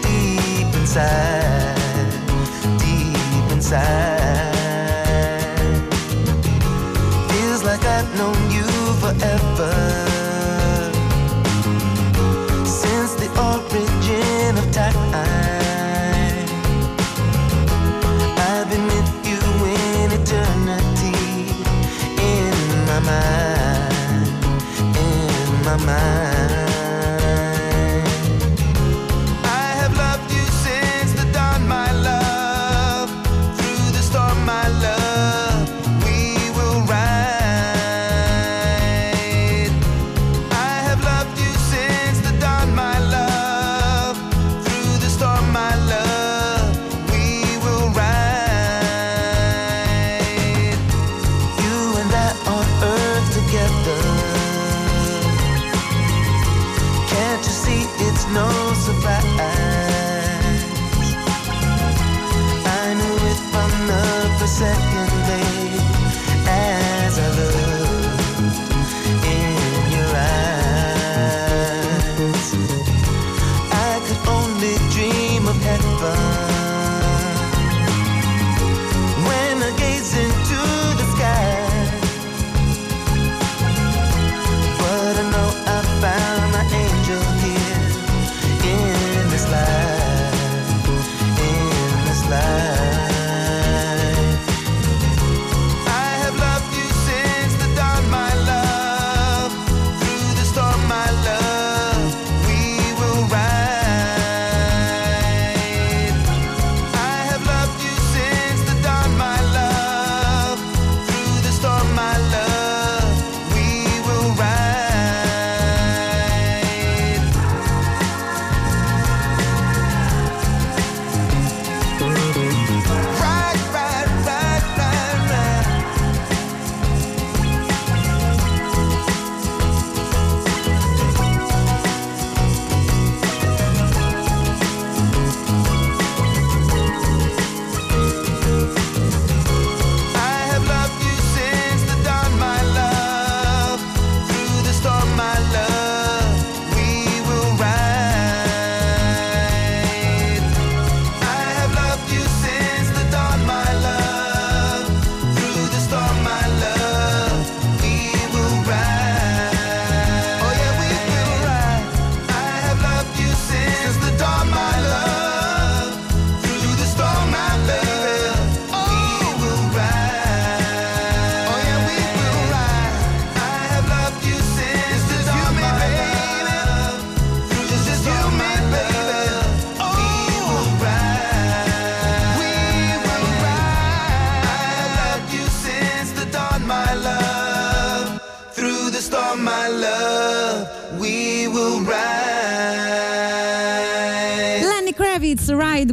deep 0.02 0.74
inside, 0.74 2.10
deep 2.80 3.52
inside. 3.52 4.56
Feels 7.30 7.62
like 7.62 7.84
I've 7.84 8.12
known 8.18 8.45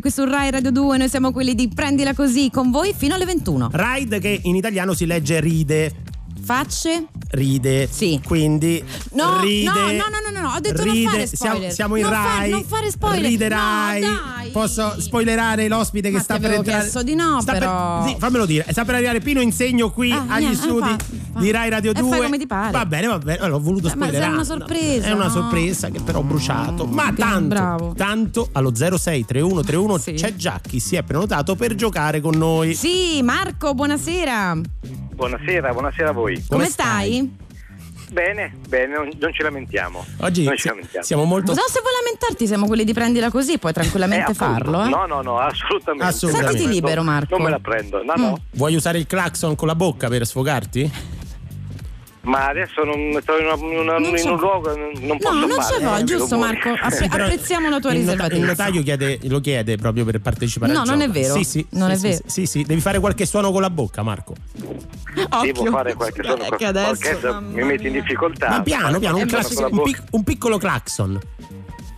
qui 0.03 0.11
su 0.11 0.25
Rai 0.25 0.51
Radio 0.51 0.69
2, 0.69 0.97
noi 0.97 1.07
siamo 1.07 1.31
quelli 1.31 1.55
di 1.55 1.69
Prendila 1.69 2.13
Così 2.13 2.49
con 2.51 2.71
voi 2.71 2.93
fino 2.93 3.15
alle 3.15 3.23
21. 3.23 3.69
Ride 3.71 4.19
che 4.19 4.37
in 4.43 4.53
italiano 4.57 4.93
si 4.93 5.05
legge 5.05 5.39
ride. 5.39 5.93
Facce? 6.43 7.05
Ride. 7.29 7.87
Sì. 7.89 8.19
Quindi 8.21 8.83
No, 9.13 9.39
ride. 9.39 9.63
no, 9.69 9.75
no, 9.75 10.29
no, 10.29 10.39
no, 10.41 10.41
no, 10.49 10.53
ho 10.55 10.59
detto 10.59 10.83
non 10.83 10.93
ride. 10.93 11.09
fare 11.09 11.25
Siamo, 11.27 11.53
spoiler. 11.53 11.71
siamo 11.73 11.95
in 11.95 12.01
Non 12.03 12.11
Rai. 12.11 12.49
non 12.49 12.63
fare 12.65 12.91
spoiler. 12.91 13.21
Riderai. 13.29 14.01
No, 14.01 14.07
dai. 14.35 14.49
Posso 14.49 14.99
spoilerare 14.99 15.69
l'ospite 15.69 16.09
che 16.09 16.17
Ma 16.17 16.21
sta 16.21 16.37
per 16.37 16.51
entrare? 16.51 16.79
chiesto 16.81 17.01
di 17.01 17.15
no, 17.15 17.39
Sta 17.39 17.51
per- 17.53 17.61
però. 17.61 18.05
sì, 18.05 18.15
fammelo 18.19 18.45
dire. 18.45 18.65
Sta 18.71 18.83
per 18.83 18.95
arrivare 18.95 19.21
Pino 19.21 19.39
Insegno 19.39 19.89
qui 19.91 20.11
Ah, 20.11 20.25
agli 20.27 20.41
niente, 20.41 20.57
studi 20.57 20.95
fa- 21.33 21.39
di 21.39 21.51
Rai 21.51 21.69
Radio 21.69 21.91
E 21.91 21.93
2. 21.99 22.09
fai 22.09 22.21
come 22.21 22.37
ti 22.37 22.47
pare. 22.47 22.71
Va 22.71 22.85
bene, 22.85 23.07
va 23.07 23.17
bene. 23.17 23.47
L'ho 23.47 23.59
voluto 23.59 23.87
Eh, 23.87 23.95
ma 23.95 24.05
spoilerare. 24.05 24.31
è 24.31 24.33
una 24.33 24.43
sorpresa, 24.43 25.07
È 25.07 25.11
una 25.11 25.23
no? 25.25 25.29
sorpresa 25.29 25.89
che 25.89 25.99
però 26.01 26.19
ho 26.19 26.23
bruciato. 26.23 26.85
Ma 26.85 27.11
tanto, 27.15 27.47
bravo. 27.47 27.93
tanto 27.95 28.49
allo 28.53 28.71
063131 28.73 29.97
Sì. 29.97 30.13
c'è 30.13 30.35
già 30.35 30.59
chi 30.65 30.79
si 30.79 30.95
è 30.95 31.03
prenotato 31.03 31.55
per 31.55 31.75
giocare 31.75 32.21
con 32.21 32.35
noi. 32.37 32.73
Sì, 32.75 33.21
Marco, 33.23 33.73
buonasera. 33.73 34.55
Buonasera, 35.15 35.71
buonasera 35.71 36.09
a 36.09 36.13
voi. 36.13 36.43
Come, 36.47 36.65
stai? 36.65 37.41
Bene, 38.11 38.53
bene, 38.69 38.93
non, 38.95 39.09
non 39.19 39.33
ci 39.33 39.41
lamentiamo. 39.41 40.05
Oggi 40.17 40.43
non 40.43 40.55
ci 40.55 40.67
lamentiamo. 40.67 41.03
siamo 41.03 41.23
molto 41.23 41.53
No, 41.53 41.61
se 41.67 41.79
vuoi 41.81 41.93
lamentarti, 42.03 42.45
siamo 42.45 42.67
quelli 42.67 42.83
di 42.83 42.93
prendila 42.93 43.31
così, 43.31 43.57
puoi 43.57 43.73
tranquillamente 43.73 44.31
Eh, 44.31 44.35
farlo. 44.35 44.83
Eh? 44.85 44.89
No, 44.89 45.05
no, 45.07 45.21
no, 45.23 45.39
assolutamente. 45.39 46.05
Assolutamente. 46.05 46.57
Sentiti 46.57 46.73
libero, 46.75 47.01
Non- 47.01 47.05
Marco. 47.13 47.35
Non 47.35 47.43
me 47.45 47.49
la 47.49 47.59
prendo, 47.59 48.03
no, 48.03 48.13
Mm. 48.15 48.21
no. 48.21 48.37
Vuoi 48.51 48.75
usare 48.75 48.99
il 48.99 49.07
clacson 49.07 49.55
con 49.55 49.67
la 49.67 49.73
bocca 49.75 50.09
per 50.09 50.27
sfogarti? 50.27 50.91
Ma 52.23 52.47
adesso 52.47 52.83
non 52.85 53.17
sto 53.21 53.37
in, 53.37 53.45
una- 53.47 53.97
Non 53.99 54.03
in 54.11 54.15
c'è- 54.15 54.29
un 54.29 54.37
luogo, 54.39 54.73
non, 54.75 54.91
non 55.01 55.17
posso 55.17 55.33
No, 55.33 55.39
non 55.45 55.49
fare. 55.59 55.73
c'è 55.77 55.83
voglia, 55.83 55.99
eh, 55.99 56.03
giusto. 56.05 56.37
Marco. 56.37 56.69
App- 56.79 56.93
Sì, 56.93 57.07
però 57.09 57.23
apprezziamo 57.25 57.69
la 57.69 57.79
tua 57.79 57.91
riservatezza. 57.91 58.39
Il 58.39 58.45
notaio 58.45 58.81
chiede- 58.81 59.19
lo 59.23 59.39
chiede 59.41 59.75
proprio 59.75 60.05
per 60.05 60.21
partecipare 60.21 60.71
No, 60.71 60.81
al 60.81 60.87
non 60.87 60.99
gioco. 60.99 61.09
è 61.09 61.13
vero. 61.13 61.33
Sì, 61.33 61.43
sì, 61.43 61.65
Non 61.71 61.89
sì, 61.89 61.93
è 61.93 61.97
sì, 61.97 62.07
vero. 62.07 62.21
Sì, 62.27 62.45
sì, 62.45 62.63
devi 62.63 62.79
fare 62.79 62.99
qualche 62.99 63.25
suono 63.25 63.51
con 63.51 63.59
la 63.61 63.69
bocca, 63.69 64.03
Marco. 64.03 64.35
Devo 64.53 65.65
fare 65.65 65.93
qualche 65.95 66.23
suono. 66.23 66.43
Eh, 66.45 66.55
che 66.55 66.65
adesso, 66.65 66.89
Orchestra 66.91 67.31
mamma 67.33 67.49
mi 67.57 67.63
metti 67.63 67.87
in 67.87 67.93
difficoltà. 67.93 68.49
Ma 68.49 68.61
piano, 68.61 68.99
piano, 68.99 69.17
un, 69.17 69.25
classico- 69.25 69.61
con 69.61 69.63
la 69.63 69.69
un, 69.69 69.75
bocca. 69.75 69.89
pic- 69.91 70.03
un 70.11 70.23
piccolo 70.23 70.57
clacson. 70.57 71.19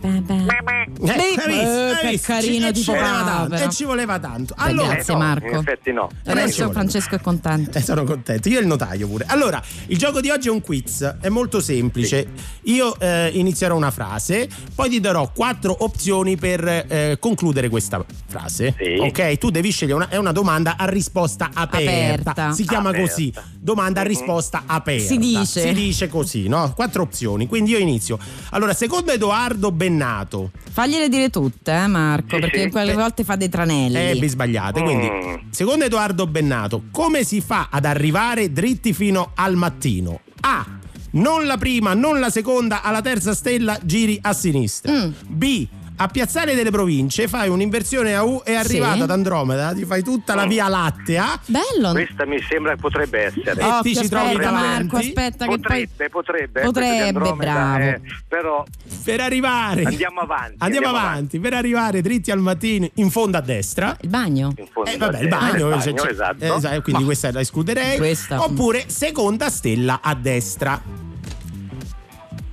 Beh, 0.06 0.20
beh. 0.20 0.86
Eh, 1.00 1.34
visto? 1.36 1.50
eh, 1.50 1.96
che 2.00 2.08
visto? 2.10 2.32
carino 2.32 2.66
Ci- 2.66 2.72
di 2.72 2.80
e 2.80 2.82
ci 2.82 2.90
voleva 2.90 3.08
papà, 3.10 3.24
tanto, 3.24 3.48
però. 3.48 3.66
E 3.66 3.70
ci 3.70 3.84
voleva 3.84 4.18
tanto. 4.18 4.54
Allora, 4.56 4.92
grazie, 4.94 5.12
no, 5.14 5.20
Marco. 5.20 5.46
In 5.48 5.54
effetti 5.56 5.92
no. 5.92 6.10
Adesso 6.24 6.70
Francesco 6.70 7.14
è 7.14 7.20
contento. 7.20 7.78
Eh, 7.78 7.82
sono 7.82 8.04
contento. 8.04 8.48
Io 8.48 8.58
e 8.58 8.60
il 8.62 8.66
notaio 8.66 9.08
pure. 9.08 9.24
Allora, 9.28 9.62
il 9.86 9.98
gioco 9.98 10.20
di 10.20 10.30
oggi 10.30 10.48
è 10.48 10.50
un 10.50 10.60
quiz, 10.60 11.02
è 11.20 11.28
molto 11.28 11.60
semplice. 11.60 12.28
Io 12.62 12.98
eh, 12.98 13.30
inizierò 13.34 13.76
una 13.76 13.90
frase, 13.90 14.48
poi 14.74 14.88
ti 14.90 15.00
darò 15.00 15.30
quattro 15.34 15.76
opzioni 15.80 16.36
per 16.36 16.66
eh, 16.66 17.16
concludere 17.20 17.68
questa 17.68 18.04
frase. 18.26 18.74
Sì. 18.78 18.96
Ok, 19.00 19.38
tu 19.38 19.50
devi 19.50 19.70
scegliere 19.70 19.96
una, 19.96 20.08
è 20.08 20.16
una 20.16 20.32
domanda 20.32 20.76
a 20.76 20.86
risposta 20.86 21.50
aperta. 21.52 22.30
Aperta. 22.30 22.52
Si 22.52 22.64
chiama 22.64 22.90
Aperta. 22.90 23.08
così. 23.08 23.32
Domanda 23.58 24.00
a 24.00 24.04
risposta 24.04 24.62
aperta. 24.66 25.06
Si 25.06 25.18
dice. 25.18 25.60
Si 25.60 25.72
dice 25.72 26.08
così, 26.08 26.48
no? 26.48 26.72
Quattro 26.74 27.02
opzioni. 27.02 27.46
Quindi 27.46 27.72
io 27.72 27.78
inizio. 27.78 28.18
Allora, 28.50 28.72
secondo 28.74 29.12
Edoardo 29.12 29.72
Bennato, 30.00 30.50
Fagliele 30.70 31.08
dire 31.08 31.30
tutte, 31.30 31.72
eh, 31.72 31.86
Marco, 31.86 32.34
Sì, 32.34 32.40
perché 32.40 32.62
sì. 32.64 32.70
quelle 32.70 32.92
volte 32.92 33.24
fa 33.24 33.34
dei 33.36 33.48
tranelli. 33.48 33.96
Eh, 33.96 34.14
vi 34.20 34.28
sbagliate. 34.28 34.82
Quindi, 34.82 35.08
Mm. 35.10 35.34
secondo 35.50 35.84
Edoardo 35.86 36.26
Bennato, 36.26 36.84
come 36.92 37.24
si 37.24 37.40
fa 37.40 37.68
ad 37.70 37.86
arrivare 37.86 38.52
dritti 38.52 38.92
fino 38.92 39.32
al 39.34 39.54
mattino? 39.56 40.20
A. 40.40 40.66
Non 41.12 41.46
la 41.46 41.56
prima, 41.56 41.94
non 41.94 42.20
la 42.20 42.28
seconda, 42.28 42.82
alla 42.82 43.00
terza 43.00 43.34
stella 43.34 43.78
giri 43.82 44.18
a 44.20 44.34
sinistra. 44.34 44.92
Mm. 44.92 45.10
B. 45.28 45.66
A 45.98 46.08
Piazzale 46.08 46.54
delle 46.54 46.70
Province 46.70 47.26
fai 47.26 47.48
un'inversione 47.48 48.14
a 48.14 48.22
U 48.22 48.42
e 48.44 48.54
arrivata 48.54 48.96
Sì. 48.96 49.00
ad 49.02 49.10
Andromeda, 49.10 49.72
ti 49.72 49.86
fai 49.86 50.02
tutta 50.02 50.34
la 50.34 50.44
via 50.44 50.68
lattea 50.68 51.40
Bello. 51.46 51.92
Questa 51.92 52.26
mi 52.26 52.38
sembra 52.46 52.74
che 52.74 52.80
potrebbe 52.80 53.24
essere. 53.24 53.58
E 53.58 53.64
Occhio, 53.64 53.80
ti 53.82 53.96
ci 53.96 54.08
trovi 54.08 54.26
aspetta, 54.26 54.42
davanti. 54.50 54.82
Marco, 54.82 54.96
aspetta 54.98 55.46
che 55.46 55.58
poi 55.58 55.58
Potrebbe, 55.58 56.08
potrebbe. 56.10 56.60
Potrebbe, 56.60 57.32
bravo. 57.34 57.78
eh, 57.84 58.00
però 58.28 58.64
per 59.04 59.20
arrivare. 59.20 59.84
andiamo 59.84 60.20
avanti. 60.20 60.56
Andiamo 60.58 60.88
avanti, 60.88 61.38
per 61.40 61.54
arrivare 61.54 62.02
dritti 62.02 62.30
al 62.30 62.40
mattino 62.40 62.88
in 62.94 63.10
fondo 63.10 63.38
a 63.38 63.40
destra. 63.40 63.96
il 64.02 64.08
bagno. 64.10 64.52
In 64.56 64.66
fondo 64.70 64.90
Eh, 64.90 64.96
vabbè, 64.98 65.20
il 65.20 65.28
bagno, 65.28 65.68
il 65.68 65.76
bagno, 65.76 65.96
cioè, 65.96 66.10
esatto. 66.10 66.44
eh, 66.44 66.54
esatto, 66.54 66.82
quindi 66.82 67.04
questa 67.04 67.32
la 67.32 67.40
escluderei. 67.40 67.96
Questa. 67.96 68.42
Oppure 68.42 68.84
seconda 68.88 69.48
stella 69.48 70.00
a 70.02 70.14
destra. 70.14 71.05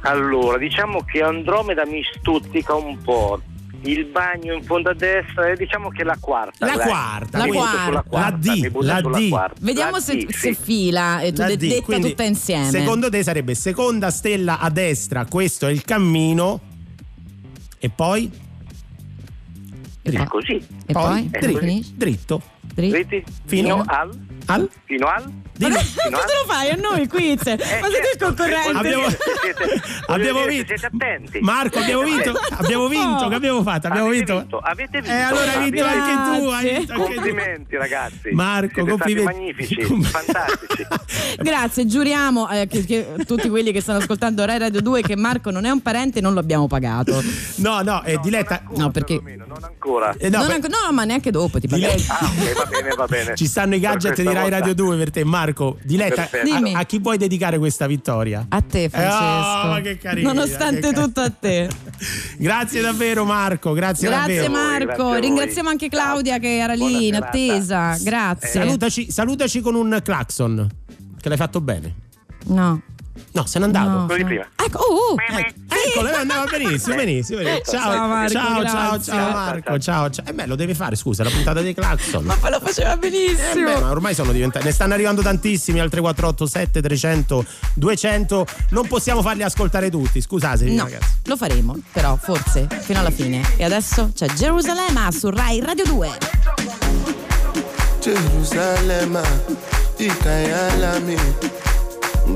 Allora, 0.04 0.58
diciamo 0.58 1.04
che 1.04 1.22
Andromeda 1.22 1.86
mi 1.86 2.01
stuzzica 2.18 2.74
un 2.76 3.01
po'. 3.01 3.41
Il 3.86 4.06
bagno 4.06 4.54
in 4.54 4.64
fondo 4.64 4.91
a 4.91 4.93
destra, 4.93 5.49
e 5.49 5.58
diciamo 5.58 5.89
che 5.89 6.06
la 6.06 6.16
quarta. 6.18 6.66
La 6.66 6.78
quarta, 6.78 7.38
La 7.38 7.47
quarta. 7.47 8.04
La 8.18 8.32
D, 8.32 8.72
la 8.82 9.01
D. 9.01 9.28
quarta. 9.30 9.56
Vediamo 9.60 9.91
La 9.91 9.99
se, 9.99 10.16
D, 10.16 10.30
se 10.32 10.54
sì. 10.54 10.62
fila 10.62 11.20
e 11.20 11.34
tu 11.34 11.41
La 11.41 11.47
de- 11.47 11.58
D, 11.58 11.68
detta 11.68 11.82
quindi 11.82 12.10
tutta 12.10 12.24
insieme. 12.24 12.70
Secondo 12.70 13.10
te 13.10 13.22
sarebbe 13.24 13.56
seconda 13.56 14.10
stella 14.10 14.60
a 14.60 14.70
destra, 14.70 15.26
questo 15.26 15.68
è 15.68 15.72
il 15.72 15.84
cammino. 15.84 16.62
E 17.78 17.89
poi? 17.89 18.32
È 20.01 20.24
così. 20.28 20.66
E 20.86 20.93
poi? 20.93 21.28
È 21.30 21.39
dritto. 21.39 21.91
Dritto. 21.95 22.41
Dritti? 22.62 23.24
Fino- 23.45 23.82
Fino 23.82 23.84
al? 23.86 24.20
Al? 24.45 24.70
Fino 24.86 25.08
al? 25.08 25.32
Dimmi. 25.56 25.72
Ma 25.74 25.80
cosa 25.82 26.24
al? 26.24 26.45
lo 26.45 26.51
fai 26.51 26.70
a 26.72 26.76
noi 26.76 27.01
il 27.01 27.08
quiz? 27.08 27.45
Ma 27.45 27.56
siete 27.56 28.01
certo, 28.18 28.26
concorrenti? 28.26 28.72
voglio 28.74 28.78
Abbiamo, 28.80 29.10
siete- 29.10 29.82
abbiamo 30.08 30.45
vinto. 30.45 30.66
siete 30.68 30.86
attenti. 30.88 31.39
Marco, 31.41 31.80
abbiamo 31.80 32.04
vinto. 32.04 32.34
Abbiamo 32.58 32.88
vinto. 32.88 33.28
Che 33.28 33.36
abbiamo 33.36 33.62
fatto? 33.64 33.88
Abbiamo 33.88 34.08
Avete 34.08 34.24
vinto. 34.26 34.39
vinto, 34.39 34.58
avete 34.58 35.01
vinto. 35.01 35.10
Eh, 35.16 35.22
allora 35.22 35.51
hai 35.51 35.70
vinto 35.70 35.86
anche 35.86 36.39
tu. 36.41 36.47
Hai 36.47 36.64
vinto 36.78 36.93
anche 36.93 37.06
tu. 37.06 37.14
Complimenti 37.14 37.76
ragazzi. 37.76 38.30
Marco, 38.32 38.74
Siete 38.74 38.89
complimenti. 38.89 39.64
Stati 39.66 39.84
magnifici, 39.93 40.04
fantastici. 40.10 40.88
Grazie, 41.38 41.86
giuriamo 41.86 42.49
eh, 42.49 42.68
che, 42.68 42.84
che 42.86 43.08
tutti 43.26 43.47
quelli 43.49 43.72
che 43.72 43.82
stanno 43.82 43.99
ascoltando 43.99 44.43
Rai 44.45 44.58
Radio 44.58 44.82
2 44.82 45.01
che 45.01 45.16
Marco 45.16 45.51
non 45.51 45.66
è 45.66 45.70
un 45.70 45.82
parente 45.82 46.20
e 46.20 46.22
non 46.22 46.34
lo 46.34 46.39
abbiamo 46.39 46.68
pagato. 46.68 47.22
No, 47.58 47.82
no, 47.84 48.01
è 48.01 48.18
Diletta. 48.18 48.62
Non 48.70 48.82
ancora, 48.82 48.84
No, 48.84 48.91
perché- 48.91 49.22
Non 49.22 49.64
ancora. 49.64 50.16
eh, 50.18 50.30
no, 50.30 50.38
Non 50.39 50.45
per- 50.47 50.56
anche- 50.56 50.68
no, 50.70 50.91
ma 50.91 51.04
neanche 51.04 51.30
dopo 51.32 51.60
ti. 51.60 51.68
Diletta- 51.68 52.18
Ah, 52.20 52.26
ok, 52.26 52.54
va 52.56 52.66
bene, 52.66 52.89
va 52.95 53.06
bene. 53.06 53.36
Ci 53.36 53.45
stanno 53.45 53.76
i 53.76 53.80
gadget 53.80 54.16
di 54.20 54.34
Rai. 54.34 54.49
Radio 54.49 54.74
2 54.74 54.97
per 54.97 55.12
te, 55.12 55.24
Marco. 55.24 55.41
Diletta, 55.83 56.15
Perfetto. 56.27 56.45
Dimmi. 56.45 56.73
a, 56.73 56.79
a 56.79 56.85
chi 56.85 56.99
vuoi 56.99 57.17
dedicare 57.17 57.57
questa 57.57 57.85
vittoria? 57.87 58.45
A 58.47 58.61
te, 58.61 58.87
Francesco. 58.89 59.67
Oh, 59.67 59.69
ma 59.71 59.81
che 59.81 59.97
carina, 59.97 60.31
Nonostante 60.31 60.79
che 60.79 60.93
tutto 60.93 61.19
a 61.21 61.29
te. 61.29 61.67
Grazie 62.37 62.81
davvero, 62.81 63.25
Marco. 63.25 63.73
Grazie, 63.73 64.07
Grazie 64.07 64.35
davvero. 64.35 64.51
Marco, 64.51 64.85
grazie 64.85 65.03
a 65.03 65.07
voi. 65.07 65.21
ringraziamo 65.21 65.69
anche 65.69 65.89
Claudia 65.89 66.37
che 66.39 66.57
era 66.57 66.75
Buona 66.75 66.97
lì 66.97 67.07
in 67.07 67.13
serata. 67.13 67.27
attesa. 67.29 67.97
Grazie. 68.01 68.47
Salutaci, 68.49 69.11
salutaci 69.11 69.61
con 69.61 69.75
un 69.75 69.99
clacson. 70.03 70.69
Che 71.19 71.29
l'hai 71.29 71.37
fatto 71.37 71.59
bene. 71.61 71.95
No. 72.45 72.81
No, 73.34 73.45
se 73.45 73.59
n'è 73.59 73.66
andato. 73.66 73.89
No. 73.89 74.05
Quello 74.05 74.22
di 74.24 74.24
prima. 74.26 74.47
Ecco, 74.55 74.78
oh, 74.80 75.14
oh. 75.14 75.16
Ecco, 75.38 75.53
Eccolo, 75.88 76.09
eh, 76.09 76.14
andava 76.16 76.45
benissimo, 76.49 76.95
benissimo. 76.95 77.41
benissimo. 77.41 77.64
Ciao, 77.80 77.91
Ciao, 77.93 78.07
Marco, 78.07 78.32
ciao, 78.32 78.64
ciao, 78.66 79.01
ciao, 79.01 79.32
Marco. 79.32 79.80
Ciao, 79.80 80.09
ciao. 80.09 80.26
Eh 80.28 80.34
beh, 80.34 80.45
lo 80.47 80.55
deve 80.55 80.74
fare, 80.76 80.95
scusa, 80.95 81.24
la 81.24 81.30
puntata 81.30 81.61
dei 81.61 81.74
clacson. 81.74 82.24
Ma 82.26 82.36
poi 82.36 82.51
lo 82.51 82.59
faceva 82.59 82.93
Eh 82.93 82.97
benissimo. 82.97 83.66
beh, 83.74 83.80
ma 83.82 83.89
ormai 83.89 84.14
sono 84.16 84.32
diventati. 84.32 84.66
Ne 84.66 84.72
stanno 84.72 84.93
arrivando 84.93 85.22
tantissimi 85.22 85.80
al 85.80 85.89
3487 85.89 86.82
300 86.82 87.45
200. 87.76 88.45
Non 88.70 88.88
possiamo 88.88 89.22
farli 89.22 89.43
ascoltare 89.43 89.89
tutti. 89.89 90.22
Scusatemi, 90.22 90.76
No, 90.76 90.84
ragazzi. 90.84 91.07
lo 91.26 91.38
faremo, 91.38 91.76
però 91.91 92.16
forse 92.22 92.68
fino 92.82 92.99
alla 92.99 93.11
fine. 93.11 93.41
E 93.57 93.64
adesso 93.64 94.11
c'è 94.16 94.28
Gerusalemme 94.28 95.11
su 95.11 95.30
Rai 95.30 95.59
Radio 95.59 95.86
2. 95.86 96.09
Jerusalema 97.99 99.22
ikayalami 99.97 101.16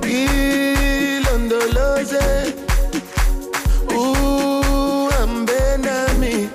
nilondoloze 0.03 2.25
uhambe 3.89 5.61
nami 5.85 6.49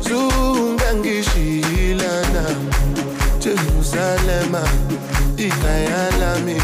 zungangishiyilana 0.00 2.44
jerusalema 3.38 4.62
ikhaya 5.36 6.10
lami. 6.20 6.56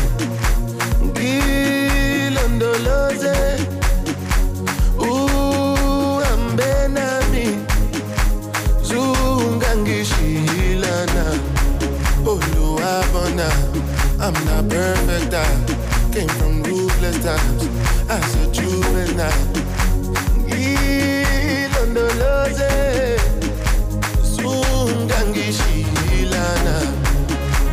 Ngilondoloze. 1.04 3.36
Uhambe 4.98 6.88
nami 6.88 7.46
zungangishiyilana 8.82 11.24
I'm 14.22 14.34
not 14.44 14.68
perfect 14.70 15.34
I 15.34 15.44
came 16.12 16.28
from 16.28 16.62
ruthless 16.62 17.18
times. 17.24 17.66
As 18.08 18.34
a 18.36 18.46
juvenile. 18.52 19.32
Ngilondoloze 20.46 23.18
zungangishilana 24.22 26.76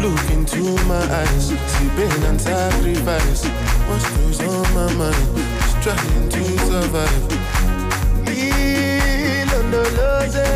Look 0.02 0.30
into 0.32 0.64
my 0.88 1.04
eyes 1.22 1.48
See 1.68 1.90
pain 1.96 2.24
and 2.24 2.42
sacrifice 2.42 3.46
What's 3.88 4.10
goes 4.18 4.40
on 4.42 4.74
my 4.74 4.92
mind 4.94 5.28
Just 5.60 5.82
trying 5.84 6.30
to 6.30 6.44
survive. 6.66 7.28
Ngilondoloze 8.26 10.50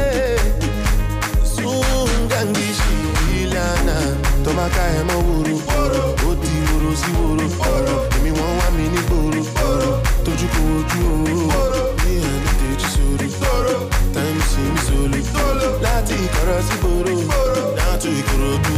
sungangishilana 4.44 4.46
tomaka 4.46 4.84
emo 5.00 5.20
wuru. 5.28 5.62
Ó 6.30 6.36
ti 6.36 6.52
woro 6.68 6.96
sí 6.96 7.12
woro 7.18 7.46
èmi 8.18 8.32
wọn 8.32 8.52
wá 8.60 8.68
mi 8.78 8.84
ní 8.90 9.02
gbòòrò 9.08 9.44
tójú 10.26 10.48
kò 10.54 10.62
ojú 10.78 11.02
o 11.12 11.64
ní 12.06 12.14
ẹni 12.32 12.52
kejì 12.60 12.88
sórí. 12.94 13.28
Táìmù 14.14 14.42
sí 14.52 14.62
mi 15.12 15.22
sólè 15.32 15.68
láti 15.84 16.14
ìkọrọ 16.26 16.56
sí 16.68 16.76
gbòòrò 16.82 17.16
láti 17.78 18.10
ìkòròdú 18.20 18.78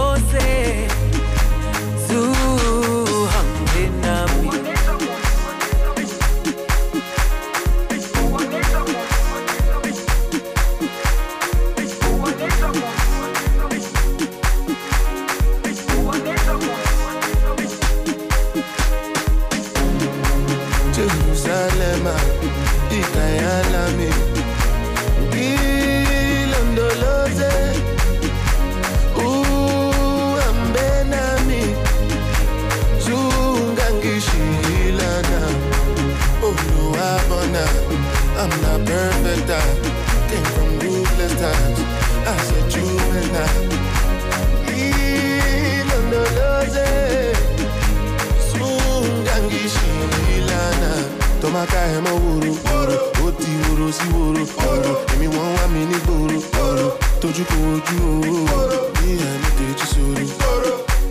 ká 51.71 51.81
ẹ 51.95 51.99
mọ 52.05 52.11
wòrò 52.23 52.51
wòrò 52.65 52.95
ó 53.25 53.27
ti 53.39 53.51
wòrò 53.63 53.87
sí 53.97 54.05
wòrò 54.15 54.43
wòrò 54.57 54.91
èmi 55.13 55.27
wọ́n 55.35 55.49
wá 55.55 55.63
mi 55.73 55.81
ní 55.89 55.97
gbòòrò 56.05 56.37
wòrò 56.55 56.87
tójú 57.21 57.43
kò 57.49 57.57
ojú 57.73 57.97
òòrò 58.11 58.77
bí 58.97 59.09
ẹni 59.29 59.49
kejì 59.57 59.85
sórí 59.93 60.25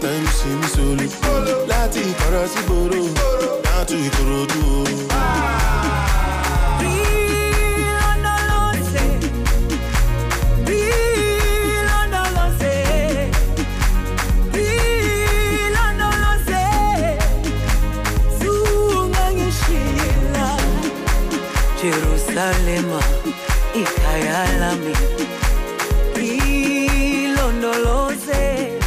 tẹ́mi 0.03 0.29
ṣe 0.39 0.51
mí 0.61 0.67
sórí 0.75 1.07
láti 1.71 2.01
ìkọ̀rọ̀ 2.11 2.45
sí 2.53 2.61
gbòòrò 2.67 3.01
láti 3.69 3.97
ìkòròdú 4.07 4.59
òòrò. 4.75 5.21
Jerusalema 22.41 22.99
ikayalami 23.75 24.93
ilondoloze 27.27 28.79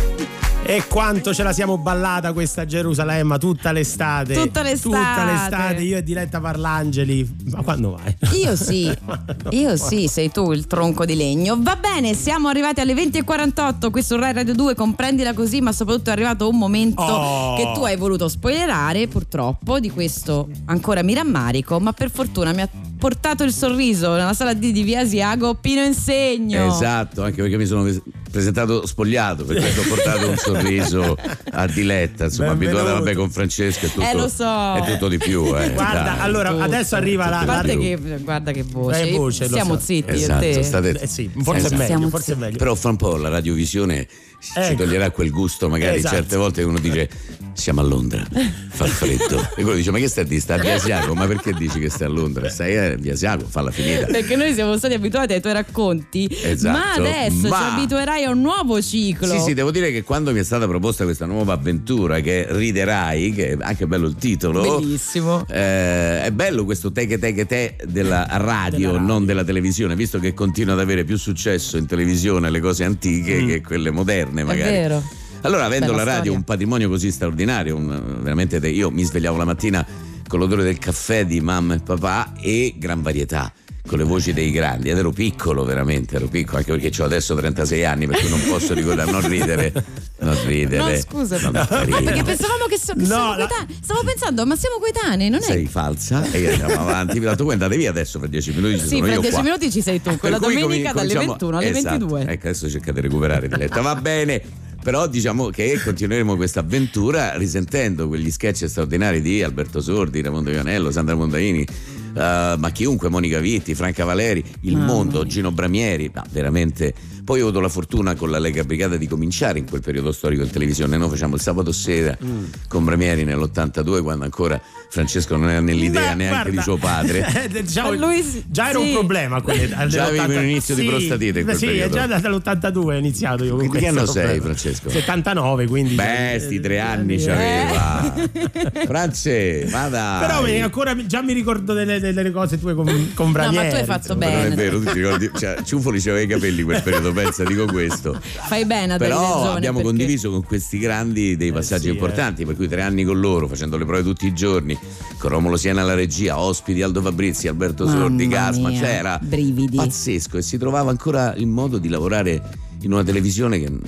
E 0.65 0.83
quanto 0.87 1.33
ce 1.33 1.43
la 1.43 1.51
siamo 1.53 1.77
ballata 1.77 2.31
questa 2.33 2.65
Gerusalemme 2.65 3.37
tutta 3.37 3.71
l'estate. 3.73 4.33
Tutta 4.33 4.61
l'estate. 4.63 4.95
Tutta 4.95 5.25
l'estate. 5.25 5.81
Io 5.81 5.97
e 5.97 6.03
Diletta 6.03 6.39
Parlangeli. 6.39 7.35
Ma 7.51 7.61
quando 7.61 7.97
vai? 7.97 8.15
Io 8.41 8.55
sì, 8.55 8.89
io 9.51 9.75
sì, 9.75 10.07
sei 10.07 10.31
tu 10.31 10.51
il 10.53 10.65
tronco 10.65 11.05
di 11.05 11.15
legno. 11.15 11.57
Va 11.59 11.75
bene, 11.75 12.15
siamo 12.15 12.47
arrivati 12.47 12.79
alle 12.79 12.93
20.48 12.93 13.91
qui 13.91 14.01
su 14.01 14.15
Rai 14.15 14.31
Radio 14.33 14.55
2, 14.55 14.73
comprendila 14.73 15.33
così, 15.33 15.59
ma 15.61 15.73
soprattutto 15.73 16.09
è 16.09 16.13
arrivato 16.13 16.47
un 16.49 16.57
momento 16.57 17.01
Oh. 17.03 17.55
che 17.57 17.71
tu 17.75 17.83
hai 17.83 17.97
voluto 17.97 18.27
spoilerare, 18.29 19.07
purtroppo, 19.07 19.79
di 19.79 19.91
questo 19.91 20.47
ancora 20.65 21.03
mi 21.03 21.13
rammarico, 21.13 21.79
ma 21.81 21.91
per 21.91 22.09
fortuna 22.09 22.53
mi 22.53 22.61
ha 22.61 22.69
portato 23.03 23.43
il 23.43 23.51
sorriso 23.51 24.11
nella 24.13 24.33
sala 24.33 24.53
D 24.53 24.71
di 24.71 24.81
Via 24.81 25.01
Asiago 25.01 25.55
Pino 25.55 25.83
Insegno. 25.83 26.73
Esatto, 26.73 27.21
anche 27.21 27.41
perché 27.41 27.57
mi 27.57 27.65
sono 27.65 27.85
presentato 28.31 28.85
spogliato 28.85 29.43
perché 29.43 29.77
ho 29.77 29.83
portato 29.89 30.29
un 30.29 30.37
sorriso 30.37 31.17
a 31.51 31.67
Diletta, 31.67 32.23
insomma, 32.25 32.51
Benvenuto. 32.51 32.77
abituata 32.79 32.99
vabbè 32.99 33.13
con 33.15 33.29
Francesca 33.29 33.87
è 33.87 33.89
tutto, 33.89 34.07
Eh, 34.07 34.13
lo 34.15 34.29
so. 34.29 34.73
è 34.75 34.85
tutto 34.93 35.09
di 35.09 35.17
più. 35.17 35.43
Eh, 35.47 35.71
Guarda, 35.73 36.01
dai. 36.01 36.19
allora 36.19 36.51
Tutto. 36.51 36.63
adesso 36.63 36.95
arriva 36.95 37.27
la. 37.27 37.39
A 37.41 37.45
parte 37.45 37.73
la- 37.75 37.79
che, 37.81 37.97
guarda 38.21 38.51
che 38.53 38.63
voce, 38.63 39.01
Eh, 39.01 39.11
voce, 39.11 39.49
siamo 39.49 39.73
so. 39.75 39.81
zitti 39.81 40.11
io 40.11 40.15
Esatto, 40.15 40.45
e 40.45 40.51
te. 40.53 40.63
state- 40.63 40.99
Eh 41.01 41.07
sì, 41.07 41.29
forse 41.43 41.65
Esatto. 41.65 41.81
è 41.81 41.89
meglio, 41.89 42.07
forse 42.09 42.31
è 42.31 42.35
meglio. 42.37 42.57
Però 42.57 42.73
fra 42.73 42.89
un 42.89 42.95
po' 42.95 43.17
la 43.17 43.27
radiovisione 43.27 44.07
ci 44.39 44.51
Ecco. 44.55 44.83
toglierà 44.83 45.11
quel 45.11 45.29
gusto, 45.29 45.67
magari 45.67 45.97
Esatto. 45.97 46.15
certe 46.15 46.37
volte 46.37 46.63
uno 46.63 46.79
dice 46.79 47.09
siamo 47.53 47.81
a 47.81 47.83
Londra, 47.83 48.25
fa 48.69 48.85
freddo. 48.85 49.41
E 49.55 49.61
quello 49.61 49.73
dice 49.75 49.91
ma 49.91 49.97
che 49.99 50.07
stai 50.07 50.23
a 50.23 50.27
dire? 50.27 50.39
Sta 50.41 50.55
a 50.55 50.57
Biasiago, 50.57 51.13
ma 51.13 51.25
perché 51.27 51.53
dici 51.53 51.79
che 51.79 51.89
stai 51.89 52.07
a 52.07 52.09
Londra? 52.09 52.49
Stai 52.49 52.77
a 52.77 52.95
Biasiago, 52.97 53.45
falla 53.47 53.71
finita. 53.71 54.05
Perché 54.07 54.35
noi 54.35 54.53
siamo 54.53 54.77
stati 54.77 54.93
abituati 54.95 55.33
ai 55.33 55.41
tuoi 55.41 55.53
racconti, 55.53 56.27
Esatto, 56.43 56.77
ma 56.77 56.93
adesso 56.93 57.47
ma- 57.47 57.57
ci 57.57 57.63
abituerai 57.75 58.23
a 58.23 58.31
un 58.31 58.41
nuovo 58.41 58.81
ciclo. 58.81 59.27
Sì, 59.27 59.39
sì, 59.39 59.53
devo 59.53 59.71
dire 59.71 59.91
che 59.91 60.03
quando 60.03 60.31
mi 60.31 60.39
è 60.39 60.43
stata 60.43 60.67
proposta 60.67 61.03
questa 61.03 61.25
nuova 61.25 61.53
avventura 61.53 62.19
che 62.19 62.47
riderai, 62.49 63.31
che 63.33 63.51
è 63.51 63.57
anche 63.61 63.85
bello 63.87 64.07
il 64.07 64.15
titolo. 64.15 64.79
Bellissimo. 64.79 65.45
eh, 65.49 66.23
è 66.23 66.31
bello 66.31 66.65
questo 66.65 66.91
te 66.91 67.05
che 67.05 67.19
te 67.19 67.33
che 67.33 67.45
te 67.45 67.75
della 67.85 68.25
radio, 68.31 68.77
Della 68.79 68.91
radio. 68.93 68.99
non 69.07 69.25
della 69.25 69.43
televisione, 69.43 69.95
visto 69.95 70.19
che 70.19 70.33
continua 70.33 70.73
ad 70.73 70.79
avere 70.79 71.03
più 71.03 71.17
successo 71.17 71.77
in 71.77 71.85
televisione 71.85 72.49
le 72.49 72.59
cose 72.59 72.83
antiche 72.83 73.41
Mm. 73.41 73.47
che 73.47 73.61
quelle 73.61 73.91
moderne, 73.91 74.41
È 74.41 74.43
magari. 74.43 74.71
vero. 74.71 75.03
Allora, 75.43 75.65
avendo 75.65 75.87
Bella 75.87 75.97
la 75.97 76.03
radio 76.03 76.17
storia. 76.21 76.37
un 76.37 76.43
patrimonio 76.43 76.89
così 76.89 77.11
straordinario, 77.11 77.75
un- 77.75 78.17
veramente 78.21 78.59
te- 78.59 78.69
io 78.69 78.89
mi 78.91 79.03
svegliavo 79.03 79.37
la 79.37 79.45
mattina 79.45 79.85
con 80.27 80.39
l'odore 80.39 80.63
del 80.63 80.77
caffè 80.79 81.25
di 81.25 81.41
mamma 81.41 81.75
e 81.75 81.79
papà 81.79 82.33
e 82.39 82.75
gran 82.77 83.01
varietà. 83.01 83.51
Con 83.85 83.97
le 83.97 84.05
voci 84.05 84.31
dei 84.31 84.49
grandi, 84.51 84.89
ed 84.89 84.97
ero 84.97 85.11
piccolo 85.11 85.65
veramente, 85.65 86.15
ero 86.15 86.27
piccolo, 86.27 86.59
anche 86.59 86.71
perché 86.71 87.01
ho 87.01 87.05
adesso 87.05 87.35
36 87.35 87.83
anni, 87.83 88.07
per 88.07 88.17
cui 88.17 88.29
non 88.29 88.41
posso 88.47 88.73
ricordare, 88.73 89.11
non 89.11 89.27
ridere, 89.27 89.73
non 90.19 90.37
ridere. 90.45 90.77
No, 90.93 90.97
scusa. 91.01 91.37
non 91.41 91.51
ridere. 91.83 92.01
perché 92.03 92.23
pensavamo 92.23 92.63
che, 92.69 92.77
so- 92.77 92.93
che 92.93 92.99
No, 93.01 93.05
siamo 93.07 93.29
la- 93.35 93.45
coetanei. 93.45 93.77
Stavo 93.83 94.03
pensando, 94.05 94.45
ma 94.45 94.55
siamo 94.55 94.77
coetanei, 94.77 95.29
non 95.29 95.39
è? 95.41 95.43
Sei 95.43 95.65
falsa 95.65 96.23
e 96.31 96.51
andiamo 96.51 96.79
avanti. 96.79 97.19
Mi 97.19 97.25
"Voi 97.35 97.51
andate 97.51 97.75
via 97.75 97.89
adesso 97.89 98.19
per 98.19 98.29
10 98.29 98.53
minuti. 98.53 98.79
ci 98.79 98.87
Sì, 98.87 98.95
io 98.99 99.03
10 99.19 99.29
qua." 99.31 99.41
minuti 99.41 99.69
ci 99.69 99.81
sei 99.81 100.01
tu, 100.01 100.17
quella 100.17 100.39
Per 100.39 100.47
domenica 100.47 100.67
comin- 100.69 100.83
dalle 100.83 100.95
cominciamo- 100.95 101.31
21 101.31 101.57
alle 101.57 101.69
Esatto. 101.69 101.89
22. 102.07 102.21
Ecco, 102.31 102.47
adesso 102.47 102.69
cerca 102.69 102.91
di 102.93 103.01
recuperare 103.01 103.49
Diletta. 103.49 103.81
Va 103.81 103.95
bene. 103.95 104.41
Però 104.83 105.07
diciamo 105.07 105.47
che 105.47 105.79
continueremo 105.81 106.35
questa 106.35 106.59
avventura 106.59 107.37
risentendo 107.37 108.09
quegli 108.09 108.29
sketch 108.29 108.67
straordinari 108.67 109.21
di 109.21 109.41
Alberto 109.41 109.79
Sordi, 109.79 110.21
Ramondo 110.21 110.51
Ionello, 110.51 110.91
Sandra 110.91 111.15
Mondaini, 111.15 111.61
eh, 111.61 112.55
ma 112.57 112.69
chiunque, 112.73 113.07
Monica 113.07 113.39
Vitti, 113.39 113.75
Franca 113.75 114.03
Valeri, 114.03 114.43
Il 114.61 114.75
Mondo. 114.75 115.25
Gino 115.25 115.51
Bramieri, 115.53 116.11
ma 116.13 116.25
veramente. 116.29 116.93
Poi 117.23 117.39
ho 117.39 117.43
avuto 117.43 117.59
la 117.61 117.69
fortuna 117.69 118.15
con 118.15 118.29
la 118.29 118.37
Lega 118.39 118.63
Brigata 118.63 118.97
di 118.97 119.07
cominciare 119.07 119.57
in 119.59 119.65
quel 119.69 119.81
periodo 119.81 120.11
storico 120.11 120.43
in 120.43 120.49
televisione. 120.49 120.97
Noi 120.97 121.09
facciamo 121.09 121.35
il 121.35 121.41
sabato 121.41 121.71
sera 121.71 122.17
Mm. 122.23 122.43
con 122.67 122.83
Bramieri 122.83 123.23
nell'82, 123.23 124.01
quando 124.01 124.23
ancora 124.25 124.59
Francesco 124.89 125.35
non 125.37 125.49
era 125.49 125.59
nell'idea 125.61 126.09
Beh, 126.09 126.15
neanche 126.15 126.27
guarda, 126.35 126.49
di 126.51 126.61
suo 126.61 126.77
padre. 126.77 127.25
eh, 127.49 127.61
diciamo, 127.63 127.89
Ma 127.91 127.95
lui 128.07 128.43
già 128.47 128.69
era 128.69 128.79
sì. 128.79 128.85
un 128.87 128.91
problema. 128.93 129.41
quelle- 129.41 129.67
Già 129.87 130.05
avevi 130.05 130.17
dell'80 130.25 130.37
un 130.37 130.43
inizio 130.43 130.75
di 130.75 130.81
Sì, 130.81 130.87
prostatite 130.87 131.39
in 131.39 131.45
quel 131.45 131.57
Sì, 131.57 131.65
è 131.65 131.67
periodo. 131.69 131.93
già 131.95 132.05
dall'82 132.07 132.77
ho 132.77 132.91
iniziato 132.93 133.43
io. 133.45 133.55
con 133.55 133.69
Di 133.69 133.77
che 133.77 133.87
anno 133.87 134.05
sei, 134.05 134.21
problema. 134.23 134.43
Francesco? 134.43 134.89
79, 134.89 135.67
quindi. 135.67 135.95
Beh, 135.95 136.37
sti 136.41 136.59
tre 136.59 136.79
anni 136.79 137.17
c'aveva. 137.23 138.13
France, 138.85 139.65
vada. 139.69 140.17
Però 140.21 140.43
mi- 140.43 140.61
ancora 140.61 140.95
già 141.05 141.21
mi 141.21 141.33
ricordo 141.33 141.73
delle, 141.73 141.99
delle 141.99 142.31
cose 142.31 142.59
tue 142.59 142.73
con, 142.75 142.85
con 143.13 143.31
No, 143.31 143.51
ma 143.51 143.67
tu 143.69 143.75
hai 143.75 143.85
fatto 143.85 144.15
Ma 144.15 144.25
non 144.25 144.33
è 144.35 144.43
bene. 144.49 144.55
vero, 144.55 144.79
tu 144.81 144.91
ti 144.91 144.99
ricordi? 145.01 145.31
Cioè, 145.37 145.61
Ciuffoli 145.63 145.99
c'aveva 145.99 146.21
i 146.21 146.27
capelli 146.27 146.63
quel 146.63 146.81
periodo, 146.81 147.12
pensa, 147.13 147.43
dico 147.43 147.65
questo. 147.65 148.19
Fai 148.47 148.65
bene 148.65 148.93
a 148.93 148.97
Però 148.97 149.19
ragione, 149.21 149.55
abbiamo 149.57 149.77
perché- 149.79 149.95
condiviso 149.95 150.29
con 150.31 150.43
questi 150.43 150.77
grandi 150.79 151.35
dei 151.37 151.51
passaggi 151.51 151.83
sì, 151.83 151.89
eh. 151.89 151.93
importanti, 151.93 152.45
per 152.45 152.55
cui 152.55 152.67
tre 152.67 152.81
anni 152.81 153.03
con 153.03 153.19
loro, 153.19 153.47
facendo 153.47 153.77
le 153.77 153.85
prove 153.85 154.03
tutti 154.03 154.25
i 154.27 154.33
giorni, 154.33 154.77
con 155.17 155.29
Romolo 155.29 155.55
Siena 155.57 155.81
alla 155.81 155.93
regia, 155.93 156.39
ospiti 156.39 156.81
Aldo 156.81 157.01
Fabrizi, 157.01 157.47
Alberto 157.47 157.85
Mamma 157.85 157.99
Sordi, 157.99 158.27
Gasma, 158.27 158.69
mia, 158.69 158.79
cioè 158.79 158.89
era 158.89 159.19
brividi. 159.21 159.77
pazzesco 159.77 160.37
e 160.37 160.41
si 160.41 160.57
trovava 160.57 160.89
ancora 160.89 161.33
il 161.35 161.47
modo 161.47 161.77
di 161.77 161.87
lavorare 161.89 162.41
in 162.81 162.91
una 162.91 163.03
televisione 163.03 163.59
che 163.59 163.69
n- 163.69 163.81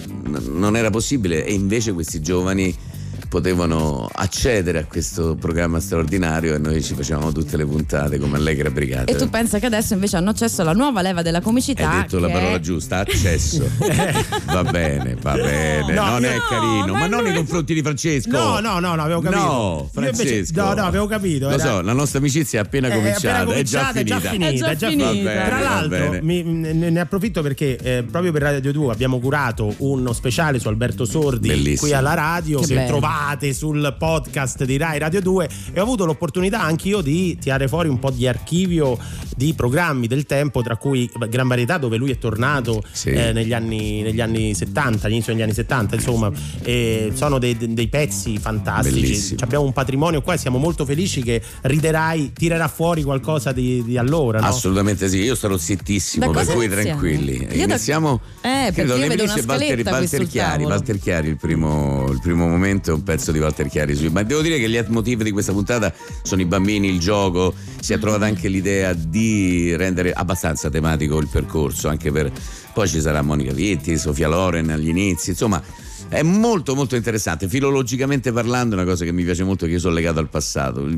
non 0.53 0.77
era 0.77 0.89
possibile 0.89 1.45
e 1.45 1.53
invece 1.53 1.91
questi 1.91 2.21
giovani 2.21 2.73
potevano 3.35 4.07
accedere 4.13 4.79
a 4.79 4.85
questo 4.85 5.35
programma 5.35 5.81
straordinario 5.81 6.55
e 6.55 6.57
noi 6.57 6.81
ci 6.81 6.93
facevamo 6.95 7.33
tutte 7.33 7.57
le 7.57 7.65
puntate 7.65 8.17
come 8.17 8.37
Allegra 8.37 8.69
Brigate. 8.69 9.11
E 9.11 9.15
tu 9.15 9.29
pensa 9.29 9.59
che 9.59 9.65
adesso 9.65 9.93
invece 9.93 10.15
hanno 10.15 10.29
accesso 10.29 10.61
alla 10.61 10.71
nuova 10.71 11.01
leva 11.01 11.21
della 11.21 11.41
comicità. 11.41 11.89
Hai 11.89 12.01
detto 12.03 12.19
la 12.19 12.29
parola 12.29 12.55
è- 12.55 12.59
giusta, 12.61 12.99
accesso. 12.99 13.69
va 14.47 14.63
bene, 14.63 15.17
va 15.21 15.33
bene. 15.33 15.93
No, 15.93 16.05
non 16.11 16.21
io- 16.21 16.29
è 16.29 16.37
carino, 16.49 16.93
ma, 16.93 17.07
non 17.07 17.23
nei 17.23 17.33
confronti 17.33 17.73
di 17.73 17.81
Francesco. 17.81 18.29
No, 18.29 18.59
no, 18.61 18.79
no, 18.79 18.95
no, 18.95 19.01
avevo 19.03 19.19
capito. 19.19 19.41
No, 19.41 19.89
Io 19.93 19.99
invece- 19.99 20.15
Francesco. 20.15 20.61
no, 20.63 20.73
no, 20.73 20.83
avevo 20.85 21.07
capito. 21.07 21.47
Lo 21.49 21.53
era- 21.55 21.63
so, 21.63 21.81
la 21.81 21.93
nostra 21.93 22.19
amicizia 22.19 22.59
è 22.61 22.63
appena 22.63 22.87
è 22.87 22.93
cominciata, 22.95 23.39
appena 23.41 23.55
è 23.59 23.63
già 23.63 23.89
cominciata, 23.91 24.29
finita. 24.29 24.47
È 24.47 24.47
già 24.49 24.57
finita, 24.57 24.69
è 24.71 24.75
già 24.77 24.87
finita. 24.87 25.29
Bene, 25.33 25.45
Tra 25.49 25.59
l'altro, 25.59 26.19
mi- 26.21 26.43
ne 26.43 26.89
ne 26.89 26.99
approfitto 27.01 27.41
perché 27.41 27.75
eh, 27.81 28.03
proprio 28.09 28.31
per 28.31 28.43
Radio 28.43 28.71
2 28.71 28.93
abbiamo 28.93 29.19
curato 29.19 29.73
uno 29.79 30.13
speciale 30.13 30.57
su 30.59 30.69
Alberto 30.69 31.03
Sordi 31.03 31.49
Bellissimo. 31.49 31.79
qui 31.89 31.91
alla 31.93 32.13
radio 32.13 32.59
Che 32.61 32.67
che 32.67 32.73
bello. 32.75 32.87
trovate 32.87 33.23
sul 33.53 33.95
podcast 33.97 34.63
di 34.65 34.77
Rai 34.77 34.99
Radio 34.99 35.19
2 35.19 35.49
e 35.73 35.79
ho 35.79 35.83
avuto 35.83 36.05
l'opportunità 36.05 36.61
anch'io 36.61 37.01
di 37.01 37.35
tirare 37.39 37.67
fuori 37.67 37.89
un 37.89 37.97
po' 37.97 38.11
di 38.11 38.27
archivio 38.27 38.97
di 39.35 39.53
programmi 39.53 40.05
del 40.07 40.25
tempo, 40.25 40.61
tra 40.61 40.77
cui 40.77 41.09
Gran 41.27 41.47
Varietà 41.47 41.77
dove 41.79 41.97
lui 41.97 42.11
è 42.11 42.17
tornato 42.19 42.83
Sì. 42.91 43.09
eh, 43.09 43.33
negli, 43.33 43.51
anni, 43.51 44.01
negli 44.03 44.21
anni 44.21 44.53
70, 44.53 45.07
all'inizio 45.07 45.33
degli 45.33 45.41
anni 45.41 45.53
70, 45.53 45.95
insomma, 45.95 46.31
e 46.61 47.11
sono 47.15 47.39
dei, 47.39 47.57
dei 47.73 47.87
pezzi 47.87 48.37
fantastici. 48.37 49.35
Abbiamo 49.39 49.65
un 49.65 49.73
patrimonio 49.73 50.21
qua 50.21 50.35
e 50.35 50.37
siamo 50.37 50.57
molto 50.59 50.85
felici 50.85 51.21
che 51.23 51.41
riderai, 51.61 52.31
tirerà 52.31 52.67
fuori 52.67 53.01
qualcosa 53.03 53.51
di, 53.51 53.83
di 53.83 53.97
allora. 53.97 54.39
No? 54.39 54.45
Assolutamente 54.47 55.09
sì, 55.09 55.17
io 55.23 55.35
sarò 55.35 55.57
zittissimo, 55.57 56.31
Da 56.31 56.31
per 56.31 56.53
cui 56.53 56.65
iniziamo? 56.65 56.99
tranquilli. 56.99 57.33
Io 57.41 57.65
da- 57.67 57.73
Iniziamo. 57.75 58.21
Eh, 58.41 58.71
perché 58.73 58.93
io 58.93 59.07
vedo 59.07 59.23
una 59.23 59.33
Walter, 59.45 59.83
Walter 59.85 60.27
Chiari. 60.27 60.63
Walter 60.63 60.99
Chiari, 60.99 61.27
il 61.29 61.37
primo, 61.37 62.09
il 62.11 62.19
primo 62.21 62.47
momento 62.47 62.93
pezzo 63.05 63.31
di 63.31 63.39
Walter 63.39 63.69
Chiari. 63.69 63.95
su- 63.95 64.09
Ma 64.11 64.23
devo 64.23 64.41
dire 64.41 64.57
che 64.59 64.67
gli 64.67 64.73
leitmotiv 64.73 65.21
di 65.23 65.31
questa 65.31 65.53
puntata 65.53 65.93
sono 66.23 66.41
i 66.41 66.45
bambini, 66.45 66.89
il 66.89 66.99
gioco. 66.99 67.53
Si 67.79 67.93
è 67.93 67.99
trovata 67.99 68.25
anche 68.25 68.49
l'idea 68.49 68.91
di 68.93 69.73
rendere 69.77 70.11
abbastanza 70.11 70.69
tematico 70.69 71.17
il 71.19 71.29
percorso, 71.31 71.87
anche 71.87 72.11
per. 72.11 72.29
Poi 72.73 72.89
ci 72.89 72.99
sarà 72.99 73.21
Monica 73.21 73.53
Vitti, 73.53 73.97
Sofia 73.97 74.27
Loren 74.27 74.69
agli 74.69 74.89
inizi, 74.89 75.29
insomma. 75.29 75.63
È 76.07 76.21
molto 76.21 76.75
molto 76.75 76.95
interessante, 76.95 77.49
filologicamente 77.49 78.31
parlando 78.31 78.75
è 78.75 78.79
una 78.79 78.87
cosa 78.87 79.03
che 79.03 79.11
mi 79.11 79.23
piace 79.23 79.43
molto 79.43 79.65
che 79.65 79.73
io 79.73 79.79
sono 79.79 79.93
legato 79.95 80.19
al 80.19 80.29
passato, 80.29 80.81
il, 80.81 80.93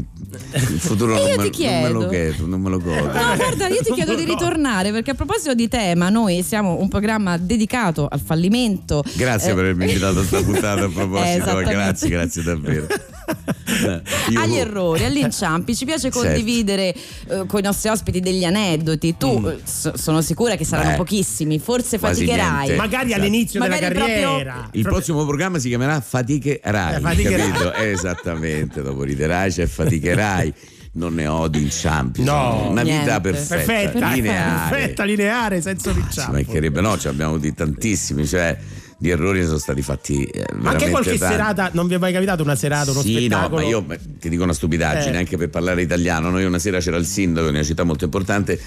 il 0.54 0.80
futuro 0.80 1.14
non 1.16 1.24
me, 1.24 1.30
non 1.30 1.38
me 1.38 1.44
lo 1.44 2.08
chiedo. 2.08 2.46
non 2.46 2.62
me 2.62 2.70
lo 2.70 2.80
godo. 2.80 3.06
No, 3.14 3.36
guarda, 3.36 3.68
io 3.68 3.82
ti 3.82 3.94
chiedo 3.94 4.14
di 4.16 4.26
ritornare 4.26 4.92
perché 4.92 5.12
a 5.12 5.14
proposito 5.16 5.56
di 5.56 5.68
tema, 5.70 6.10
noi 6.10 6.44
siamo 6.44 6.78
un 6.80 6.88
programma 6.90 7.38
dedicato 7.38 8.06
al 8.08 8.20
fallimento. 8.20 9.04
Grazie 9.16 9.52
eh, 9.52 9.56
per 9.56 9.64
avermi 9.64 9.86
invitato 9.86 10.20
a 10.20 10.24
questa 10.26 10.44
puntata 10.44 10.84
a 10.86 10.90
proposito, 10.90 11.30
esattamente. 11.42 11.72
grazie, 11.72 12.10
grazie 12.10 12.44
davvero. 12.44 12.88
Eh, 12.88 14.02
io- 14.30 14.40
agli 14.42 14.56
errori, 14.58 15.04
agli 15.06 15.18
inciampi. 15.18 15.76
Ci 15.76 15.86
piace 15.86 16.12
Certo. 16.12 16.20
condividere 16.20 16.94
eh, 16.94 17.44
con 17.48 17.60
i 17.60 17.64
nostri 17.64 17.90
ospiti 17.90 18.20
degli 18.20 18.44
aneddoti. 18.46 19.16
Tu 19.18 19.44
eh, 19.48 19.58
so- 19.64 19.98
sono 19.98 20.22
sicura 20.22 20.56
che 20.56 20.64
saranno 20.66 20.86
Mm. 20.88 20.92
Beh, 20.92 20.98
pochissimi, 20.98 21.60
forse 21.60 21.98
faticherai. 21.98 22.58
niente. 22.68 22.76
Magari 22.76 23.08
Esatto. 23.08 23.22
all'inizio 23.22 23.60
Magari 23.60 23.80
della 23.88 23.94
proprio- 23.96 24.22
carriera. 24.30 24.70
Il 24.72 24.84
prossimo 24.98 25.26
programma 25.26 25.60
si 25.60 25.68
chiamerà 25.70 26.00
Fatiche 26.02 26.60
Rai, 26.64 26.96
Eh, 26.96 27.00
Fatiche 27.00 27.38
Rai. 27.38 27.52
capito? 27.52 27.74
Esattamente, 27.78 28.82
dopo 28.82 29.04
riderai 29.04 29.52
c'è 29.52 29.66
Fatiche 29.66 30.14
Rai. 30.16 30.54
Non 30.94 31.14
ne 31.14 31.28
ho 31.28 31.48
di 31.48 31.62
inciampi, 31.62 32.24
No, 32.24 32.70
una 32.72 32.82
vita 32.82 32.96
niente. 32.96 33.22
perfetta, 33.22 33.56
Perfetta, 33.56 34.12
lineare. 34.14 34.70
perfetta, 34.76 35.04
lineare, 35.04 35.62
senza 35.62 35.94
Ci 35.94 36.00
ricciampo. 36.00 36.32
mancherebbe, 36.32 36.82
no, 36.82 36.98
ci 36.98 37.08
abbiamo 37.08 37.34
avuti 37.36 37.54
tantissimi, 37.54 38.26
cioè 38.26 38.58
di 38.98 39.10
errori 39.12 39.44
sono 39.46 39.60
stati 39.60 39.84
fatti 39.84 40.24
eh, 40.24 40.44
Ma 40.56 40.72
anche 40.72 40.90
qualche 40.90 41.16
tanti. 41.20 41.34
serata, 41.36 41.70
non 41.74 41.86
vi 41.86 41.94
è 41.94 41.98
mai 42.00 42.12
capitato 42.12 42.42
una 42.42 42.56
serata, 42.56 42.90
uno 42.90 43.02
sì, 43.02 43.12
spettacolo? 43.16 43.62
no, 43.62 43.82
ma 43.86 43.94
io 43.94 44.00
ti 44.20 44.28
dico 44.28 44.42
una 44.42 44.54
stupidaggine 44.54 45.14
Eh. 45.14 45.20
anche 45.20 45.38
per 45.38 45.50
parlare 45.52 45.84
italiano. 45.84 46.32
Noi 46.32 46.46
una 46.46 46.58
sera 46.58 46.80
c'era 46.80 46.98
il 46.98 47.06
sindaco 47.06 47.48
in 47.50 47.54
una 47.54 47.64
città 47.64 47.84
molto 47.84 48.06
importante. 48.06 48.60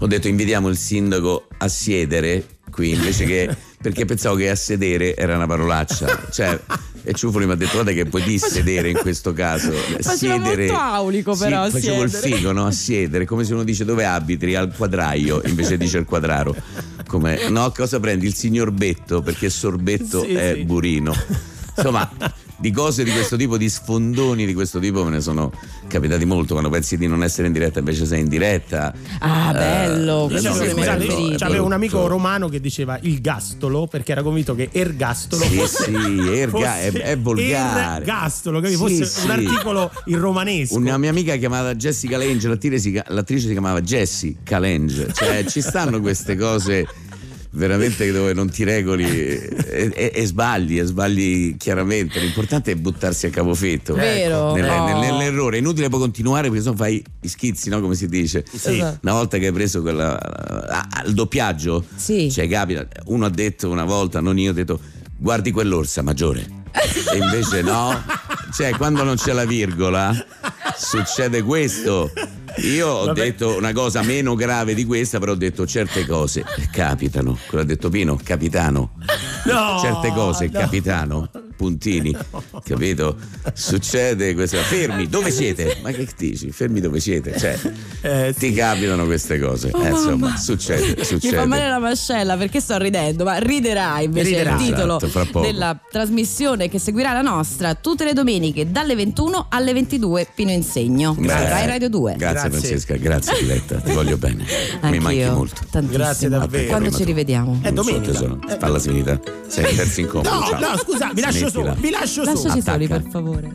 Ho 0.00 0.06
detto 0.06 0.28
invitiamo 0.28 0.68
il 0.68 0.76
sindaco 0.76 1.48
a 1.56 1.68
siedere 1.68 2.44
qui 2.70 2.90
invece 2.92 3.24
che 3.24 3.48
perché 3.80 4.04
pensavo 4.04 4.36
che 4.36 4.50
a 4.50 4.54
sedere 4.54 5.16
era 5.16 5.36
una 5.36 5.46
parolaccia. 5.46 6.26
Cioè, 6.30 6.60
e 7.02 7.14
Ciufoli 7.14 7.46
mi 7.46 7.52
ha 7.52 7.54
detto 7.54 7.72
guarda 7.72 7.92
che 7.92 8.04
puoi 8.04 8.22
dissedere 8.22 8.90
in 8.90 8.98
questo 8.98 9.32
caso. 9.32 9.70
Faceva 9.72 10.16
Siedere. 10.16 10.66
molto 10.66 10.80
aulico, 10.82 11.34
Sì, 11.34 11.44
però, 11.44 11.62
a 11.62 11.70
facevo 11.70 12.02
il 12.02 12.10
siedere. 12.10 12.36
figo, 12.36 12.52
no? 12.52 12.66
A 12.66 12.70
siedere, 12.72 13.24
come 13.24 13.44
se 13.44 13.54
uno 13.54 13.64
dice 13.64 13.84
dove 13.84 14.04
abiti, 14.04 14.54
al 14.54 14.72
quadraio, 14.76 15.40
invece 15.46 15.76
dice 15.78 15.98
al 15.98 16.04
quadraro. 16.04 16.54
Come, 17.06 17.48
no, 17.48 17.72
cosa 17.74 17.98
prendi? 17.98 18.26
Il 18.26 18.34
signor 18.34 18.70
Betto, 18.70 19.22
perché 19.22 19.48
sorbetto 19.48 20.22
Sì, 20.24 20.34
è 20.34 20.52
sì. 20.56 20.64
burino. 20.64 21.14
Insomma, 21.76 22.08
di 22.60 22.70
cose 22.72 23.04
di 23.04 23.10
questo 23.10 23.36
tipo, 23.36 23.56
di 23.56 23.68
sfondoni 23.70 24.44
di 24.44 24.52
questo 24.54 24.78
tipo 24.78 25.02
me 25.04 25.10
ne 25.10 25.20
sono 25.20 25.50
capitati 25.88 26.24
molto. 26.26 26.52
Quando 26.52 26.70
pensi 26.70 26.96
di 26.98 27.06
non 27.06 27.22
essere 27.22 27.46
in 27.46 27.52
diretta, 27.52 27.78
invece 27.78 28.04
sei 28.06 28.20
in 28.20 28.28
diretta. 28.28 28.92
Ah, 29.20 29.50
Eh, 29.50 29.52
bello, 29.54 30.28
c'avevo, 30.30 30.52
miei 30.52 30.70
scusate, 30.70 31.06
bello, 31.06 31.36
c'avevo 31.36 31.64
un 31.64 31.72
amico 31.72 32.06
romano 32.06 32.48
che 32.48 32.60
diceva 32.60 32.98
il 33.02 33.20
gastolo 33.20 33.86
perché 33.86 34.12
era 34.12 34.22
convinto 34.22 34.54
che 34.54 34.68
ergastolo 34.72 35.44
Sì, 35.44 35.56
fosse, 35.56 35.84
sì, 35.84 36.28
erga- 36.38 36.58
fosse 36.58 36.90
è- 36.90 36.92
è 36.92 37.18
volgare. 37.18 37.96
ergastolo, 37.96 38.60
capito? 38.60 38.86
Sì, 38.86 38.96
fosse 38.98 39.20
sì. 39.20 39.24
un 39.24 39.30
articolo 39.30 39.90
in 40.06 40.18
romanesco. 40.20 40.76
Una 40.76 40.98
mia 40.98 41.10
amica 41.10 41.36
chiamata 41.36 41.74
Jessica 41.74 42.18
Lange, 42.18 42.48
l'attrice 42.48 42.78
si, 42.78 43.02
l'attrice 43.06 43.46
si 43.46 43.52
chiamava 43.52 43.80
Jessica 43.80 44.58
Lange. 44.58 45.12
Cioè, 45.12 45.44
ci 45.46 45.60
stanno 45.62 46.00
queste 46.00 46.36
cose 46.36 46.86
veramente 47.52 48.10
dove 48.12 48.32
non 48.32 48.48
ti 48.50 48.64
regoli 48.64 49.04
e, 49.08 49.90
e- 49.94 50.12
e 50.14 50.26
sbagli, 50.26 50.78
e 50.78 50.84
sbagli 50.84 51.56
chiaramente. 51.56 52.20
L'importante 52.20 52.72
è 52.72 52.74
buttarsi 52.76 53.26
a 53.26 53.30
capofitto. 53.30 53.94
Vero? 53.94 54.48
No. 54.48 54.54
nel- 54.54 54.98
nell'errore. 54.98 55.56
È 55.56 55.60
inutile 55.60 55.88
poi 55.88 56.00
continuare 56.00 56.48
perché 56.48 56.62
sennò 56.62 56.76
fai 56.76 57.02
i 57.22 57.28
schizzi, 57.28 57.68
no? 57.68 57.80
Come 57.80 57.94
si 57.94 58.06
dice. 58.08 58.44
Sì. 58.50 58.74
Esatto. 58.74 58.98
Una 59.02 59.12
volta 59.12 59.38
che 59.38 59.46
hai 59.46 59.52
preso 59.52 59.80
quella, 59.82 60.18
il 61.06 61.14
doppiaggio, 61.14 61.84
Sì. 61.94 62.30
cioè 62.30 62.48
capita, 62.48 62.86
uno 63.06 63.26
ha 63.26 63.30
detto 63.30 63.68
una 63.68 63.84
volta, 63.84 64.20
non 64.20 64.38
io, 64.38 64.50
ho 64.50 64.54
detto 64.54 64.78
guardi 65.16 65.50
quell'orsa 65.50 66.02
maggiore. 66.02 66.58
E 67.12 67.16
invece 67.16 67.62
no, 67.62 68.02
cioè 68.52 68.76
quando 68.76 69.02
non 69.02 69.16
c'è 69.16 69.32
la 69.32 69.44
virgola 69.44 70.14
succede 70.76 71.42
questo. 71.42 72.10
Io 72.62 72.88
ho 72.88 73.04
Vabbè. 73.06 73.20
detto 73.22 73.56
una 73.56 73.72
cosa 73.72 74.02
meno 74.02 74.34
grave 74.34 74.74
di 74.74 74.84
questa, 74.84 75.18
però 75.18 75.32
ho 75.32 75.36
detto 75.36 75.66
certe 75.66 76.04
cose 76.06 76.44
capitano. 76.72 77.38
Quello 77.46 77.62
ha 77.62 77.66
detto 77.66 77.88
Pino, 77.88 78.18
capitano. 78.22 78.92
No, 79.44 79.78
certe 79.80 80.12
cose, 80.12 80.48
no. 80.50 80.58
capitano. 80.58 81.30
Puntini, 81.60 82.16
capito? 82.64 83.16
Succede 83.52 84.32
questo. 84.32 84.56
Fermi, 84.56 85.06
dove 85.08 85.30
siete? 85.30 85.76
Ma 85.82 85.90
che 85.90 86.08
dici? 86.16 86.50
Fermi 86.52 86.80
dove 86.80 87.00
siete? 87.00 87.36
Cioè, 87.38 87.58
Eh, 88.00 88.34
ti 88.38 88.50
capitano 88.54 89.04
queste 89.04 89.38
cose. 89.38 89.68
Oh, 89.70 89.82
Eh, 89.84 89.90
insomma, 89.90 90.28
mamma. 90.28 90.36
succede, 90.38 90.94
Mi 90.96 91.04
succede. 91.04 91.36
fa 91.36 91.44
male 91.44 91.68
la 91.68 91.78
mascella 91.78 92.38
perché 92.38 92.60
sto 92.60 92.78
ridendo, 92.78 93.24
ma 93.24 93.36
riderai 93.36 94.06
invece 94.06 94.28
Riderai. 94.30 94.54
il 94.54 94.66
titolo 94.72 94.98
Esatto, 95.02 95.40
della 95.40 95.78
trasmissione 95.90 96.70
che 96.70 96.78
seguirà 96.78 97.12
la 97.12 97.20
nostra 97.20 97.74
tutte 97.74 98.04
le 98.04 98.14
domeniche 98.14 98.70
dalle 98.70 98.94
21 98.94 99.48
alle 99.50 99.74
22 99.74 100.28
Pino 100.34 100.50
Insegno. 100.52 101.14
Grazie. 101.18 101.48
Rai 101.50 101.66
Radio 101.66 101.90
2. 101.90 102.14
Grazie, 102.16 102.32
Grazie. 102.48 102.50
Francesca, 102.58 102.96
grazie 102.96 103.38
Diletta, 103.38 103.76
ti 103.80 103.92
voglio 103.92 104.16
bene. 104.16 104.44
Mi 104.44 104.78
Anch'io, 104.80 105.00
manchi 105.02 105.24
molto. 105.24 105.60
Tantissimo. 105.70 106.02
Grazie 106.04 106.28
davvero. 106.30 106.68
Quando 106.68 106.90
ci 106.90 107.04
rivediamo? 107.04 107.58
È 107.60 107.70
Non 107.70 107.84
so, 107.84 107.90
domenica. 107.90 108.12
tesoro. 108.12 108.38
Eh, 108.48 108.56
Falla 108.58 108.78
finita. 108.78 109.20
Sei 109.46 109.68
in 109.70 109.76
terzo 109.76 110.00
incontro. 110.00 110.32
No, 110.32 110.46
ciao. 110.46 110.58
no, 110.70 110.76
scusa, 110.78 111.10
vi 111.12 111.20
lascio 111.20 111.48
Solo, 111.50 111.74
vi 111.78 111.90
lascio 111.90 112.24
solo. 112.24 112.32
Lasciaci 112.32 112.62
soli 112.62 112.84
Attacca. 112.84 113.00
per 113.00 113.10
favore. 113.10 113.54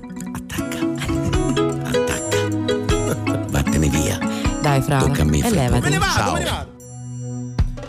Vattene 3.50 3.88
via. 3.90 4.18
Dai, 4.62 4.82
Fra. 4.82 5.00
Tocca 5.00 5.22
a 5.22 5.26
me, 5.26 5.40
E 5.40 5.50
levati. 5.50 5.82
Me 5.84 5.90
ne 5.90 5.98
vado, 5.98 6.14
Ciao. 6.14 6.34
me 6.34 6.40
ne 6.40 6.46
vado. 6.46 6.74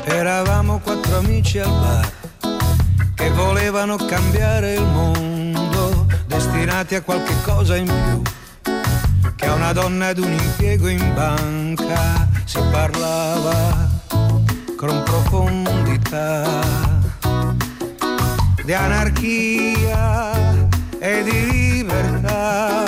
Eravamo 0.04 0.78
quattro 0.78 1.16
amici 1.18 1.58
al 1.58 1.68
bar 1.68 2.10
che 3.14 3.30
volevano 3.30 3.96
cambiare 3.96 4.74
il 4.74 4.84
mondo, 4.84 6.06
destinati 6.26 6.94
a 6.94 7.02
qualche 7.02 7.34
cosa 7.44 7.76
in 7.76 7.86
più. 7.86 8.22
Che 9.34 9.46
a 9.46 9.54
una 9.54 9.72
donna 9.72 10.10
ed 10.10 10.18
un 10.18 10.30
impiego 10.32 10.88
in 10.88 11.12
banca 11.14 12.28
si 12.44 12.58
parlava 12.70 13.88
con 14.76 15.02
profondità 15.04 16.44
di 18.66 18.74
anarchia 18.74 20.34
e 20.98 21.22
di 21.22 21.50
libertà. 21.50 22.82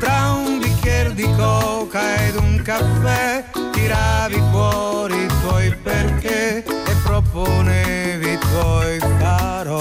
Tra 0.00 0.32
un 0.32 0.58
bicchiere 0.58 1.14
di 1.14 1.28
coca 1.36 2.26
ed 2.26 2.34
un 2.34 2.60
caffè 2.64 3.44
tiravi 3.70 4.42
fuori 4.50 5.22
i 5.22 5.28
tuoi 5.42 5.72
perché 5.76 6.64
e 6.64 6.94
proponevi 7.04 8.32
i 8.32 8.38
tuoi 8.38 8.98
farò. 8.98 9.78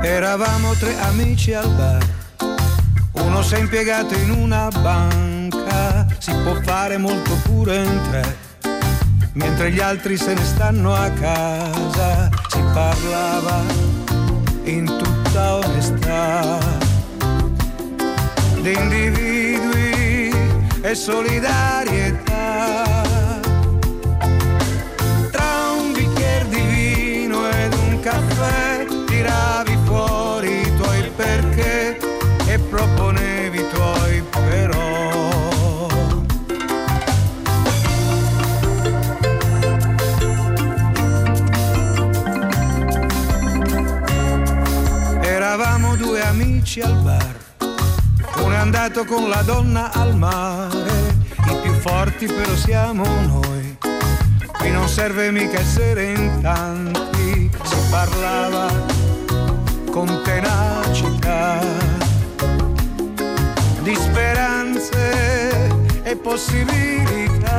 Eravamo 0.00 0.72
tre 0.78 0.98
amici 1.00 1.52
al 1.52 1.68
bar 1.68 2.13
uno 3.34 3.48
è 3.50 3.58
impiegato 3.58 4.14
in 4.14 4.30
una 4.30 4.68
banca, 4.80 6.06
si 6.18 6.32
può 6.44 6.54
fare 6.62 6.96
molto 6.98 7.34
pure 7.42 7.82
in 7.82 8.00
tre, 8.08 8.36
mentre 9.32 9.72
gli 9.72 9.80
altri 9.80 10.16
se 10.16 10.34
ne 10.34 10.44
stanno 10.44 10.94
a 10.94 11.10
casa, 11.10 12.30
si 12.48 12.60
parlava 12.72 13.60
in 14.64 14.86
tutta 14.86 15.56
onestà 15.56 16.58
di 18.60 18.72
individui 18.72 20.30
e 20.80 20.94
solidarietà. 20.94 22.33
Andato 48.84 49.06
con 49.06 49.30
la 49.30 49.40
donna 49.40 49.90
al 49.92 50.14
mare, 50.14 51.16
i 51.48 51.56
più 51.62 51.72
forti 51.72 52.26
però 52.26 52.54
siamo 52.54 53.02
noi. 53.22 53.78
Qui 54.58 54.70
non 54.70 54.86
serve 54.88 55.30
mica 55.30 55.58
essere 55.58 56.12
in 56.12 56.40
tanti, 56.42 57.48
si 57.62 57.76
parlava 57.88 58.66
con 59.90 60.20
tenacità 60.22 61.60
di 63.80 63.94
speranze 63.94 65.70
e 66.02 66.16
possibilità. 66.16 67.54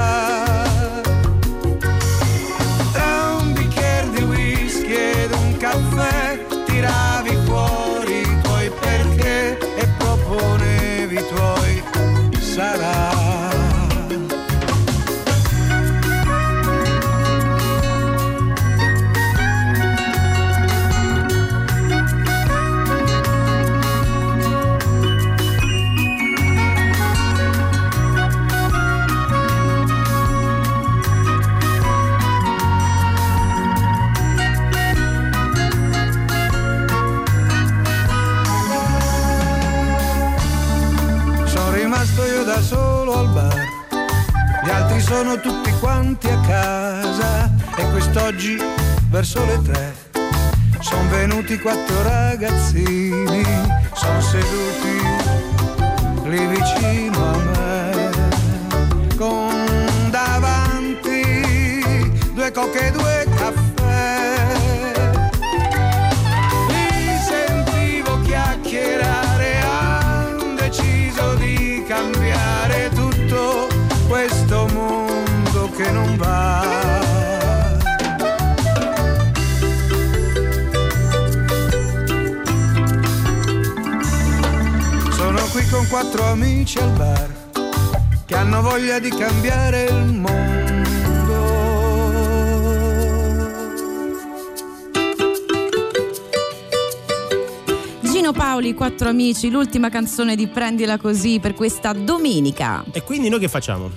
Amici, 99.25 99.49
l'ultima 99.49 99.89
canzone 99.89 100.35
di 100.35 100.45
Prendila 100.45 100.99
Così 100.99 101.39
per 101.39 101.55
questa 101.55 101.93
domenica. 101.93 102.85
E 102.91 103.01
quindi 103.01 103.27
noi 103.27 103.39
che 103.39 103.47
facciamo? 103.47 103.89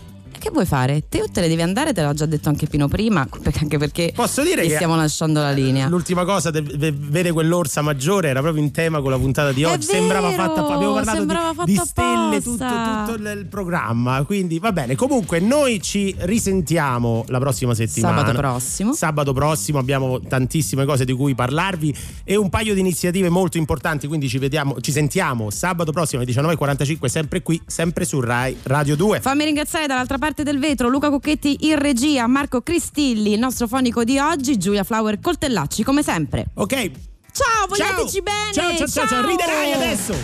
Vuoi 0.58 0.66
fare? 0.68 1.04
Te 1.08 1.22
o 1.22 1.26
te 1.30 1.40
ne 1.42 1.46
devi 1.46 1.62
andare, 1.62 1.92
te 1.92 2.02
l'ha 2.02 2.12
già 2.12 2.26
detto 2.26 2.48
anche 2.48 2.66
Pino 2.66 2.88
prima, 2.88 3.24
perché- 3.26 3.60
anche 3.62 3.78
perché 3.78 4.12
Posso 4.12 4.42
dire 4.42 4.62
che 4.66 4.74
stiamo 4.74 4.96
lasciando 4.96 5.40
la 5.40 5.52
linea. 5.52 5.86
L'ultima 5.86 6.24
cosa, 6.24 6.50
de- 6.50 6.62
de- 6.62 6.90
vedere 6.90 7.30
quell'orsa 7.30 7.80
maggiore 7.80 8.26
era 8.28 8.40
proprio 8.40 8.60
in 8.60 8.72
tema 8.72 9.00
con 9.00 9.12
la 9.12 9.18
puntata 9.18 9.52
di 9.52 9.62
È 9.62 9.66
oggi. 9.68 9.86
sembrava 9.86 10.30
vero, 10.30 10.42
fatta, 10.42 10.66
abbiamo 10.66 10.94
parlato 10.94 11.18
sembrava 11.18 11.64
di, 11.64 11.74
fatta 11.76 11.84
di 11.84 12.40
stelle 12.40 12.42
tutto, 12.42 12.66
tutto 12.66 13.22
il, 13.22 13.38
il 13.38 13.46
programma. 13.46 14.24
Quindi 14.24 14.58
va 14.58 14.72
bene. 14.72 14.96
Comunque, 14.96 15.38
noi 15.38 15.80
ci 15.80 16.12
risentiamo 16.18 17.24
la 17.28 17.38
prossima 17.38 17.72
settimana. 17.74 18.16
Sabato 18.16 18.36
prossimo. 18.36 18.94
Sabato 18.94 19.32
prossimo 19.32 19.78
abbiamo 19.78 20.18
tantissime 20.20 20.84
cose 20.84 21.04
di 21.04 21.12
cui 21.12 21.36
parlarvi 21.36 21.94
e 22.24 22.34
un 22.34 22.48
paio 22.50 22.74
di 22.74 22.80
iniziative 22.80 23.28
molto 23.28 23.58
importanti. 23.58 24.08
Quindi 24.08 24.28
ci 24.28 24.38
vediamo, 24.38 24.80
ci 24.80 24.90
sentiamo 24.90 25.50
sabato 25.50 25.92
prossimo 25.92 26.20
alle 26.22 26.32
19.45, 26.32 27.06
sempre 27.06 27.42
qui, 27.42 27.62
sempre 27.64 28.04
su 28.04 28.18
Rai 28.18 28.56
Radio 28.64 28.96
2. 28.96 29.20
Fammi 29.20 29.44
ringraziare 29.44 29.86
dall'altra 29.86 30.18
parte 30.18 30.42
del 30.48 30.58
vetro 30.58 30.88
Luca 30.88 31.10
Cocchetti 31.10 31.68
in 31.68 31.78
regia, 31.78 32.26
Marco 32.26 32.62
Cristilli, 32.62 33.34
il 33.34 33.38
nostro 33.38 33.66
fonico 33.66 34.02
di 34.02 34.18
oggi, 34.18 34.56
Giulia 34.56 34.82
Flower 34.82 35.20
Coltellacci, 35.20 35.82
come 35.82 36.02
sempre. 36.02 36.46
Ok. 36.54 36.90
Ciao, 37.30 37.66
vogliateci 37.68 38.22
bene! 38.22 38.52
Ciao, 38.52 38.74
ciao, 38.74 38.86
ciao, 38.86 39.06
ciao, 39.06 39.26
riderai 39.26 39.72
adesso! 39.72 40.14